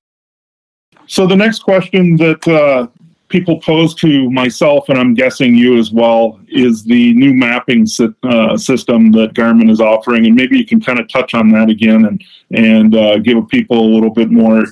So 1.07 1.27
the 1.27 1.35
next 1.35 1.59
question 1.59 2.15
that 2.17 2.47
uh, 2.47 2.87
people 3.29 3.59
pose 3.59 3.93
to 3.95 4.29
myself, 4.29 4.89
and 4.89 4.99
I'm 4.99 5.13
guessing 5.13 5.55
you 5.55 5.77
as 5.77 5.91
well, 5.91 6.39
is 6.47 6.83
the 6.83 7.13
new 7.13 7.33
mapping 7.33 7.85
si- 7.85 8.13
uh, 8.23 8.57
system 8.57 9.11
that 9.13 9.33
Garmin 9.33 9.69
is 9.69 9.81
offering, 9.81 10.25
and 10.25 10.35
maybe 10.35 10.57
you 10.57 10.65
can 10.65 10.79
kind 10.79 10.99
of 10.99 11.07
touch 11.09 11.33
on 11.33 11.49
that 11.51 11.69
again 11.69 12.05
and 12.05 12.23
and 12.51 12.95
uh, 12.95 13.17
give 13.19 13.47
people 13.47 13.79
a 13.79 13.89
little 13.93 14.11
bit 14.11 14.29
more 14.29 14.65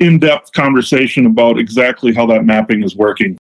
in-depth 0.00 0.52
conversation 0.52 1.26
about 1.26 1.58
exactly 1.58 2.12
how 2.12 2.26
that 2.26 2.44
mapping 2.44 2.82
is 2.82 2.96
working. 2.96 3.36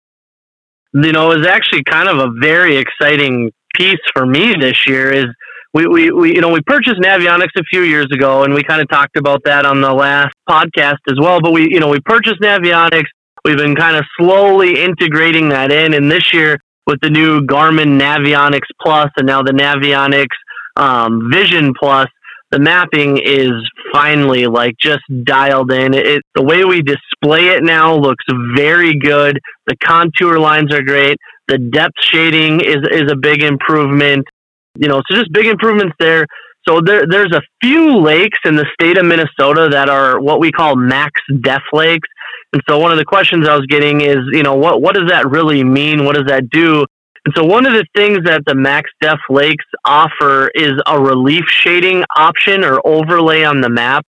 You 0.92 1.12
know, 1.12 1.31
it 1.31 1.38
was 1.38 1.46
actually 1.46 1.85
kind 1.85 2.09
of 2.09 2.18
a 2.18 2.33
very 2.40 2.77
exciting 2.77 3.53
piece 3.75 4.01
for 4.14 4.27
me 4.27 4.55
this 4.59 4.87
year. 4.87 5.12
Is 5.12 5.27
we, 5.75 5.87
we, 5.87 6.11
we 6.11 6.35
you 6.35 6.40
know 6.40 6.49
we 6.49 6.62
purchased 6.62 7.01
Navionics 7.01 7.55
a 7.57 7.62
few 7.64 7.83
years 7.83 8.07
ago, 8.12 8.44
and 8.44 8.55
we 8.55 8.62
kind 8.64 8.81
of 8.81 8.88
talked 8.88 9.16
about 9.16 9.42
that 9.44 9.66
on 9.66 9.81
the 9.81 9.92
last 9.92 10.35
podcast 10.49 10.99
as 11.09 11.18
well. 11.20 11.40
But 11.40 11.53
we 11.53 11.70
you 11.70 11.79
know 11.79 11.88
we 11.88 12.01
purchased 12.01 12.40
Navionics. 12.40 13.07
We've 13.47 13.57
been 13.57 13.77
kind 13.77 13.97
of 13.97 14.05
slowly 14.19 14.83
integrating 14.83 15.51
that 15.51 15.71
in, 15.71 15.95
and 15.95 16.11
this 16.11 16.35
year 16.35 16.59
with 16.85 16.99
the 17.01 17.11
new 17.11 17.43
Garmin 17.43 17.97
Navionics 17.97 18.67
Plus 18.83 19.09
and 19.17 19.25
now 19.25 19.41
the 19.45 19.53
Navionics 19.53 20.35
um, 20.75 21.31
Vision 21.33 21.73
Plus, 21.79 22.09
the 22.51 22.59
mapping 22.59 23.19
is 23.19 23.53
finally 23.93 24.49
like 24.49 24.75
just 24.81 25.05
dialed 25.23 25.71
in. 25.71 25.95
It, 25.95 26.23
the 26.35 26.43
way 26.43 26.65
we 26.65 26.83
display 26.83 27.51
it 27.51 27.63
now 27.63 27.95
looks 27.95 28.25
very 28.57 28.99
good. 28.99 29.39
The 29.69 29.77
contour 29.77 30.41
lines 30.41 30.75
are 30.75 30.83
great. 30.83 31.17
The 31.47 31.59
depth 31.59 32.01
shading 32.01 32.63
is 32.63 32.79
is 32.91 33.13
a 33.13 33.17
big 33.17 33.45
improvement. 33.45 34.27
You 34.75 34.89
know, 34.89 35.03
so 35.09 35.19
just 35.19 35.33
big 35.33 35.47
improvements 35.47 35.95
there. 36.01 36.27
So 36.69 36.81
there, 36.85 37.07
there's 37.09 37.33
a 37.33 37.43
few 37.63 37.99
lakes 37.99 38.39
in 38.45 38.57
the 38.57 38.67
state 38.75 38.99
of 38.99 39.07
Minnesota 39.07 39.69
that 39.71 39.89
are 39.89 40.21
what 40.21 40.41
we 40.41 40.51
call 40.51 40.75
max 40.75 41.13
def 41.43 41.63
lakes. 41.73 42.09
And 42.57 42.62
so 42.66 42.79
one 42.79 42.90
of 42.90 42.97
the 42.97 43.05
questions 43.05 43.47
I 43.47 43.55
was 43.55 43.66
getting 43.66 44.01
is, 44.01 44.16
you 44.33 44.42
know, 44.42 44.55
what 44.55 44.81
what 44.81 44.95
does 44.95 45.11
that 45.11 45.29
really 45.29 45.62
mean? 45.62 46.07
What 46.07 46.16
does 46.16 46.25
that 46.29 46.49
do? 46.49 46.87
And 47.27 47.35
so 47.37 47.45
one 47.45 47.66
of 47.66 47.75
the 47.75 47.85
things 47.95 48.21
that 48.25 48.45
the 48.47 48.55
Max 48.55 48.90
Def 49.03 49.19
Lakes 49.29 49.66
offer 49.85 50.49
is 50.55 50.73
a 50.87 50.99
relief 50.99 51.45
shading 51.49 52.03
option 52.16 52.64
or 52.64 52.81
overlay 52.87 53.45
on 53.45 53.61
the 53.61 53.69
map. 53.69 54.07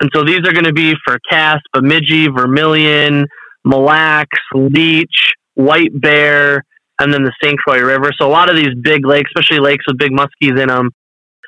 And 0.00 0.08
so 0.14 0.24
these 0.24 0.38
are 0.48 0.52
going 0.52 0.64
to 0.64 0.72
be 0.72 0.94
for 1.04 1.18
Cass, 1.30 1.60
Bemidji, 1.74 2.28
Vermilion, 2.28 3.26
Mille 3.66 3.82
Lacs, 3.82 4.38
Leech, 4.54 5.32
White 5.56 5.92
Bear, 5.92 6.64
and 6.98 7.12
then 7.12 7.22
the 7.22 7.34
St. 7.44 7.58
Croix 7.58 7.82
River. 7.82 8.12
So 8.18 8.26
a 8.26 8.32
lot 8.32 8.48
of 8.48 8.56
these 8.56 8.74
big 8.80 9.04
lakes, 9.04 9.30
especially 9.36 9.60
lakes 9.60 9.84
with 9.86 9.98
big 9.98 10.12
muskies 10.12 10.58
in 10.58 10.68
them. 10.68 10.88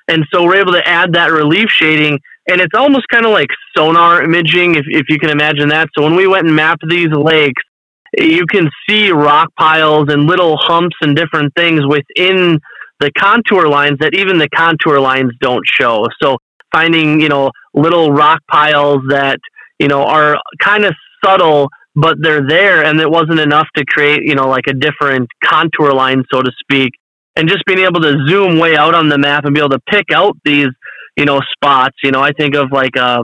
And 0.06 0.26
so 0.30 0.44
we're 0.44 0.56
able 0.56 0.72
to 0.72 0.86
add 0.86 1.14
that 1.14 1.30
relief 1.32 1.70
shading 1.70 2.18
and 2.48 2.60
it's 2.60 2.74
almost 2.74 3.06
kind 3.08 3.24
of 3.24 3.32
like 3.32 3.48
sonar 3.76 4.22
imaging, 4.22 4.74
if, 4.74 4.84
if 4.88 5.06
you 5.08 5.18
can 5.18 5.30
imagine 5.30 5.68
that. 5.68 5.88
So 5.96 6.02
when 6.02 6.16
we 6.16 6.26
went 6.26 6.46
and 6.46 6.56
mapped 6.56 6.84
these 6.88 7.10
lakes, 7.10 7.62
you 8.16 8.46
can 8.46 8.68
see 8.88 9.10
rock 9.10 9.48
piles 9.58 10.08
and 10.08 10.26
little 10.26 10.56
humps 10.58 10.96
and 11.00 11.16
different 11.16 11.52
things 11.54 11.80
within 11.86 12.58
the 13.00 13.10
contour 13.18 13.68
lines 13.68 13.98
that 14.00 14.14
even 14.14 14.38
the 14.38 14.48
contour 14.50 15.00
lines 15.00 15.32
don't 15.40 15.64
show. 15.66 16.06
So 16.22 16.38
finding, 16.72 17.20
you 17.20 17.28
know, 17.28 17.50
little 17.74 18.12
rock 18.12 18.40
piles 18.50 19.00
that, 19.08 19.38
you 19.78 19.88
know, 19.88 20.02
are 20.02 20.36
kind 20.60 20.84
of 20.84 20.94
subtle, 21.24 21.68
but 21.94 22.16
they're 22.20 22.46
there 22.46 22.84
and 22.84 23.00
it 23.00 23.10
wasn't 23.10 23.40
enough 23.40 23.66
to 23.76 23.84
create, 23.84 24.22
you 24.24 24.34
know, 24.34 24.48
like 24.48 24.66
a 24.68 24.72
different 24.72 25.28
contour 25.44 25.92
line, 25.92 26.24
so 26.32 26.42
to 26.42 26.50
speak. 26.60 26.92
And 27.34 27.48
just 27.48 27.64
being 27.64 27.80
able 27.80 28.00
to 28.02 28.26
zoom 28.28 28.58
way 28.58 28.76
out 28.76 28.94
on 28.94 29.08
the 29.08 29.18
map 29.18 29.44
and 29.46 29.54
be 29.54 29.60
able 29.60 29.70
to 29.70 29.80
pick 29.88 30.06
out 30.12 30.36
these, 30.44 30.68
you 31.16 31.24
know, 31.24 31.40
spots. 31.52 31.96
You 32.02 32.10
know, 32.10 32.20
I 32.20 32.32
think 32.32 32.54
of 32.54 32.72
like 32.72 32.96
a 32.96 33.22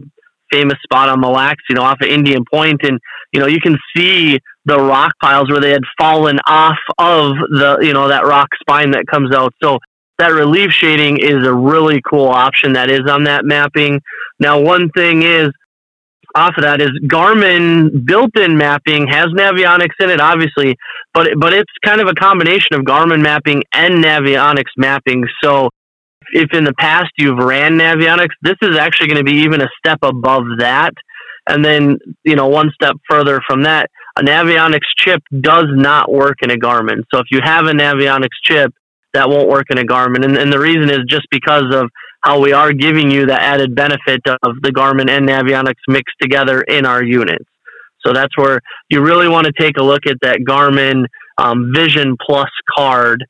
famous 0.50 0.78
spot 0.82 1.08
on 1.08 1.20
Mille 1.20 1.32
Lacs, 1.32 1.62
you 1.68 1.74
know, 1.74 1.82
off 1.82 1.98
of 2.00 2.08
Indian 2.08 2.44
Point, 2.52 2.80
and 2.82 2.98
you 3.32 3.40
know, 3.40 3.46
you 3.46 3.60
can 3.60 3.76
see 3.96 4.38
the 4.64 4.78
rock 4.78 5.12
piles 5.20 5.50
where 5.50 5.60
they 5.60 5.70
had 5.70 5.82
fallen 5.98 6.38
off 6.46 6.78
of 6.98 7.32
the, 7.50 7.78
you 7.80 7.92
know, 7.92 8.08
that 8.08 8.26
rock 8.26 8.48
spine 8.60 8.90
that 8.92 9.06
comes 9.06 9.34
out. 9.34 9.52
So 9.62 9.78
that 10.18 10.28
relief 10.28 10.70
shading 10.70 11.18
is 11.18 11.46
a 11.46 11.54
really 11.54 12.00
cool 12.08 12.28
option 12.28 12.72
that 12.74 12.90
is 12.90 13.02
on 13.08 13.24
that 13.24 13.44
mapping. 13.44 14.00
Now, 14.40 14.60
one 14.60 14.90
thing 14.90 15.22
is 15.22 15.50
off 16.34 16.54
of 16.56 16.64
that 16.64 16.80
is 16.80 16.90
Garmin 17.06 18.04
built-in 18.04 18.56
mapping 18.56 19.06
has 19.08 19.26
Navionics 19.28 19.94
in 20.00 20.10
it, 20.10 20.20
obviously, 20.20 20.76
but 21.14 21.28
but 21.38 21.52
it's 21.52 21.72
kind 21.84 22.00
of 22.00 22.08
a 22.08 22.14
combination 22.14 22.76
of 22.76 22.82
Garmin 22.82 23.22
mapping 23.22 23.62
and 23.72 24.04
Navionics 24.04 24.72
mapping. 24.76 25.24
So 25.42 25.70
if 26.32 26.52
in 26.52 26.64
the 26.64 26.74
past 26.74 27.10
you've 27.18 27.38
ran 27.38 27.72
Navionics, 27.72 28.34
this 28.42 28.56
is 28.62 28.76
actually 28.76 29.08
going 29.08 29.24
to 29.24 29.30
be 29.30 29.40
even 29.40 29.60
a 29.60 29.68
step 29.78 29.98
above 30.02 30.44
that. 30.58 30.92
And 31.48 31.64
then, 31.64 31.98
you 32.24 32.36
know, 32.36 32.46
one 32.48 32.70
step 32.74 32.96
further 33.08 33.40
from 33.46 33.62
that, 33.62 33.90
a 34.16 34.22
Navionics 34.22 34.80
chip 34.98 35.22
does 35.40 35.66
not 35.70 36.12
work 36.12 36.38
in 36.42 36.50
a 36.50 36.56
Garmin. 36.56 37.04
So 37.12 37.20
if 37.20 37.26
you 37.30 37.40
have 37.42 37.66
a 37.66 37.72
Navionics 37.72 38.28
chip, 38.42 38.72
that 39.14 39.30
won't 39.30 39.48
work 39.48 39.66
in 39.70 39.78
a 39.78 39.84
Garmin. 39.84 40.24
And, 40.24 40.36
and 40.36 40.52
the 40.52 40.58
reason 40.58 40.90
is 40.90 41.00
just 41.08 41.26
because 41.30 41.74
of 41.74 41.88
how 42.20 42.40
we 42.40 42.52
are 42.52 42.72
giving 42.72 43.10
you 43.10 43.26
the 43.26 43.40
added 43.40 43.74
benefit 43.74 44.20
of 44.26 44.60
the 44.62 44.70
Garmin 44.70 45.08
and 45.08 45.26
Navionics 45.26 45.80
mixed 45.86 46.16
together 46.20 46.60
in 46.60 46.84
our 46.84 47.02
units. 47.02 47.44
So 48.04 48.12
that's 48.12 48.36
where 48.36 48.60
you 48.90 49.00
really 49.00 49.28
want 49.28 49.46
to 49.46 49.52
take 49.58 49.78
a 49.78 49.82
look 49.82 50.06
at 50.06 50.16
that 50.22 50.40
Garmin 50.48 51.06
um, 51.38 51.72
Vision 51.74 52.16
Plus 52.20 52.50
card. 52.76 53.24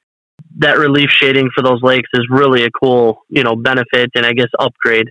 That 0.57 0.79
relief 0.79 1.11
shading 1.11 1.51
for 1.55 1.63
those 1.63 1.83
lakes 1.83 2.09
is 2.15 2.27
really 2.31 2.65
a 2.65 2.71
cool, 2.71 3.23
you 3.29 3.45
know, 3.45 3.55
benefit 3.55 4.11
and 4.15 4.27
I 4.27 4.33
guess 4.33 4.49
upgrade. 4.59 5.11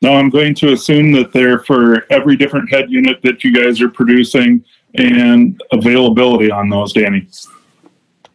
Now 0.00 0.14
I'm 0.14 0.30
going 0.30 0.54
to 0.56 0.72
assume 0.72 1.12
that 1.12 1.32
they're 1.32 1.58
for 1.58 2.06
every 2.10 2.36
different 2.36 2.70
head 2.70 2.90
unit 2.90 3.20
that 3.22 3.42
you 3.42 3.52
guys 3.52 3.80
are 3.80 3.88
producing 3.88 4.64
and 4.94 5.60
availability 5.72 6.50
on 6.50 6.68
those, 6.68 6.92
Danny. 6.92 7.26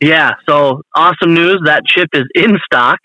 Yeah, 0.01 0.31
so 0.47 0.81
awesome 0.95 1.33
news. 1.33 1.61
That 1.63 1.85
chip 1.85 2.09
is 2.13 2.25
in 2.35 2.57
stock. 2.65 2.99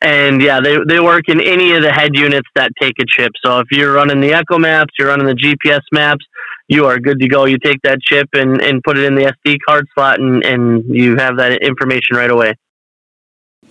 And 0.00 0.42
yeah, 0.42 0.60
they, 0.60 0.76
they 0.86 1.00
work 1.00 1.28
in 1.28 1.40
any 1.40 1.72
of 1.72 1.82
the 1.82 1.90
head 1.90 2.14
units 2.14 2.48
that 2.54 2.70
take 2.80 2.92
a 3.00 3.04
chip. 3.06 3.32
So 3.44 3.58
if 3.60 3.66
you're 3.70 3.94
running 3.94 4.20
the 4.20 4.34
Echo 4.34 4.58
maps, 4.58 4.92
you're 4.98 5.08
running 5.08 5.26
the 5.26 5.34
GPS 5.34 5.80
maps, 5.92 6.24
you 6.68 6.86
are 6.86 6.98
good 6.98 7.18
to 7.20 7.28
go. 7.28 7.44
You 7.44 7.58
take 7.58 7.80
that 7.82 8.00
chip 8.00 8.28
and, 8.32 8.60
and 8.60 8.82
put 8.82 8.98
it 8.98 9.04
in 9.04 9.14
the 9.14 9.34
SD 9.44 9.58
card 9.66 9.86
slot 9.94 10.20
and, 10.20 10.44
and 10.44 10.84
you 10.84 11.16
have 11.16 11.36
that 11.36 11.62
information 11.62 12.16
right 12.16 12.30
away. 12.30 12.54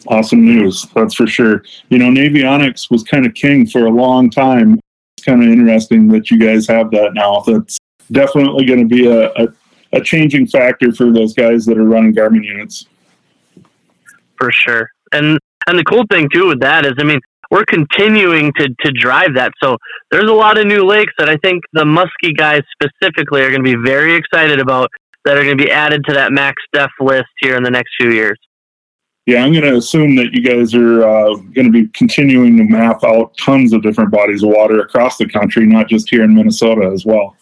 Awesome 0.07 0.45
news, 0.45 0.85
that's 0.93 1.15
for 1.15 1.27
sure. 1.27 1.63
You 1.89 1.97
know, 1.97 2.09
Navionics 2.09 2.91
was 2.91 3.03
kind 3.03 3.25
of 3.25 3.33
king 3.33 3.65
for 3.65 3.85
a 3.85 3.89
long 3.89 4.29
time. 4.29 4.79
It's 5.17 5.25
kind 5.25 5.41
of 5.41 5.49
interesting 5.49 6.07
that 6.09 6.29
you 6.29 6.37
guys 6.37 6.67
have 6.67 6.91
that 6.91 7.13
now. 7.13 7.39
That's 7.41 7.77
definitely 8.11 8.65
going 8.65 8.79
to 8.79 8.95
be 8.95 9.07
a, 9.07 9.31
a, 9.31 9.47
a 9.93 10.01
changing 10.01 10.47
factor 10.47 10.91
for 10.93 11.11
those 11.11 11.33
guys 11.33 11.65
that 11.65 11.77
are 11.77 11.85
running 11.85 12.13
Garmin 12.13 12.43
units. 12.43 12.87
For 14.37 14.51
sure. 14.51 14.89
And 15.13 15.39
and 15.67 15.79
the 15.79 15.83
cool 15.85 16.03
thing 16.11 16.27
too 16.29 16.47
with 16.47 16.59
that 16.59 16.85
is, 16.85 16.93
I 16.97 17.03
mean, 17.03 17.21
we're 17.53 17.65
continuing 17.65 18.51
to 18.57 18.67
to 18.79 18.91
drive 18.91 19.35
that. 19.35 19.51
So 19.63 19.77
there's 20.09 20.29
a 20.29 20.33
lot 20.33 20.57
of 20.57 20.65
new 20.65 20.83
lakes 20.83 21.13
that 21.19 21.29
I 21.29 21.37
think 21.37 21.63
the 21.71 21.83
Muskie 21.83 22.35
guys 22.35 22.63
specifically 22.73 23.43
are 23.43 23.49
going 23.49 23.63
to 23.63 23.77
be 23.77 23.81
very 23.85 24.15
excited 24.15 24.59
about 24.59 24.89
that 25.23 25.37
are 25.37 25.43
going 25.43 25.57
to 25.57 25.63
be 25.63 25.71
added 25.71 26.03
to 26.07 26.13
that 26.13 26.33
max 26.33 26.61
def 26.73 26.89
list 26.99 27.29
here 27.39 27.55
in 27.55 27.61
the 27.61 27.69
next 27.69 27.91
few 27.99 28.11
years. 28.11 28.37
Yeah, 29.27 29.45
I'm 29.45 29.53
going 29.53 29.63
to 29.63 29.77
assume 29.77 30.15
that 30.17 30.33
you 30.33 30.41
guys 30.41 30.73
are 30.73 31.07
uh, 31.07 31.35
going 31.53 31.65
to 31.65 31.71
be 31.71 31.87
continuing 31.89 32.57
to 32.57 32.63
map 32.63 33.03
out 33.05 33.37
tons 33.37 33.71
of 33.71 33.83
different 33.83 34.11
bodies 34.11 34.43
of 34.43 34.49
water 34.49 34.81
across 34.81 35.17
the 35.17 35.29
country, 35.29 35.65
not 35.65 35.87
just 35.87 36.09
here 36.09 36.23
in 36.23 36.33
Minnesota 36.33 36.89
as 36.91 37.05
well. 37.05 37.37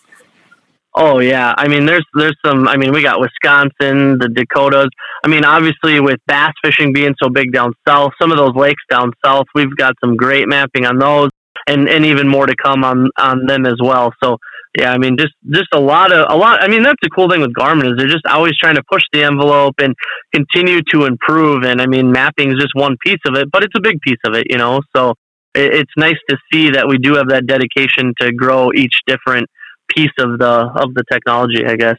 Oh 0.94 1.20
yeah, 1.20 1.54
I 1.58 1.70
mean, 1.70 1.86
there's 1.86 2.06
there's 2.16 2.36
some. 2.46 2.68
I 2.68 2.76
mean, 2.76 2.92
we 2.92 3.02
got 3.02 3.22
Wisconsin, 3.22 4.18
the 4.20 4.28
Dakotas. 4.28 4.90
I 5.24 5.30
mean, 5.30 5.46
obviously 5.46 6.02
with 6.02 6.20
bass 6.28 6.52
fishing 6.64 6.92
being 6.92 7.16
so 7.22 7.30
big 7.30 7.54
down 7.54 7.74
south, 7.88 8.12
some 8.22 8.32
of 8.32 8.38
those 8.38 8.56
lakes 8.56 8.84
down 8.90 9.14
south, 9.24 9.46
we've 9.56 9.76
got 9.78 9.94
some 10.04 10.18
great 10.18 10.50
mapping 10.50 10.86
on 10.86 11.00
those, 11.00 11.30
and 11.68 11.88
and 11.88 12.06
even 12.06 12.28
more 12.28 12.46
to 12.46 12.56
come 12.62 12.84
on 12.84 13.08
on 13.18 13.46
them 13.46 13.66
as 13.66 13.78
well. 13.82 14.12
So 14.22 14.38
yeah, 14.78 14.92
I 14.92 14.98
mean, 14.98 15.16
just 15.18 15.34
just 15.50 15.70
a 15.74 15.80
lot 15.80 16.12
of 16.12 16.26
a 16.30 16.36
lot. 16.36 16.62
I 16.62 16.68
mean, 16.68 16.84
that's 16.84 17.00
the 17.02 17.10
cool 17.10 17.30
thing 17.30 17.40
with 17.40 17.54
Garmin 17.54 17.90
is 17.90 17.98
they're 17.98 18.08
just 18.08 18.26
always 18.26 18.58
trying 18.58 18.76
to 18.76 18.84
push 18.92 19.04
the 19.14 19.24
envelope 19.24 19.76
and 19.80 19.96
continue 20.34 20.82
to 20.92 21.06
improve. 21.06 21.64
And 21.64 21.82
I 21.82 21.86
mean, 21.86 22.12
mapping 22.12 22.52
is 22.52 22.60
just 22.60 22.76
one 22.76 22.98
piece 23.06 23.20
of 23.26 23.36
it, 23.36 23.50
but 23.50 23.64
it's 23.64 23.76
a 23.78 23.82
big 23.82 24.02
piece 24.02 24.20
of 24.26 24.36
it, 24.36 24.48
you 24.50 24.58
know. 24.58 24.82
So 24.94 25.12
it, 25.56 25.74
it's 25.74 25.94
nice 25.96 26.20
to 26.30 26.38
see 26.52 26.72
that 26.72 26.90
we 26.90 26.98
do 26.98 27.16
have 27.16 27.30
that 27.30 27.48
dedication 27.48 28.14
to 28.20 28.34
grow 28.34 28.72
each 28.74 28.96
different 29.08 29.48
piece 29.96 30.12
of 30.20 30.40
the 30.40 30.72
of 30.76 30.94
the 30.94 31.04
technology. 31.12 31.66
I 31.66 31.76
guess. 31.76 31.98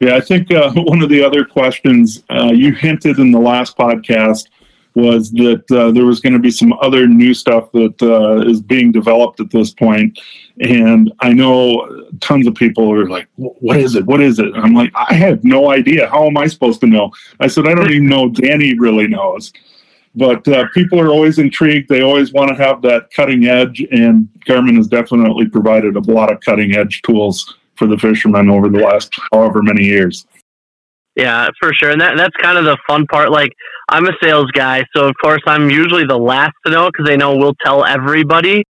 Yeah, 0.00 0.16
I 0.16 0.20
think 0.20 0.50
uh, 0.52 0.72
one 0.74 1.02
of 1.02 1.08
the 1.08 1.24
other 1.24 1.44
questions 1.44 2.22
uh, 2.30 2.52
you 2.52 2.72
hinted 2.72 3.18
in 3.18 3.30
the 3.30 3.38
last 3.38 3.76
podcast 3.76 4.48
was 4.94 5.32
that 5.32 5.64
uh, 5.72 5.90
there 5.90 6.04
was 6.04 6.20
going 6.20 6.34
to 6.34 6.38
be 6.38 6.50
some 6.50 6.72
other 6.74 7.06
new 7.06 7.34
stuff 7.34 7.70
that 7.72 8.00
uh, 8.00 8.48
is 8.48 8.60
being 8.60 8.92
developed 8.92 9.40
at 9.40 9.50
this 9.50 9.72
point. 9.72 10.20
And 10.60 11.12
I 11.20 11.32
know 11.32 12.06
tons 12.20 12.46
of 12.46 12.54
people 12.54 12.92
are 12.92 13.08
like, 13.08 13.26
what 13.36 13.76
is 13.76 13.96
it? 13.96 14.06
What 14.06 14.20
is 14.20 14.38
it? 14.38 14.46
And 14.46 14.56
I'm 14.56 14.74
like, 14.74 14.92
I 14.94 15.14
have 15.14 15.42
no 15.42 15.70
idea. 15.70 16.08
How 16.08 16.26
am 16.26 16.36
I 16.36 16.46
supposed 16.46 16.80
to 16.82 16.86
know? 16.86 17.10
I 17.40 17.48
said, 17.48 17.66
I 17.66 17.74
don't 17.74 17.90
even 17.90 18.06
know 18.06 18.28
Danny 18.28 18.78
really 18.78 19.08
knows. 19.08 19.52
But 20.14 20.46
uh, 20.46 20.66
people 20.74 21.00
are 21.00 21.08
always 21.08 21.38
intrigued. 21.38 21.88
They 21.88 22.02
always 22.02 22.32
want 22.32 22.48
to 22.50 22.54
have 22.54 22.82
that 22.82 23.10
cutting 23.10 23.46
edge. 23.46 23.84
And 23.90 24.28
Garmin 24.46 24.76
has 24.76 24.86
definitely 24.86 25.48
provided 25.48 25.96
a 25.96 26.00
lot 26.00 26.32
of 26.32 26.40
cutting 26.40 26.76
edge 26.76 27.02
tools 27.02 27.56
for 27.76 27.86
the 27.88 27.98
fishermen 27.98 28.48
over 28.48 28.68
the 28.68 28.78
last 28.78 29.12
however 29.32 29.62
many 29.62 29.84
years. 29.84 30.26
Yeah, 31.16 31.48
for 31.60 31.72
sure. 31.72 31.90
And 31.90 32.00
that 32.00 32.16
that's 32.16 32.34
kind 32.42 32.58
of 32.58 32.64
the 32.64 32.76
fun 32.88 33.06
part. 33.06 33.30
Like 33.30 33.52
I'm 33.88 34.06
a 34.06 34.12
sales 34.22 34.50
guy, 34.52 34.84
so 34.96 35.06
of 35.06 35.14
course 35.22 35.42
I'm 35.46 35.70
usually 35.70 36.04
the 36.04 36.18
last 36.18 36.54
to 36.66 36.72
know 36.72 36.90
because 36.90 37.06
they 37.06 37.16
know 37.16 37.36
we'll 37.36 37.54
tell 37.64 37.84
everybody. 37.84 38.64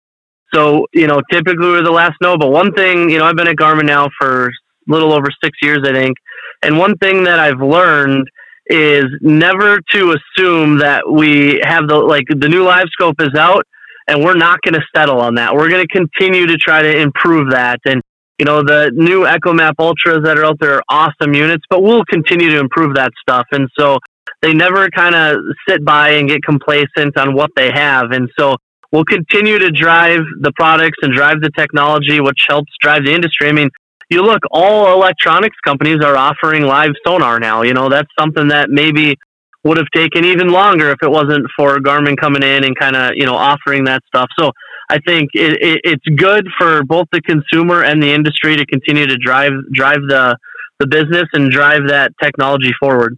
So, 0.54 0.86
you 0.94 1.08
know, 1.08 1.22
typically 1.32 1.68
we're 1.68 1.84
the 1.84 1.92
last 1.92 2.16
to 2.22 2.28
know. 2.28 2.38
But 2.38 2.52
one 2.52 2.74
thing, 2.74 3.10
you 3.10 3.18
know, 3.18 3.26
I've 3.26 3.36
been 3.36 3.48
at 3.48 3.56
Garmin 3.56 3.86
now 3.86 4.10
for 4.20 4.48
a 4.48 4.52
little 4.88 5.14
over 5.14 5.28
six 5.44 5.58
years, 5.62 5.80
I 5.84 5.94
think. 5.94 6.18
And 6.62 6.78
one 6.78 6.96
thing 6.98 7.24
that 7.24 7.40
I've 7.40 7.62
learned 7.62 8.28
is 8.68 9.06
never 9.22 9.82
to 9.92 10.16
assume 10.16 10.80
that 10.80 11.04
we 11.10 11.62
have 11.64 11.88
the 11.88 11.96
like 11.96 12.26
the 12.30 12.48
new 12.48 12.64
live 12.64 12.88
scope 12.92 13.16
is 13.20 13.36
out 13.38 13.66
and 14.08 14.24
we're 14.24 14.38
not 14.38 14.62
going 14.62 14.74
to 14.74 14.82
settle 14.96 15.20
on 15.20 15.36
that. 15.36 15.54
We're 15.54 15.70
going 15.70 15.86
to 15.86 15.94
continue 15.94 16.48
to 16.48 16.56
try 16.56 16.82
to 16.82 16.98
improve 16.98 17.52
that 17.52 17.80
and 17.86 18.02
you 18.40 18.46
know, 18.46 18.64
the 18.64 18.92
new 18.94 19.26
EchoMap 19.26 19.76
Ultras 19.80 20.24
that 20.24 20.38
are 20.38 20.46
out 20.46 20.60
there 20.60 20.76
are 20.76 20.84
awesome 20.90 21.34
units, 21.34 21.64
but 21.70 21.84
we'll 21.84 22.04
continue 22.06 22.50
to 22.50 22.60
improve 22.60 22.96
that 22.96 23.12
stuff. 23.22 23.46
And 23.52 23.70
so 23.78 24.00
they 24.42 24.54
never 24.54 24.90
kind 24.90 25.16
of 25.16 25.38
sit 25.68 25.86
by 25.86 26.12
and 26.12 26.28
get 26.28 26.44
complacent 26.44 27.18
on 27.18 27.36
what 27.36 27.52
they 27.56 27.72
have. 27.72 28.12
And 28.12 28.30
so 28.38 28.58
we'll 28.92 29.06
continue 29.06 29.60
to 29.60 29.70
drive 29.72 30.22
the 30.42 30.52
products 30.56 30.98
and 31.04 31.14
drive 31.14 31.42
the 31.42 31.52
technology, 31.58 32.20
which 32.20 32.46
helps 32.50 32.72
drive 32.82 33.06
the 33.06 33.14
industry. 33.14 33.50
I 33.50 33.52
mean, 33.52 33.70
you 34.14 34.22
look, 34.22 34.42
all 34.52 34.94
electronics 34.94 35.58
companies 35.66 36.02
are 36.04 36.16
offering 36.16 36.64
live 36.64 36.92
sonar 37.06 37.40
now. 37.40 37.64
You 37.64 37.74
know, 37.74 37.90
that's 37.90 38.10
something 38.18 38.48
that 38.48 38.70
maybe 38.70 39.18
would 39.64 39.78
have 39.78 39.88
taken 39.96 40.26
even 40.26 40.50
longer 40.50 40.92
if 40.92 40.98
it 41.02 41.10
wasn't 41.10 41.46
for 41.58 41.78
Garmin 41.80 42.18
coming 42.18 42.44
in 42.44 42.64
and 42.64 42.78
kind 42.78 42.96
of, 42.96 43.14
you 43.16 43.26
know, 43.26 43.36
offering 43.36 43.86
that 43.86 44.02
stuff. 44.08 44.30
So 44.38 44.52
I 44.90 45.00
think 45.00 45.30
it, 45.34 45.62
it, 45.62 45.82
it's 45.84 46.06
good 46.16 46.48
for 46.58 46.84
both 46.84 47.08
the 47.12 47.22
consumer 47.22 47.84
and 47.84 48.02
the 48.02 48.14
industry 48.14 48.56
to 48.56 48.66
continue 48.66 49.08
to 49.08 49.18
drive 49.18 49.54
drive 49.72 50.02
the 50.08 50.38
the 50.80 50.88
business 50.88 51.30
and 51.34 51.52
drive 51.52 51.88
that 51.88 52.12
technology 52.22 52.74
forward. 52.80 53.18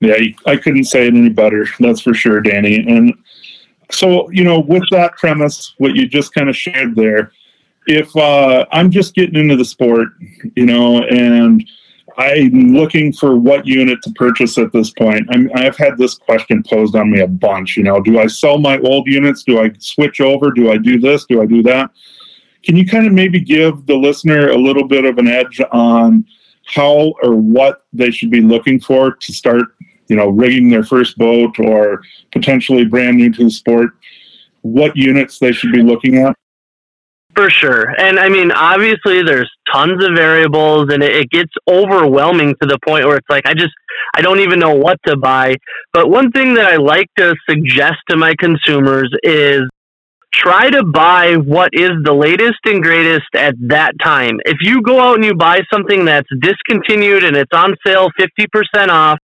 Yeah, 0.00 0.16
I 0.46 0.56
couldn't 0.56 0.84
say 0.84 1.06
it 1.06 1.14
any 1.14 1.28
better. 1.28 1.66
That's 1.78 2.00
for 2.00 2.14
sure, 2.14 2.40
Danny. 2.40 2.76
And 2.88 3.14
so, 3.90 4.30
you 4.30 4.44
know, 4.44 4.60
with 4.60 4.82
that 4.90 5.16
premise, 5.16 5.74
what 5.78 5.94
you 5.94 6.08
just 6.08 6.34
kind 6.34 6.48
of 6.48 6.56
shared 6.56 6.96
there, 6.96 7.32
if 7.86 8.14
uh, 8.16 8.66
I'm 8.72 8.90
just 8.90 9.14
getting 9.14 9.36
into 9.36 9.56
the 9.56 9.64
sport, 9.64 10.08
you 10.56 10.66
know, 10.66 11.02
and 11.02 11.64
I'm 12.16 12.74
looking 12.74 13.12
for 13.12 13.36
what 13.36 13.66
unit 13.66 14.02
to 14.02 14.10
purchase 14.12 14.58
at 14.58 14.72
this 14.72 14.90
point. 14.90 15.26
i 15.54 15.62
have 15.62 15.76
had 15.76 15.96
this 15.96 16.14
question 16.14 16.62
posed 16.62 16.94
on 16.94 17.10
me 17.10 17.20
a 17.20 17.26
bunch. 17.26 17.76
You 17.76 17.84
know, 17.84 18.00
do 18.00 18.18
I 18.18 18.26
sell 18.26 18.58
my 18.58 18.78
old 18.80 19.06
units? 19.06 19.42
Do 19.42 19.60
I 19.60 19.70
switch 19.78 20.20
over? 20.20 20.50
Do 20.50 20.70
I 20.70 20.76
do 20.76 21.00
this? 21.00 21.24
Do 21.24 21.42
I 21.42 21.46
do 21.46 21.62
that? 21.64 21.90
Can 22.62 22.76
you 22.76 22.86
kind 22.86 23.06
of 23.06 23.12
maybe 23.12 23.40
give 23.40 23.86
the 23.86 23.96
listener 23.96 24.50
a 24.50 24.56
little 24.56 24.86
bit 24.86 25.04
of 25.04 25.18
an 25.18 25.26
edge 25.26 25.60
on 25.72 26.24
how 26.66 27.14
or 27.22 27.34
what 27.34 27.86
they 27.92 28.10
should 28.10 28.30
be 28.30 28.40
looking 28.40 28.78
for 28.78 29.16
to 29.16 29.32
start, 29.32 29.64
you 30.08 30.14
know, 30.14 30.28
rigging 30.28 30.70
their 30.70 30.84
first 30.84 31.18
boat 31.18 31.58
or 31.58 32.02
potentially 32.30 32.84
brand 32.84 33.16
new 33.16 33.32
to 33.32 33.44
the 33.44 33.50
sport? 33.50 33.90
What 34.60 34.96
units 34.96 35.40
they 35.40 35.50
should 35.50 35.72
be 35.72 35.82
looking 35.82 36.18
at? 36.18 36.36
For 37.34 37.48
sure. 37.48 37.98
And 37.98 38.18
I 38.18 38.28
mean, 38.28 38.52
obviously, 38.52 39.22
there's 39.22 39.50
tons 39.72 40.04
of 40.04 40.14
variables 40.14 40.92
and 40.92 41.02
it, 41.02 41.16
it, 41.16 41.30
gets 41.30 41.52
overwhelming 41.66 42.54
to 42.60 42.68
the 42.68 42.78
point 42.86 43.06
where 43.06 43.16
it's 43.16 43.28
like, 43.30 43.46
I 43.46 43.54
just, 43.54 43.72
I 44.14 44.20
don't 44.20 44.40
even 44.40 44.58
know 44.58 44.74
what 44.74 44.98
to 45.06 45.16
buy. 45.16 45.54
But 45.94 46.10
one 46.10 46.30
thing 46.30 46.54
that 46.54 46.66
I 46.66 46.76
like 46.76 47.06
to 47.16 47.34
suggest 47.48 47.96
to 48.10 48.18
my 48.18 48.34
consumers 48.38 49.10
is 49.22 49.62
try 50.34 50.68
to 50.70 50.84
buy 50.84 51.36
what 51.36 51.70
is 51.72 51.90
the 52.04 52.12
latest 52.12 52.58
and 52.66 52.82
greatest 52.82 53.28
at 53.34 53.54
that 53.68 53.92
time. 54.02 54.38
If 54.44 54.58
you 54.60 54.82
go 54.82 55.00
out 55.00 55.16
and 55.16 55.24
you 55.24 55.34
buy 55.34 55.60
something 55.72 56.04
that's 56.04 56.28
discontinued 56.40 57.24
and 57.24 57.34
it's 57.34 57.52
on 57.54 57.74
sale 57.86 58.10
50% 58.20 58.88
off, 58.88 59.18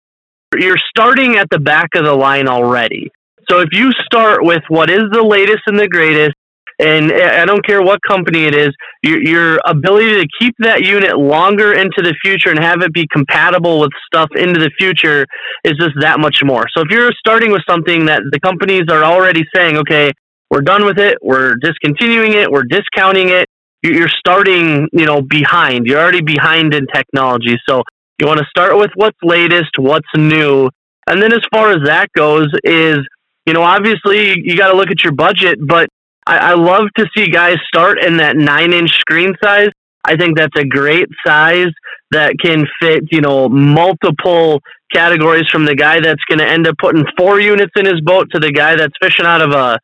you're 0.56 0.78
starting 0.90 1.36
at 1.36 1.48
the 1.50 1.58
back 1.58 1.88
of 1.96 2.04
the 2.04 2.14
line 2.14 2.46
already. 2.46 3.10
So 3.50 3.60
if 3.60 3.68
you 3.72 3.92
start 4.04 4.44
with 4.44 4.62
what 4.68 4.90
is 4.90 5.02
the 5.12 5.22
latest 5.22 5.62
and 5.66 5.78
the 5.78 5.88
greatest, 5.88 6.35
and 6.78 7.10
eh, 7.10 7.42
I 7.42 7.44
don't 7.46 7.64
care 7.64 7.82
what 7.82 8.00
company 8.06 8.44
it 8.44 8.54
is, 8.54 8.70
your, 9.02 9.22
your 9.22 9.60
ability 9.66 10.20
to 10.20 10.28
keep 10.38 10.54
that 10.58 10.84
unit 10.84 11.18
longer 11.18 11.72
into 11.72 12.02
the 12.02 12.14
future 12.22 12.50
and 12.50 12.58
have 12.58 12.82
it 12.82 12.92
be 12.92 13.06
compatible 13.12 13.80
with 13.80 13.90
stuff 14.06 14.28
into 14.36 14.60
the 14.60 14.70
future 14.78 15.26
is 15.64 15.74
just 15.78 15.94
that 16.00 16.20
much 16.20 16.42
more. 16.44 16.66
So 16.76 16.82
if 16.82 16.88
you're 16.90 17.10
starting 17.18 17.50
with 17.50 17.62
something 17.68 18.06
that 18.06 18.22
the 18.30 18.40
companies 18.40 18.84
are 18.90 19.04
already 19.04 19.44
saying, 19.54 19.76
okay, 19.78 20.12
we're 20.50 20.60
done 20.62 20.84
with 20.84 20.98
it, 20.98 21.18
we're 21.22 21.54
discontinuing 21.56 22.34
it, 22.34 22.50
we're 22.50 22.64
discounting 22.64 23.30
it, 23.30 23.46
you're 23.82 24.08
starting, 24.08 24.88
you 24.92 25.06
know, 25.06 25.22
behind. 25.22 25.86
You're 25.86 26.00
already 26.00 26.22
behind 26.22 26.74
in 26.74 26.86
technology. 26.92 27.56
So 27.68 27.82
you 28.20 28.26
want 28.26 28.40
to 28.40 28.46
start 28.46 28.76
with 28.76 28.90
what's 28.94 29.18
latest, 29.22 29.70
what's 29.78 30.08
new. 30.16 30.68
And 31.08 31.22
then 31.22 31.32
as 31.32 31.42
far 31.52 31.70
as 31.70 31.78
that 31.84 32.08
goes 32.16 32.48
is, 32.64 32.98
you 33.46 33.52
know, 33.52 33.62
obviously 33.62 34.34
you 34.42 34.56
got 34.56 34.72
to 34.72 34.76
look 34.76 34.90
at 34.90 35.04
your 35.04 35.12
budget, 35.12 35.58
but 35.64 35.88
I, 36.26 36.38
I 36.38 36.54
love 36.54 36.88
to 36.96 37.06
see 37.16 37.28
guys 37.28 37.56
start 37.68 38.02
in 38.02 38.16
that 38.18 38.36
nine 38.36 38.72
inch 38.72 38.90
screen 38.98 39.34
size. 39.42 39.70
I 40.04 40.16
think 40.16 40.36
that's 40.36 40.56
a 40.56 40.64
great 40.64 41.08
size 41.26 41.70
that 42.10 42.34
can 42.42 42.66
fit, 42.80 43.04
you 43.10 43.20
know, 43.20 43.48
multiple 43.48 44.60
categories 44.92 45.48
from 45.50 45.64
the 45.64 45.74
guy 45.74 46.00
that's 46.00 46.22
going 46.28 46.38
to 46.38 46.46
end 46.46 46.66
up 46.66 46.76
putting 46.78 47.04
four 47.18 47.40
units 47.40 47.72
in 47.76 47.86
his 47.86 48.00
boat 48.00 48.28
to 48.32 48.38
the 48.38 48.52
guy 48.52 48.76
that's 48.76 48.94
fishing 49.00 49.26
out 49.26 49.42
of 49.42 49.50
a 49.50 49.78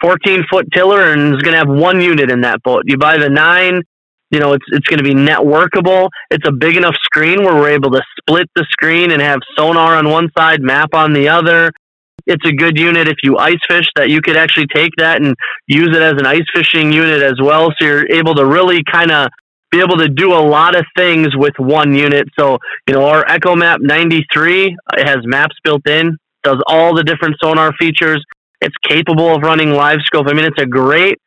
14 0.00 0.44
foot 0.50 0.66
tiller 0.72 1.12
and 1.12 1.34
is 1.34 1.42
going 1.42 1.52
to 1.52 1.58
have 1.58 1.68
one 1.68 2.00
unit 2.00 2.30
in 2.30 2.42
that 2.42 2.62
boat. 2.62 2.82
You 2.86 2.96
buy 2.96 3.18
the 3.18 3.28
nine, 3.28 3.82
you 4.30 4.38
know, 4.38 4.52
it's, 4.52 4.64
it's 4.68 4.86
going 4.86 4.98
to 4.98 5.04
be 5.04 5.14
networkable. 5.14 6.08
It's 6.30 6.46
a 6.46 6.52
big 6.52 6.76
enough 6.76 6.94
screen 7.02 7.44
where 7.44 7.54
we're 7.54 7.70
able 7.70 7.90
to 7.90 8.02
split 8.20 8.48
the 8.54 8.64
screen 8.70 9.10
and 9.10 9.20
have 9.20 9.40
sonar 9.56 9.96
on 9.96 10.08
one 10.08 10.28
side, 10.36 10.60
map 10.62 10.94
on 10.94 11.12
the 11.12 11.28
other 11.28 11.72
it's 12.26 12.44
a 12.46 12.52
good 12.52 12.78
unit 12.78 13.08
if 13.08 13.16
you 13.22 13.36
ice 13.38 13.58
fish 13.68 13.86
that 13.96 14.08
you 14.08 14.20
could 14.20 14.36
actually 14.36 14.66
take 14.74 14.92
that 14.96 15.22
and 15.22 15.34
use 15.66 15.88
it 15.88 16.02
as 16.02 16.14
an 16.14 16.26
ice 16.26 16.46
fishing 16.54 16.92
unit 16.92 17.22
as 17.22 17.34
well. 17.40 17.72
So 17.78 17.86
you're 17.86 18.10
able 18.10 18.34
to 18.34 18.46
really 18.46 18.82
kind 18.90 19.10
of 19.10 19.28
be 19.70 19.80
able 19.80 19.96
to 19.96 20.08
do 20.08 20.32
a 20.32 20.38
lot 20.38 20.76
of 20.76 20.84
things 20.96 21.36
with 21.36 21.54
one 21.58 21.94
unit. 21.94 22.28
So, 22.38 22.58
you 22.86 22.94
know, 22.94 23.06
our 23.06 23.24
EchoMap 23.24 23.78
93 23.80 24.76
it 24.96 25.08
has 25.08 25.18
maps 25.24 25.56
built 25.64 25.86
in, 25.88 26.16
does 26.44 26.62
all 26.66 26.94
the 26.94 27.02
different 27.02 27.36
sonar 27.42 27.72
features. 27.78 28.24
It's 28.60 28.76
capable 28.88 29.34
of 29.34 29.42
running 29.42 29.72
live 29.72 29.98
scope. 30.04 30.26
I 30.28 30.32
mean, 30.32 30.44
it's 30.44 30.62
a 30.62 30.66
great 30.66 31.18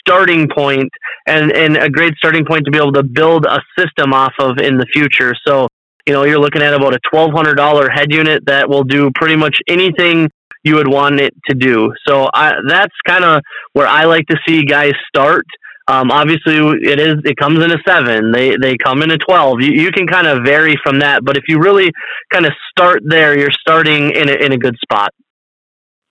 starting 0.00 0.48
point 0.48 0.88
and, 1.26 1.52
and 1.52 1.76
a 1.76 1.90
great 1.90 2.14
starting 2.16 2.44
point 2.46 2.64
to 2.64 2.70
be 2.70 2.78
able 2.78 2.92
to 2.92 3.02
build 3.02 3.44
a 3.44 3.60
system 3.78 4.12
off 4.12 4.32
of 4.40 4.58
in 4.58 4.78
the 4.78 4.86
future. 4.92 5.34
So, 5.46 5.68
you 6.06 6.14
know, 6.14 6.24
you're 6.24 6.40
looking 6.40 6.62
at 6.62 6.72
about 6.72 6.94
a 6.94 7.00
$1,200 7.14 7.92
head 7.92 8.12
unit 8.12 8.46
that 8.46 8.68
will 8.68 8.84
do 8.84 9.10
pretty 9.14 9.36
much 9.36 9.58
anything 9.68 10.30
you 10.62 10.76
would 10.76 10.88
want 10.88 11.20
it 11.20 11.34
to 11.48 11.54
do. 11.54 11.92
So 12.06 12.28
I, 12.34 12.54
that's 12.68 12.94
kind 13.06 13.24
of 13.24 13.42
where 13.72 13.86
I 13.86 14.04
like 14.04 14.26
to 14.26 14.36
see 14.46 14.64
guys 14.64 14.92
start. 15.08 15.46
Um, 15.88 16.10
obviously, 16.10 16.56
it 16.56 17.00
is 17.00 17.16
it 17.24 17.36
comes 17.36 17.62
in 17.64 17.72
a 17.72 17.78
seven. 17.86 18.30
They 18.30 18.56
they 18.56 18.76
come 18.76 19.02
in 19.02 19.10
a 19.10 19.18
twelve. 19.18 19.60
You, 19.60 19.72
you 19.72 19.90
can 19.90 20.06
kind 20.06 20.26
of 20.26 20.44
vary 20.44 20.78
from 20.84 21.00
that, 21.00 21.24
but 21.24 21.36
if 21.36 21.44
you 21.48 21.58
really 21.60 21.90
kind 22.32 22.46
of 22.46 22.52
start 22.70 23.02
there, 23.04 23.36
you're 23.36 23.50
starting 23.50 24.10
in 24.12 24.28
a, 24.28 24.34
in 24.34 24.52
a 24.52 24.58
good 24.58 24.76
spot. 24.82 25.12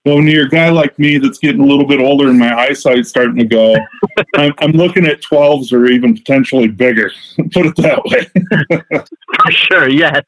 Well, 0.04 0.16
when 0.16 0.26
you're 0.26 0.46
a 0.46 0.50
guy 0.50 0.70
like 0.70 0.98
me 0.98 1.18
that's 1.18 1.38
getting 1.38 1.60
a 1.60 1.66
little 1.66 1.86
bit 1.86 2.00
older 2.00 2.28
and 2.28 2.38
my 2.38 2.54
eyesight's 2.54 3.10
starting 3.10 3.36
to 3.36 3.44
go, 3.44 3.76
I'm, 4.36 4.52
I'm, 4.58 4.72
looking 4.72 5.06
at 5.06 5.20
12s 5.20 5.74
or 5.74 5.88
even 5.88 6.14
potentially 6.14 6.68
bigger. 6.68 7.12
Put 7.52 7.66
it 7.66 7.76
that 7.76 8.02
way. 8.06 8.26
For 9.44 9.52
sure, 9.52 9.90
yes 9.90 10.22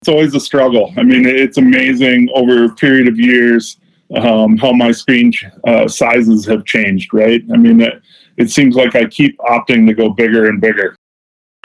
it's 0.00 0.08
always 0.08 0.34
a 0.34 0.40
struggle. 0.40 0.92
I 0.96 1.02
mean, 1.02 1.26
it's 1.26 1.58
amazing 1.58 2.30
over 2.34 2.64
a 2.64 2.74
period 2.74 3.06
of 3.06 3.18
years 3.18 3.76
um, 4.16 4.56
how 4.56 4.72
my 4.72 4.92
screen 4.92 5.32
uh, 5.66 5.86
sizes 5.88 6.46
have 6.46 6.64
changed. 6.64 7.12
Right? 7.12 7.42
I 7.52 7.56
mean, 7.56 7.80
it, 7.82 8.00
it 8.38 8.50
seems 8.50 8.76
like 8.76 8.94
I 8.96 9.04
keep 9.04 9.36
opting 9.38 9.86
to 9.86 9.94
go 9.94 10.08
bigger 10.08 10.48
and 10.48 10.60
bigger. 10.60 10.96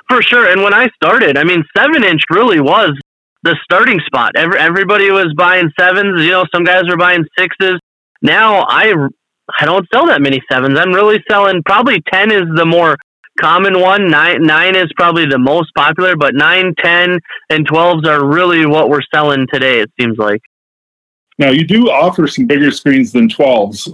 For 0.10 0.22
sure. 0.22 0.52
And 0.52 0.62
when 0.62 0.74
I 0.74 0.90
started, 1.02 1.38
I 1.38 1.44
mean, 1.44 1.64
seven 1.76 2.04
inch 2.04 2.22
really 2.30 2.60
was 2.60 2.92
the 3.44 3.56
starting 3.64 4.00
spot. 4.06 4.34
Every, 4.36 4.60
everybody 4.60 5.10
was 5.12 5.34
buying 5.38 5.72
sevens. 5.80 6.22
You 6.22 6.32
know, 6.32 6.46
some 6.54 6.66
guys 6.66 6.84
were 6.90 6.98
buying 6.98 7.24
sixes. 7.38 7.80
Now 8.22 8.66
I 8.68 8.94
I 9.60 9.66
don't 9.66 9.88
sell 9.94 10.08
that 10.08 10.22
many 10.22 10.42
sevens. 10.52 10.78
I'm 10.78 10.92
really 10.92 11.24
selling 11.30 11.64
probably 11.64 12.04
ten 12.12 12.32
is 12.32 12.44
the 12.56 12.66
more 12.66 12.98
common 13.40 13.80
one. 13.80 14.10
Nine 14.10 14.44
nine 14.44 14.76
is 14.76 14.92
probably 14.96 15.26
the 15.26 15.38
most 15.38 15.74
popular, 15.76 16.16
but 16.16 16.36
nine, 16.36 16.74
ten, 16.78 17.20
and 17.50 17.66
twelves 17.68 18.08
are 18.08 18.26
really 18.26 18.66
what 18.66 18.90
we're 18.90 19.02
selling 19.14 19.48
today. 19.52 19.80
It 19.82 19.92
seems 20.00 20.18
like. 20.18 20.42
Now 21.38 21.50
you 21.50 21.66
do 21.66 21.90
offer 21.90 22.28
some 22.28 22.46
bigger 22.46 22.72
screens 22.72 23.12
than 23.12 23.30
twelves, 23.30 23.94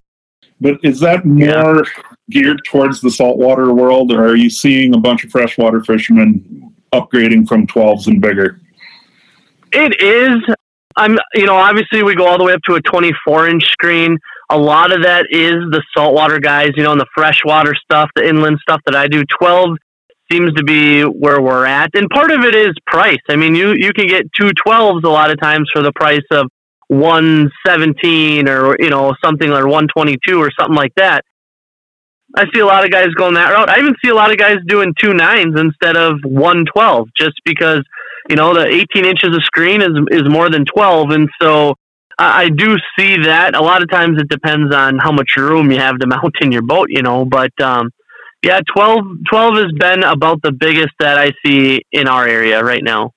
but 0.60 0.78
is 0.84 1.00
that 1.00 1.26
more 1.26 1.86
yeah. 1.86 2.04
geared 2.30 2.62
towards 2.66 3.02
the 3.02 3.10
saltwater 3.10 3.74
world, 3.74 4.12
or 4.12 4.26
are 4.26 4.36
you 4.36 4.50
seeing 4.50 4.94
a 4.94 5.00
bunch 5.00 5.24
of 5.24 5.32
freshwater 5.32 5.84
fishermen 5.84 6.74
upgrading 6.94 7.48
from 7.48 7.68
twelves 7.68 8.08
and 8.08 8.22
bigger? 8.22 8.60
It 9.72 10.02
is. 10.02 10.56
I'm, 10.98 11.18
you 11.34 11.46
know, 11.46 11.56
obviously 11.56 12.04
we 12.04 12.16
go 12.16 12.28
all 12.28 12.38
the 12.38 12.44
way 12.44 12.54
up 12.54 12.62
to 12.64 12.76
a 12.76 12.82
24 12.82 13.48
inch 13.48 13.64
screen. 13.64 14.18
A 14.52 14.58
lot 14.58 14.91
of 14.91 15.04
that 15.04 15.28
is 15.32 15.56
the 15.72 15.82
saltwater 15.95 16.39
guys, 16.39 16.72
you 16.76 16.84
know, 16.84 16.91
and 16.91 17.02
the 17.02 17.08
freshwater 17.16 17.74
stuff, 17.76 18.10
the 18.16 18.28
inland 18.28 18.58
stuff 18.62 18.82
that 18.86 18.95
I 18.95 19.08
do. 19.08 19.24
12 19.39 19.78
seems 20.32 20.54
to 20.54 20.64
be 20.64 21.02
where 21.04 21.41
we're 21.41 21.66
at. 21.66 21.89
And 21.93 22.10
part 22.10 22.32
of 22.32 22.43
it 22.43 22.56
is 22.56 22.74
price. 22.86 23.22
I 23.30 23.36
mean, 23.36 23.56
you, 23.56 23.74
you 23.74 23.91
can 23.93 24.08
get 24.08 24.26
two 24.39 24.52
12s 24.68 25.04
a 25.04 25.10
lot 25.10 25.32
of 25.32 25.39
times 25.39 25.70
for 25.74 25.82
the 25.82 25.91
price 25.93 26.20
of 26.32 26.47
117 26.89 28.47
or, 28.47 28.76
you 28.80 28.89
know, 28.89 29.14
something 29.24 29.49
like 29.49 29.64
122 29.64 30.39
or 30.39 30.52
something 30.60 30.76
like 30.76 30.93
that. 30.95 31.24
I 32.36 32.45
see 32.54 32.62
a 32.62 32.66
lot 32.66 32.86
of 32.86 32.91
guys 32.91 33.10
going 33.10 33.34
that 33.34 33.52
route. 33.52 33.70
I 33.70 33.80
even 33.80 33.93
see 34.04 34.10
a 34.10 34.16
lot 34.16 34.32
of 34.32 34.38
guys 34.38 34.56
doing 34.68 34.93
two 35.02 35.14
nines 35.14 35.60
instead 35.60 35.97
of 35.97 36.16
112 36.24 37.10
just 37.18 37.36
because 37.43 37.84
you 38.30 38.36
know, 38.36 38.54
the 38.54 38.66
18 38.66 39.06
inches 39.06 39.36
of 39.36 39.43
screen 39.43 39.82
is 39.82 39.91
is 40.12 40.30
more 40.30 40.49
than 40.49 40.66
12, 40.66 41.12
and 41.12 41.30
so 41.41 41.76
I, 42.18 42.49
do 42.49 42.78
see 42.97 43.18
that. 43.24 43.55
A 43.55 43.62
lot 43.62 43.82
of 43.82 43.89
times 43.89 44.20
it 44.20 44.30
depends 44.30 44.74
on 44.74 44.97
how 44.99 45.12
much 45.12 45.36
room 45.38 45.72
you 45.72 45.80
have 45.80 45.99
to 45.99 46.07
mount 46.16 46.36
in 46.41 46.51
your 46.51 46.62
boat, 46.62 46.89
you 46.89 47.01
know. 47.01 47.26
But 47.26 47.51
um, 47.62 47.89
yeah, 48.43 48.62
12, 48.74 49.05
12 49.30 49.55
has 49.55 49.72
been 49.74 50.03
about 50.03 50.41
the 50.41 50.51
biggest 50.51 50.93
that 50.99 51.18
I 51.18 51.32
see 51.45 51.84
in 51.91 52.07
our 52.07 52.28
area 52.28 52.64
right 52.64 52.84
now. 52.84 53.12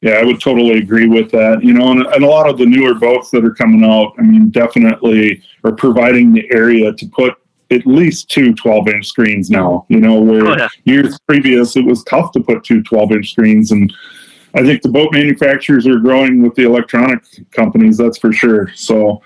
Yeah, 0.00 0.14
I 0.14 0.24
would 0.24 0.40
totally 0.40 0.78
agree 0.78 1.06
with 1.06 1.30
that. 1.30 1.62
You 1.62 1.74
know, 1.74 1.92
and, 1.92 2.04
and, 2.06 2.24
a 2.24 2.26
lot 2.26 2.48
of 2.48 2.58
the 2.58 2.66
newer 2.66 2.94
boats 2.94 3.30
that 3.30 3.44
are 3.44 3.54
coming 3.54 3.84
out, 3.84 4.14
I 4.18 4.22
mean, 4.22 4.50
definitely 4.50 5.42
are 5.62 5.72
providing 5.72 6.32
the 6.32 6.44
area 6.50 6.92
to 6.92 7.06
put 7.06 7.36
at 7.70 7.86
least 7.86 8.28
two 8.28 8.52
12 8.54 8.88
inch 8.88 9.06
screens 9.06 9.48
now, 9.48 9.86
you 9.88 10.00
know, 10.00 10.20
where 10.20 10.46
oh, 10.46 10.56
yeah. 10.56 10.68
years 10.84 11.18
previous 11.26 11.76
it 11.76 11.84
was 11.84 12.02
tough 12.04 12.32
to 12.32 12.40
put 12.40 12.64
two 12.64 12.82
12 12.82 13.12
inch 13.12 13.30
screens. 13.30 13.70
And 13.70 13.92
I 14.54 14.62
think 14.62 14.82
the 14.82 14.88
boat 14.88 15.12
manufacturers 15.12 15.86
are 15.86 15.98
growing 15.98 16.42
with 16.42 16.54
the 16.54 16.64
electronic 16.64 17.22
companies, 17.50 17.96
that's 17.96 18.18
for 18.18 18.32
sure. 18.32 18.70
So 18.74 19.22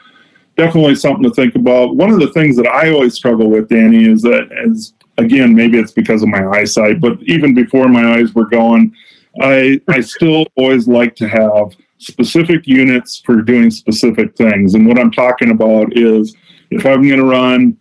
definitely 0.57 0.95
something 0.95 1.25
to 1.25 1.31
think 1.31 1.55
about. 1.55 1.97
One 1.97 2.11
of 2.11 2.21
the 2.21 2.33
things 2.33 2.57
that 2.57 2.67
I 2.67 2.91
always 2.91 3.15
struggle 3.15 3.51
with, 3.51 3.69
Danny, 3.69 4.09
is 4.09 4.23
that 4.23 4.49
as 4.65 4.95
again, 5.19 5.55
maybe 5.55 5.79
it's 5.79 5.93
because 5.93 6.23
of 6.23 6.29
my 6.29 6.47
eyesight, 6.47 7.01
but 7.01 7.19
even 7.23 7.55
before 7.55 7.89
my 7.89 8.17
eyes 8.17 8.35
were 8.35 8.47
going, 8.47 8.95
I 9.41 9.81
I 9.89 10.01
still 10.01 10.47
always 10.57 10.87
like 10.87 11.17
to 11.17 11.29
have 11.29 11.75
specific 11.99 12.67
units 12.67 13.23
for 13.25 13.43
doing 13.43 13.71
specific 13.71 14.37
things. 14.37 14.75
And 14.75 14.87
what 14.87 14.99
I'm 14.99 15.11
talking 15.11 15.51
about 15.51 15.97
is 15.97 16.37
if 16.71 16.85
I'm 16.85 17.07
going 17.07 17.21
to 17.21 17.27
run 17.27 17.77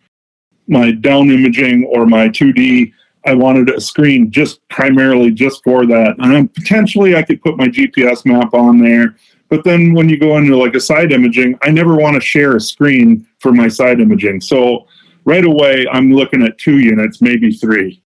my 0.68 0.92
down 0.92 1.30
imaging 1.30 1.86
or 1.86 2.06
my 2.06 2.30
2D. 2.30 2.92
I 3.26 3.34
wanted 3.34 3.70
a 3.70 3.82
screen 3.82 4.32
just 4.32 4.68
primarily 4.70 5.32
just 5.32 5.64
for 5.64 5.86
that. 5.88 6.16
And 6.20 6.34
then 6.34 6.48
potentially 6.48 7.16
I 7.16 7.24
could 7.24 7.42
put 7.42 7.58
my 7.58 7.68
GPS 7.68 8.26
map 8.26 8.54
on 8.54 8.80
there. 8.80 9.16
But 9.50 9.64
then 9.64 9.94
when 9.94 10.10
you 10.10 10.18
go 10.18 10.38
into 10.38 10.58
like 10.58 10.76
a 10.76 10.80
side 10.80 11.12
imaging, 11.12 11.58
I 11.64 11.72
never 11.72 11.96
want 11.96 12.16
to 12.16 12.22
share 12.22 12.56
a 12.56 12.62
screen 12.62 13.28
for 13.40 13.52
my 13.52 13.68
side 13.68 14.00
imaging. 14.00 14.42
So 14.42 14.88
right 15.24 15.46
away, 15.46 15.86
I'm 15.92 16.14
looking 16.14 16.44
at 16.44 16.58
two 16.58 16.80
units, 16.80 17.22
maybe 17.22 17.52
three. 17.52 18.02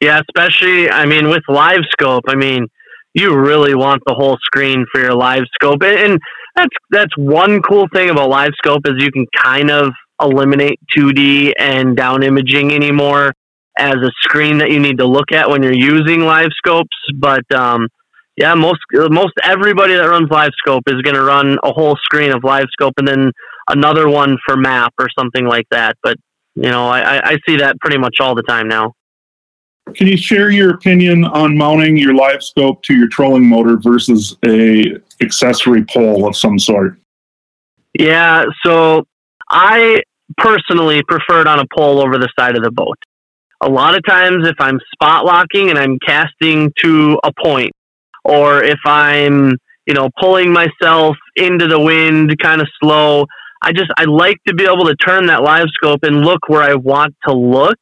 Yeah, 0.00 0.20
especially, 0.28 0.90
I 0.90 1.06
mean, 1.06 1.28
with 1.28 1.42
live 1.48 1.82
scope, 1.90 2.24
I 2.26 2.34
mean, 2.34 2.66
you 3.14 3.36
really 3.38 3.74
want 3.74 4.02
the 4.06 4.14
whole 4.14 4.38
screen 4.42 4.84
for 4.92 5.00
your 5.00 5.14
live 5.14 5.44
scope. 5.54 5.82
And 5.82 6.18
that's 6.56 6.76
that's 6.90 7.16
one 7.16 7.62
cool 7.62 7.86
thing 7.94 8.10
about 8.10 8.28
live 8.28 8.52
scope 8.56 8.82
is 8.86 8.94
you 8.98 9.12
can 9.12 9.26
kind 9.42 9.70
of 9.70 9.92
eliminate 10.20 10.78
2D 10.96 11.52
and 11.58 11.96
down 11.96 12.22
imaging 12.22 12.72
anymore 12.72 13.32
as 13.78 13.94
a 13.94 14.10
screen 14.22 14.58
that 14.58 14.70
you 14.70 14.78
need 14.78 14.98
to 14.98 15.06
look 15.06 15.32
at 15.32 15.48
when 15.48 15.62
you're 15.62 15.72
using 15.72 16.20
live 16.20 16.50
scopes. 16.56 16.96
But 17.16 17.50
um, 17.54 17.88
yeah, 18.36 18.54
most 18.54 18.80
most 18.92 19.32
everybody 19.42 19.94
that 19.94 20.08
runs 20.08 20.30
live 20.30 20.52
scope 20.56 20.84
is 20.86 21.00
going 21.02 21.16
to 21.16 21.22
run 21.22 21.58
a 21.62 21.72
whole 21.72 21.96
screen 22.04 22.32
of 22.32 22.44
live 22.44 22.66
scope 22.72 22.94
and 22.96 23.06
then 23.06 23.32
another 23.68 24.08
one 24.08 24.38
for 24.46 24.56
map 24.56 24.92
or 24.98 25.08
something 25.18 25.46
like 25.46 25.66
that. 25.70 25.96
But 26.02 26.16
you 26.54 26.70
know, 26.70 26.88
I, 26.88 27.30
I 27.30 27.38
see 27.46 27.56
that 27.56 27.78
pretty 27.80 27.98
much 27.98 28.16
all 28.20 28.34
the 28.34 28.42
time 28.42 28.68
now. 28.68 28.94
Can 29.94 30.06
you 30.06 30.16
share 30.16 30.50
your 30.50 30.70
opinion 30.70 31.24
on 31.24 31.56
mounting 31.56 31.96
your 31.96 32.14
live 32.14 32.42
scope 32.42 32.82
to 32.84 32.94
your 32.94 33.08
trolling 33.08 33.46
motor 33.46 33.76
versus 33.76 34.36
a 34.46 34.96
accessory 35.20 35.84
pole 35.84 36.26
of 36.26 36.36
some 36.36 36.58
sort? 36.58 36.98
Yeah, 37.98 38.44
so 38.64 39.04
I 39.50 40.00
personally 40.38 41.02
prefer 41.02 41.42
it 41.42 41.46
on 41.46 41.58
a 41.58 41.64
pole 41.76 42.00
over 42.00 42.16
the 42.16 42.28
side 42.38 42.56
of 42.56 42.62
the 42.62 42.70
boat. 42.70 42.96
A 43.62 43.68
lot 43.68 43.94
of 43.96 44.02
times, 44.06 44.46
if 44.46 44.56
I'm 44.58 44.78
spot 44.92 45.24
locking 45.24 45.70
and 45.70 45.78
I'm 45.78 45.98
casting 46.04 46.72
to 46.82 47.18
a 47.24 47.30
point, 47.44 47.72
or 48.24 48.62
if 48.62 48.78
I'm, 48.84 49.52
you 49.86 49.94
know, 49.94 50.10
pulling 50.20 50.52
myself 50.52 51.16
into 51.36 51.66
the 51.68 51.78
wind 51.78 52.36
kind 52.40 52.60
of 52.60 52.68
slow, 52.82 53.26
I 53.62 53.72
just, 53.72 53.90
I 53.96 54.04
like 54.04 54.38
to 54.48 54.54
be 54.54 54.64
able 54.64 54.84
to 54.86 54.96
turn 54.96 55.26
that 55.26 55.42
live 55.42 55.66
scope 55.74 56.00
and 56.02 56.24
look 56.24 56.48
where 56.48 56.62
I 56.62 56.74
want 56.74 57.14
to 57.28 57.34
look. 57.34 57.78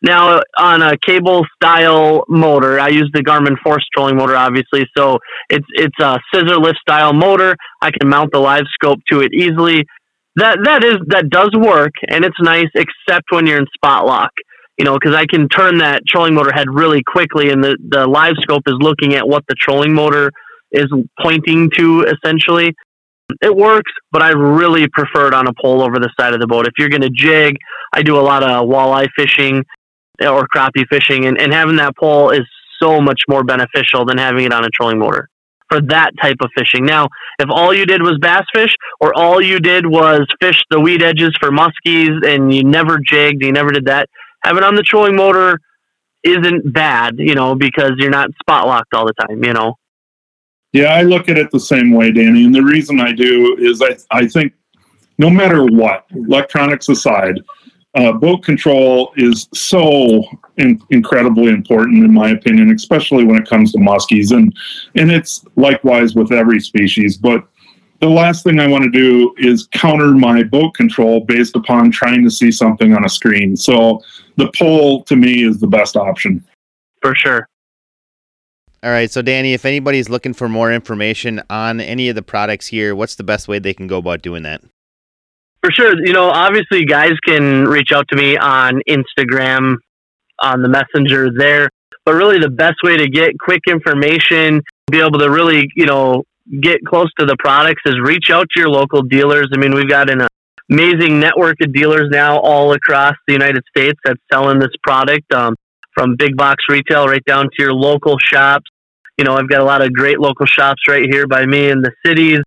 Now, 0.00 0.40
on 0.56 0.80
a 0.80 0.96
cable 1.04 1.44
style 1.56 2.24
motor, 2.28 2.78
I 2.78 2.88
use 2.88 3.10
the 3.12 3.20
Garmin 3.20 3.58
Force 3.64 3.84
trolling 3.92 4.16
motor, 4.16 4.36
obviously. 4.36 4.86
So 4.96 5.18
it's 5.50 5.66
it's 5.74 5.98
a 6.00 6.18
scissor 6.32 6.56
lift 6.56 6.78
style 6.78 7.12
motor. 7.12 7.56
I 7.82 7.90
can 7.90 8.08
mount 8.08 8.30
the 8.32 8.38
live 8.38 8.66
scope 8.74 9.00
to 9.10 9.20
it 9.20 9.32
easily 9.34 9.84
that 10.38 10.58
that 10.64 10.84
is 10.84 10.98
that 11.08 11.28
does 11.30 11.50
work 11.54 11.92
and 12.08 12.24
it's 12.24 12.36
nice 12.40 12.70
except 12.74 13.24
when 13.30 13.46
you're 13.46 13.58
in 13.58 13.66
spot 13.74 14.06
lock 14.06 14.30
you 14.78 14.84
know 14.84 14.94
because 14.94 15.14
i 15.14 15.26
can 15.26 15.48
turn 15.48 15.78
that 15.78 16.02
trolling 16.06 16.34
motor 16.34 16.52
head 16.52 16.68
really 16.70 17.02
quickly 17.02 17.50
and 17.50 17.62
the 17.62 17.76
the 17.88 18.06
live 18.06 18.34
scope 18.40 18.62
is 18.66 18.76
looking 18.80 19.14
at 19.14 19.26
what 19.26 19.44
the 19.48 19.54
trolling 19.54 19.92
motor 19.92 20.30
is 20.72 20.86
pointing 21.20 21.70
to 21.76 22.04
essentially 22.04 22.72
it 23.42 23.54
works 23.54 23.92
but 24.12 24.22
i 24.22 24.30
really 24.30 24.88
prefer 24.88 25.28
it 25.28 25.34
on 25.34 25.46
a 25.46 25.52
pole 25.60 25.82
over 25.82 25.98
the 25.98 26.10
side 26.18 26.34
of 26.34 26.40
the 26.40 26.46
boat 26.46 26.66
if 26.66 26.72
you're 26.78 26.88
going 26.88 27.02
to 27.02 27.10
jig 27.10 27.56
i 27.92 28.02
do 28.02 28.16
a 28.16 28.20
lot 28.20 28.42
of 28.42 28.68
walleye 28.68 29.08
fishing 29.16 29.64
eh, 30.20 30.28
or 30.28 30.46
crappie 30.54 30.86
fishing 30.90 31.26
and, 31.26 31.40
and 31.40 31.52
having 31.52 31.76
that 31.76 31.96
pole 31.96 32.30
is 32.30 32.46
so 32.80 33.00
much 33.00 33.22
more 33.28 33.42
beneficial 33.42 34.04
than 34.04 34.18
having 34.18 34.44
it 34.44 34.52
on 34.52 34.64
a 34.64 34.68
trolling 34.68 34.98
motor 34.98 35.28
for 35.68 35.80
that 35.82 36.12
type 36.20 36.36
of 36.40 36.50
fishing. 36.56 36.84
Now, 36.84 37.08
if 37.38 37.48
all 37.50 37.74
you 37.74 37.86
did 37.86 38.02
was 38.02 38.18
bass 38.20 38.44
fish, 38.54 38.74
or 39.00 39.12
all 39.14 39.40
you 39.40 39.60
did 39.60 39.86
was 39.86 40.26
fish 40.40 40.62
the 40.70 40.80
weed 40.80 41.02
edges 41.02 41.36
for 41.38 41.50
muskies, 41.50 42.26
and 42.26 42.52
you 42.52 42.64
never 42.64 42.98
jigged, 42.98 43.42
you 43.42 43.52
never 43.52 43.70
did 43.70 43.86
that, 43.86 44.08
having 44.42 44.62
on 44.62 44.74
the 44.74 44.82
trolling 44.82 45.16
motor 45.16 45.58
isn't 46.22 46.72
bad, 46.72 47.14
you 47.18 47.34
know, 47.34 47.54
because 47.54 47.92
you're 47.98 48.10
not 48.10 48.30
spot 48.40 48.66
locked 48.66 48.94
all 48.94 49.06
the 49.06 49.14
time, 49.14 49.42
you 49.42 49.52
know. 49.52 49.74
Yeah, 50.72 50.94
I 50.94 51.02
look 51.02 51.28
at 51.28 51.38
it 51.38 51.50
the 51.50 51.60
same 51.60 51.92
way, 51.92 52.12
Danny. 52.12 52.44
And 52.44 52.54
the 52.54 52.62
reason 52.62 53.00
I 53.00 53.12
do 53.12 53.56
is 53.58 53.80
I, 53.80 53.96
I 54.10 54.26
think 54.26 54.52
no 55.18 55.30
matter 55.30 55.64
what, 55.64 56.04
electronics 56.14 56.88
aside, 56.88 57.40
uh, 57.94 58.12
boat 58.12 58.44
control 58.44 59.12
is 59.16 59.48
so 59.54 60.22
in- 60.58 60.80
incredibly 60.90 61.48
important, 61.48 62.04
in 62.04 62.12
my 62.12 62.30
opinion, 62.30 62.70
especially 62.72 63.24
when 63.24 63.40
it 63.40 63.48
comes 63.48 63.72
to 63.72 63.78
muskies, 63.78 64.30
and 64.30 64.54
and 64.94 65.10
it's 65.10 65.44
likewise 65.56 66.14
with 66.14 66.30
every 66.30 66.60
species. 66.60 67.16
But 67.16 67.48
the 68.00 68.08
last 68.08 68.44
thing 68.44 68.60
I 68.60 68.68
want 68.68 68.84
to 68.84 68.90
do 68.90 69.34
is 69.38 69.68
counter 69.72 70.08
my 70.08 70.42
boat 70.42 70.74
control 70.74 71.20
based 71.20 71.56
upon 71.56 71.90
trying 71.90 72.22
to 72.24 72.30
see 72.30 72.52
something 72.52 72.94
on 72.94 73.04
a 73.04 73.08
screen. 73.08 73.56
So 73.56 74.00
the 74.36 74.50
pole 74.56 75.02
to 75.04 75.16
me 75.16 75.44
is 75.44 75.58
the 75.58 75.66
best 75.66 75.96
option. 75.96 76.44
For 77.02 77.14
sure. 77.14 77.48
All 78.82 78.90
right, 78.90 79.10
so 79.10 79.22
Danny, 79.22 79.54
if 79.54 79.64
anybody's 79.64 80.08
looking 80.08 80.32
for 80.32 80.48
more 80.48 80.72
information 80.72 81.42
on 81.50 81.80
any 81.80 82.08
of 82.08 82.14
the 82.14 82.22
products 82.22 82.68
here, 82.68 82.94
what's 82.94 83.16
the 83.16 83.24
best 83.24 83.48
way 83.48 83.58
they 83.58 83.74
can 83.74 83.88
go 83.88 83.98
about 83.98 84.22
doing 84.22 84.44
that? 84.44 84.62
For 85.60 85.72
sure. 85.72 85.94
You 86.06 86.12
know, 86.12 86.30
obviously, 86.30 86.84
guys 86.84 87.14
can 87.26 87.66
reach 87.66 87.90
out 87.92 88.06
to 88.10 88.16
me 88.16 88.36
on 88.36 88.80
Instagram, 88.88 89.78
on 90.38 90.62
the 90.62 90.68
messenger 90.68 91.30
there. 91.36 91.68
But 92.04 92.14
really, 92.14 92.38
the 92.38 92.48
best 92.48 92.76
way 92.84 92.96
to 92.96 93.08
get 93.08 93.32
quick 93.40 93.62
information, 93.66 94.62
be 94.90 95.00
able 95.00 95.18
to 95.18 95.28
really, 95.28 95.68
you 95.74 95.84
know, 95.84 96.22
get 96.60 96.84
close 96.84 97.10
to 97.18 97.26
the 97.26 97.36
products 97.38 97.82
is 97.84 97.96
reach 98.02 98.30
out 98.30 98.46
to 98.50 98.60
your 98.60 98.70
local 98.70 99.02
dealers. 99.02 99.48
I 99.52 99.58
mean, 99.58 99.74
we've 99.74 99.88
got 99.88 100.10
an 100.10 100.26
amazing 100.70 101.20
network 101.20 101.56
of 101.62 101.72
dealers 101.72 102.08
now 102.10 102.38
all 102.38 102.72
across 102.72 103.14
the 103.26 103.32
United 103.32 103.62
States 103.68 103.98
that's 104.04 104.20
selling 104.32 104.58
this 104.58 104.70
product 104.82 105.32
um, 105.32 105.54
from 105.94 106.16
big 106.16 106.36
box 106.36 106.64
retail 106.68 107.06
right 107.06 107.24
down 107.26 107.44
to 107.44 107.62
your 107.62 107.72
local 107.72 108.18
shops. 108.18 108.66
You 109.16 109.24
know, 109.24 109.36
I've 109.36 109.48
got 109.48 109.60
a 109.60 109.64
lot 109.64 109.82
of 109.82 109.92
great 109.92 110.20
local 110.20 110.46
shops 110.46 110.82
right 110.88 111.06
here 111.10 111.26
by 111.26 111.44
me 111.44 111.70
in 111.70 111.82
the 111.82 111.92
cities, 112.06 112.40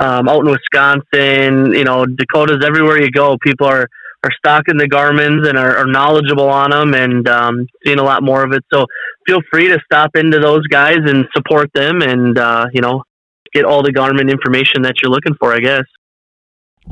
um, 0.00 0.28
out 0.28 0.44
in 0.44 0.50
Wisconsin, 0.50 1.72
you 1.72 1.84
know, 1.84 2.04
Dakotas, 2.04 2.64
everywhere 2.64 3.00
you 3.00 3.10
go, 3.10 3.36
people 3.42 3.66
are, 3.66 3.88
are 4.24 4.30
stocking 4.36 4.76
the 4.76 4.88
Garmins 4.88 5.48
and 5.48 5.56
are, 5.56 5.78
are 5.78 5.86
knowledgeable 5.86 6.48
on 6.48 6.70
them 6.70 6.94
and 6.94 7.26
um, 7.28 7.66
seeing 7.84 7.98
a 7.98 8.04
lot 8.04 8.22
more 8.22 8.44
of 8.44 8.52
it. 8.52 8.62
So 8.72 8.84
feel 9.26 9.40
free 9.50 9.68
to 9.68 9.78
stop 9.84 10.10
into 10.16 10.38
those 10.38 10.66
guys 10.66 10.98
and 11.06 11.26
support 11.34 11.70
them 11.74 12.02
and, 12.02 12.38
uh, 12.38 12.66
you 12.72 12.82
know, 12.82 13.02
get 13.52 13.64
all 13.64 13.82
the 13.82 13.92
Garmin 13.92 14.30
information 14.30 14.82
that 14.82 14.94
you're 15.02 15.10
looking 15.10 15.34
for, 15.38 15.52
I 15.52 15.60
guess. 15.60 15.84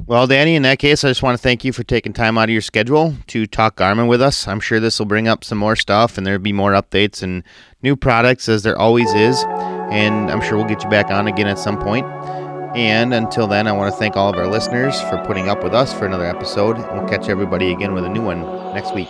Well, 0.04 0.26
Danny, 0.26 0.54
in 0.54 0.62
that 0.62 0.78
case, 0.78 1.04
I 1.04 1.08
just 1.08 1.22
want 1.22 1.38
to 1.38 1.42
thank 1.42 1.64
you 1.64 1.72
for 1.72 1.82
taking 1.82 2.12
time 2.12 2.36
out 2.36 2.44
of 2.44 2.50
your 2.50 2.60
schedule 2.60 3.14
to 3.28 3.46
talk 3.46 3.76
Garmin 3.76 4.08
with 4.08 4.20
us. 4.20 4.46
I'm 4.46 4.60
sure 4.60 4.78
this 4.78 4.98
will 4.98 5.06
bring 5.06 5.26
up 5.26 5.42
some 5.42 5.58
more 5.58 5.74
stuff 5.74 6.18
and 6.18 6.26
there'll 6.26 6.38
be 6.38 6.52
more 6.52 6.72
updates 6.72 7.22
and 7.22 7.42
new 7.82 7.96
products 7.96 8.48
as 8.48 8.62
there 8.62 8.78
always 8.78 9.12
is. 9.14 9.42
And 9.90 10.30
I'm 10.30 10.42
sure 10.42 10.58
we'll 10.58 10.66
get 10.66 10.84
you 10.84 10.90
back 10.90 11.10
on 11.10 11.26
again 11.26 11.46
at 11.46 11.58
some 11.58 11.78
point. 11.78 12.06
And 12.76 13.14
until 13.14 13.46
then, 13.46 13.66
I 13.66 13.72
want 13.72 13.92
to 13.92 13.98
thank 13.98 14.16
all 14.16 14.28
of 14.28 14.36
our 14.36 14.46
listeners 14.46 15.00
for 15.02 15.16
putting 15.24 15.48
up 15.48 15.64
with 15.64 15.74
us 15.74 15.94
for 15.94 16.04
another 16.04 16.26
episode. 16.26 16.76
We'll 16.76 17.08
catch 17.08 17.28
everybody 17.28 17.72
again 17.72 17.94
with 17.94 18.04
a 18.04 18.10
new 18.10 18.22
one 18.22 18.42
next 18.74 18.94
week. 18.94 19.08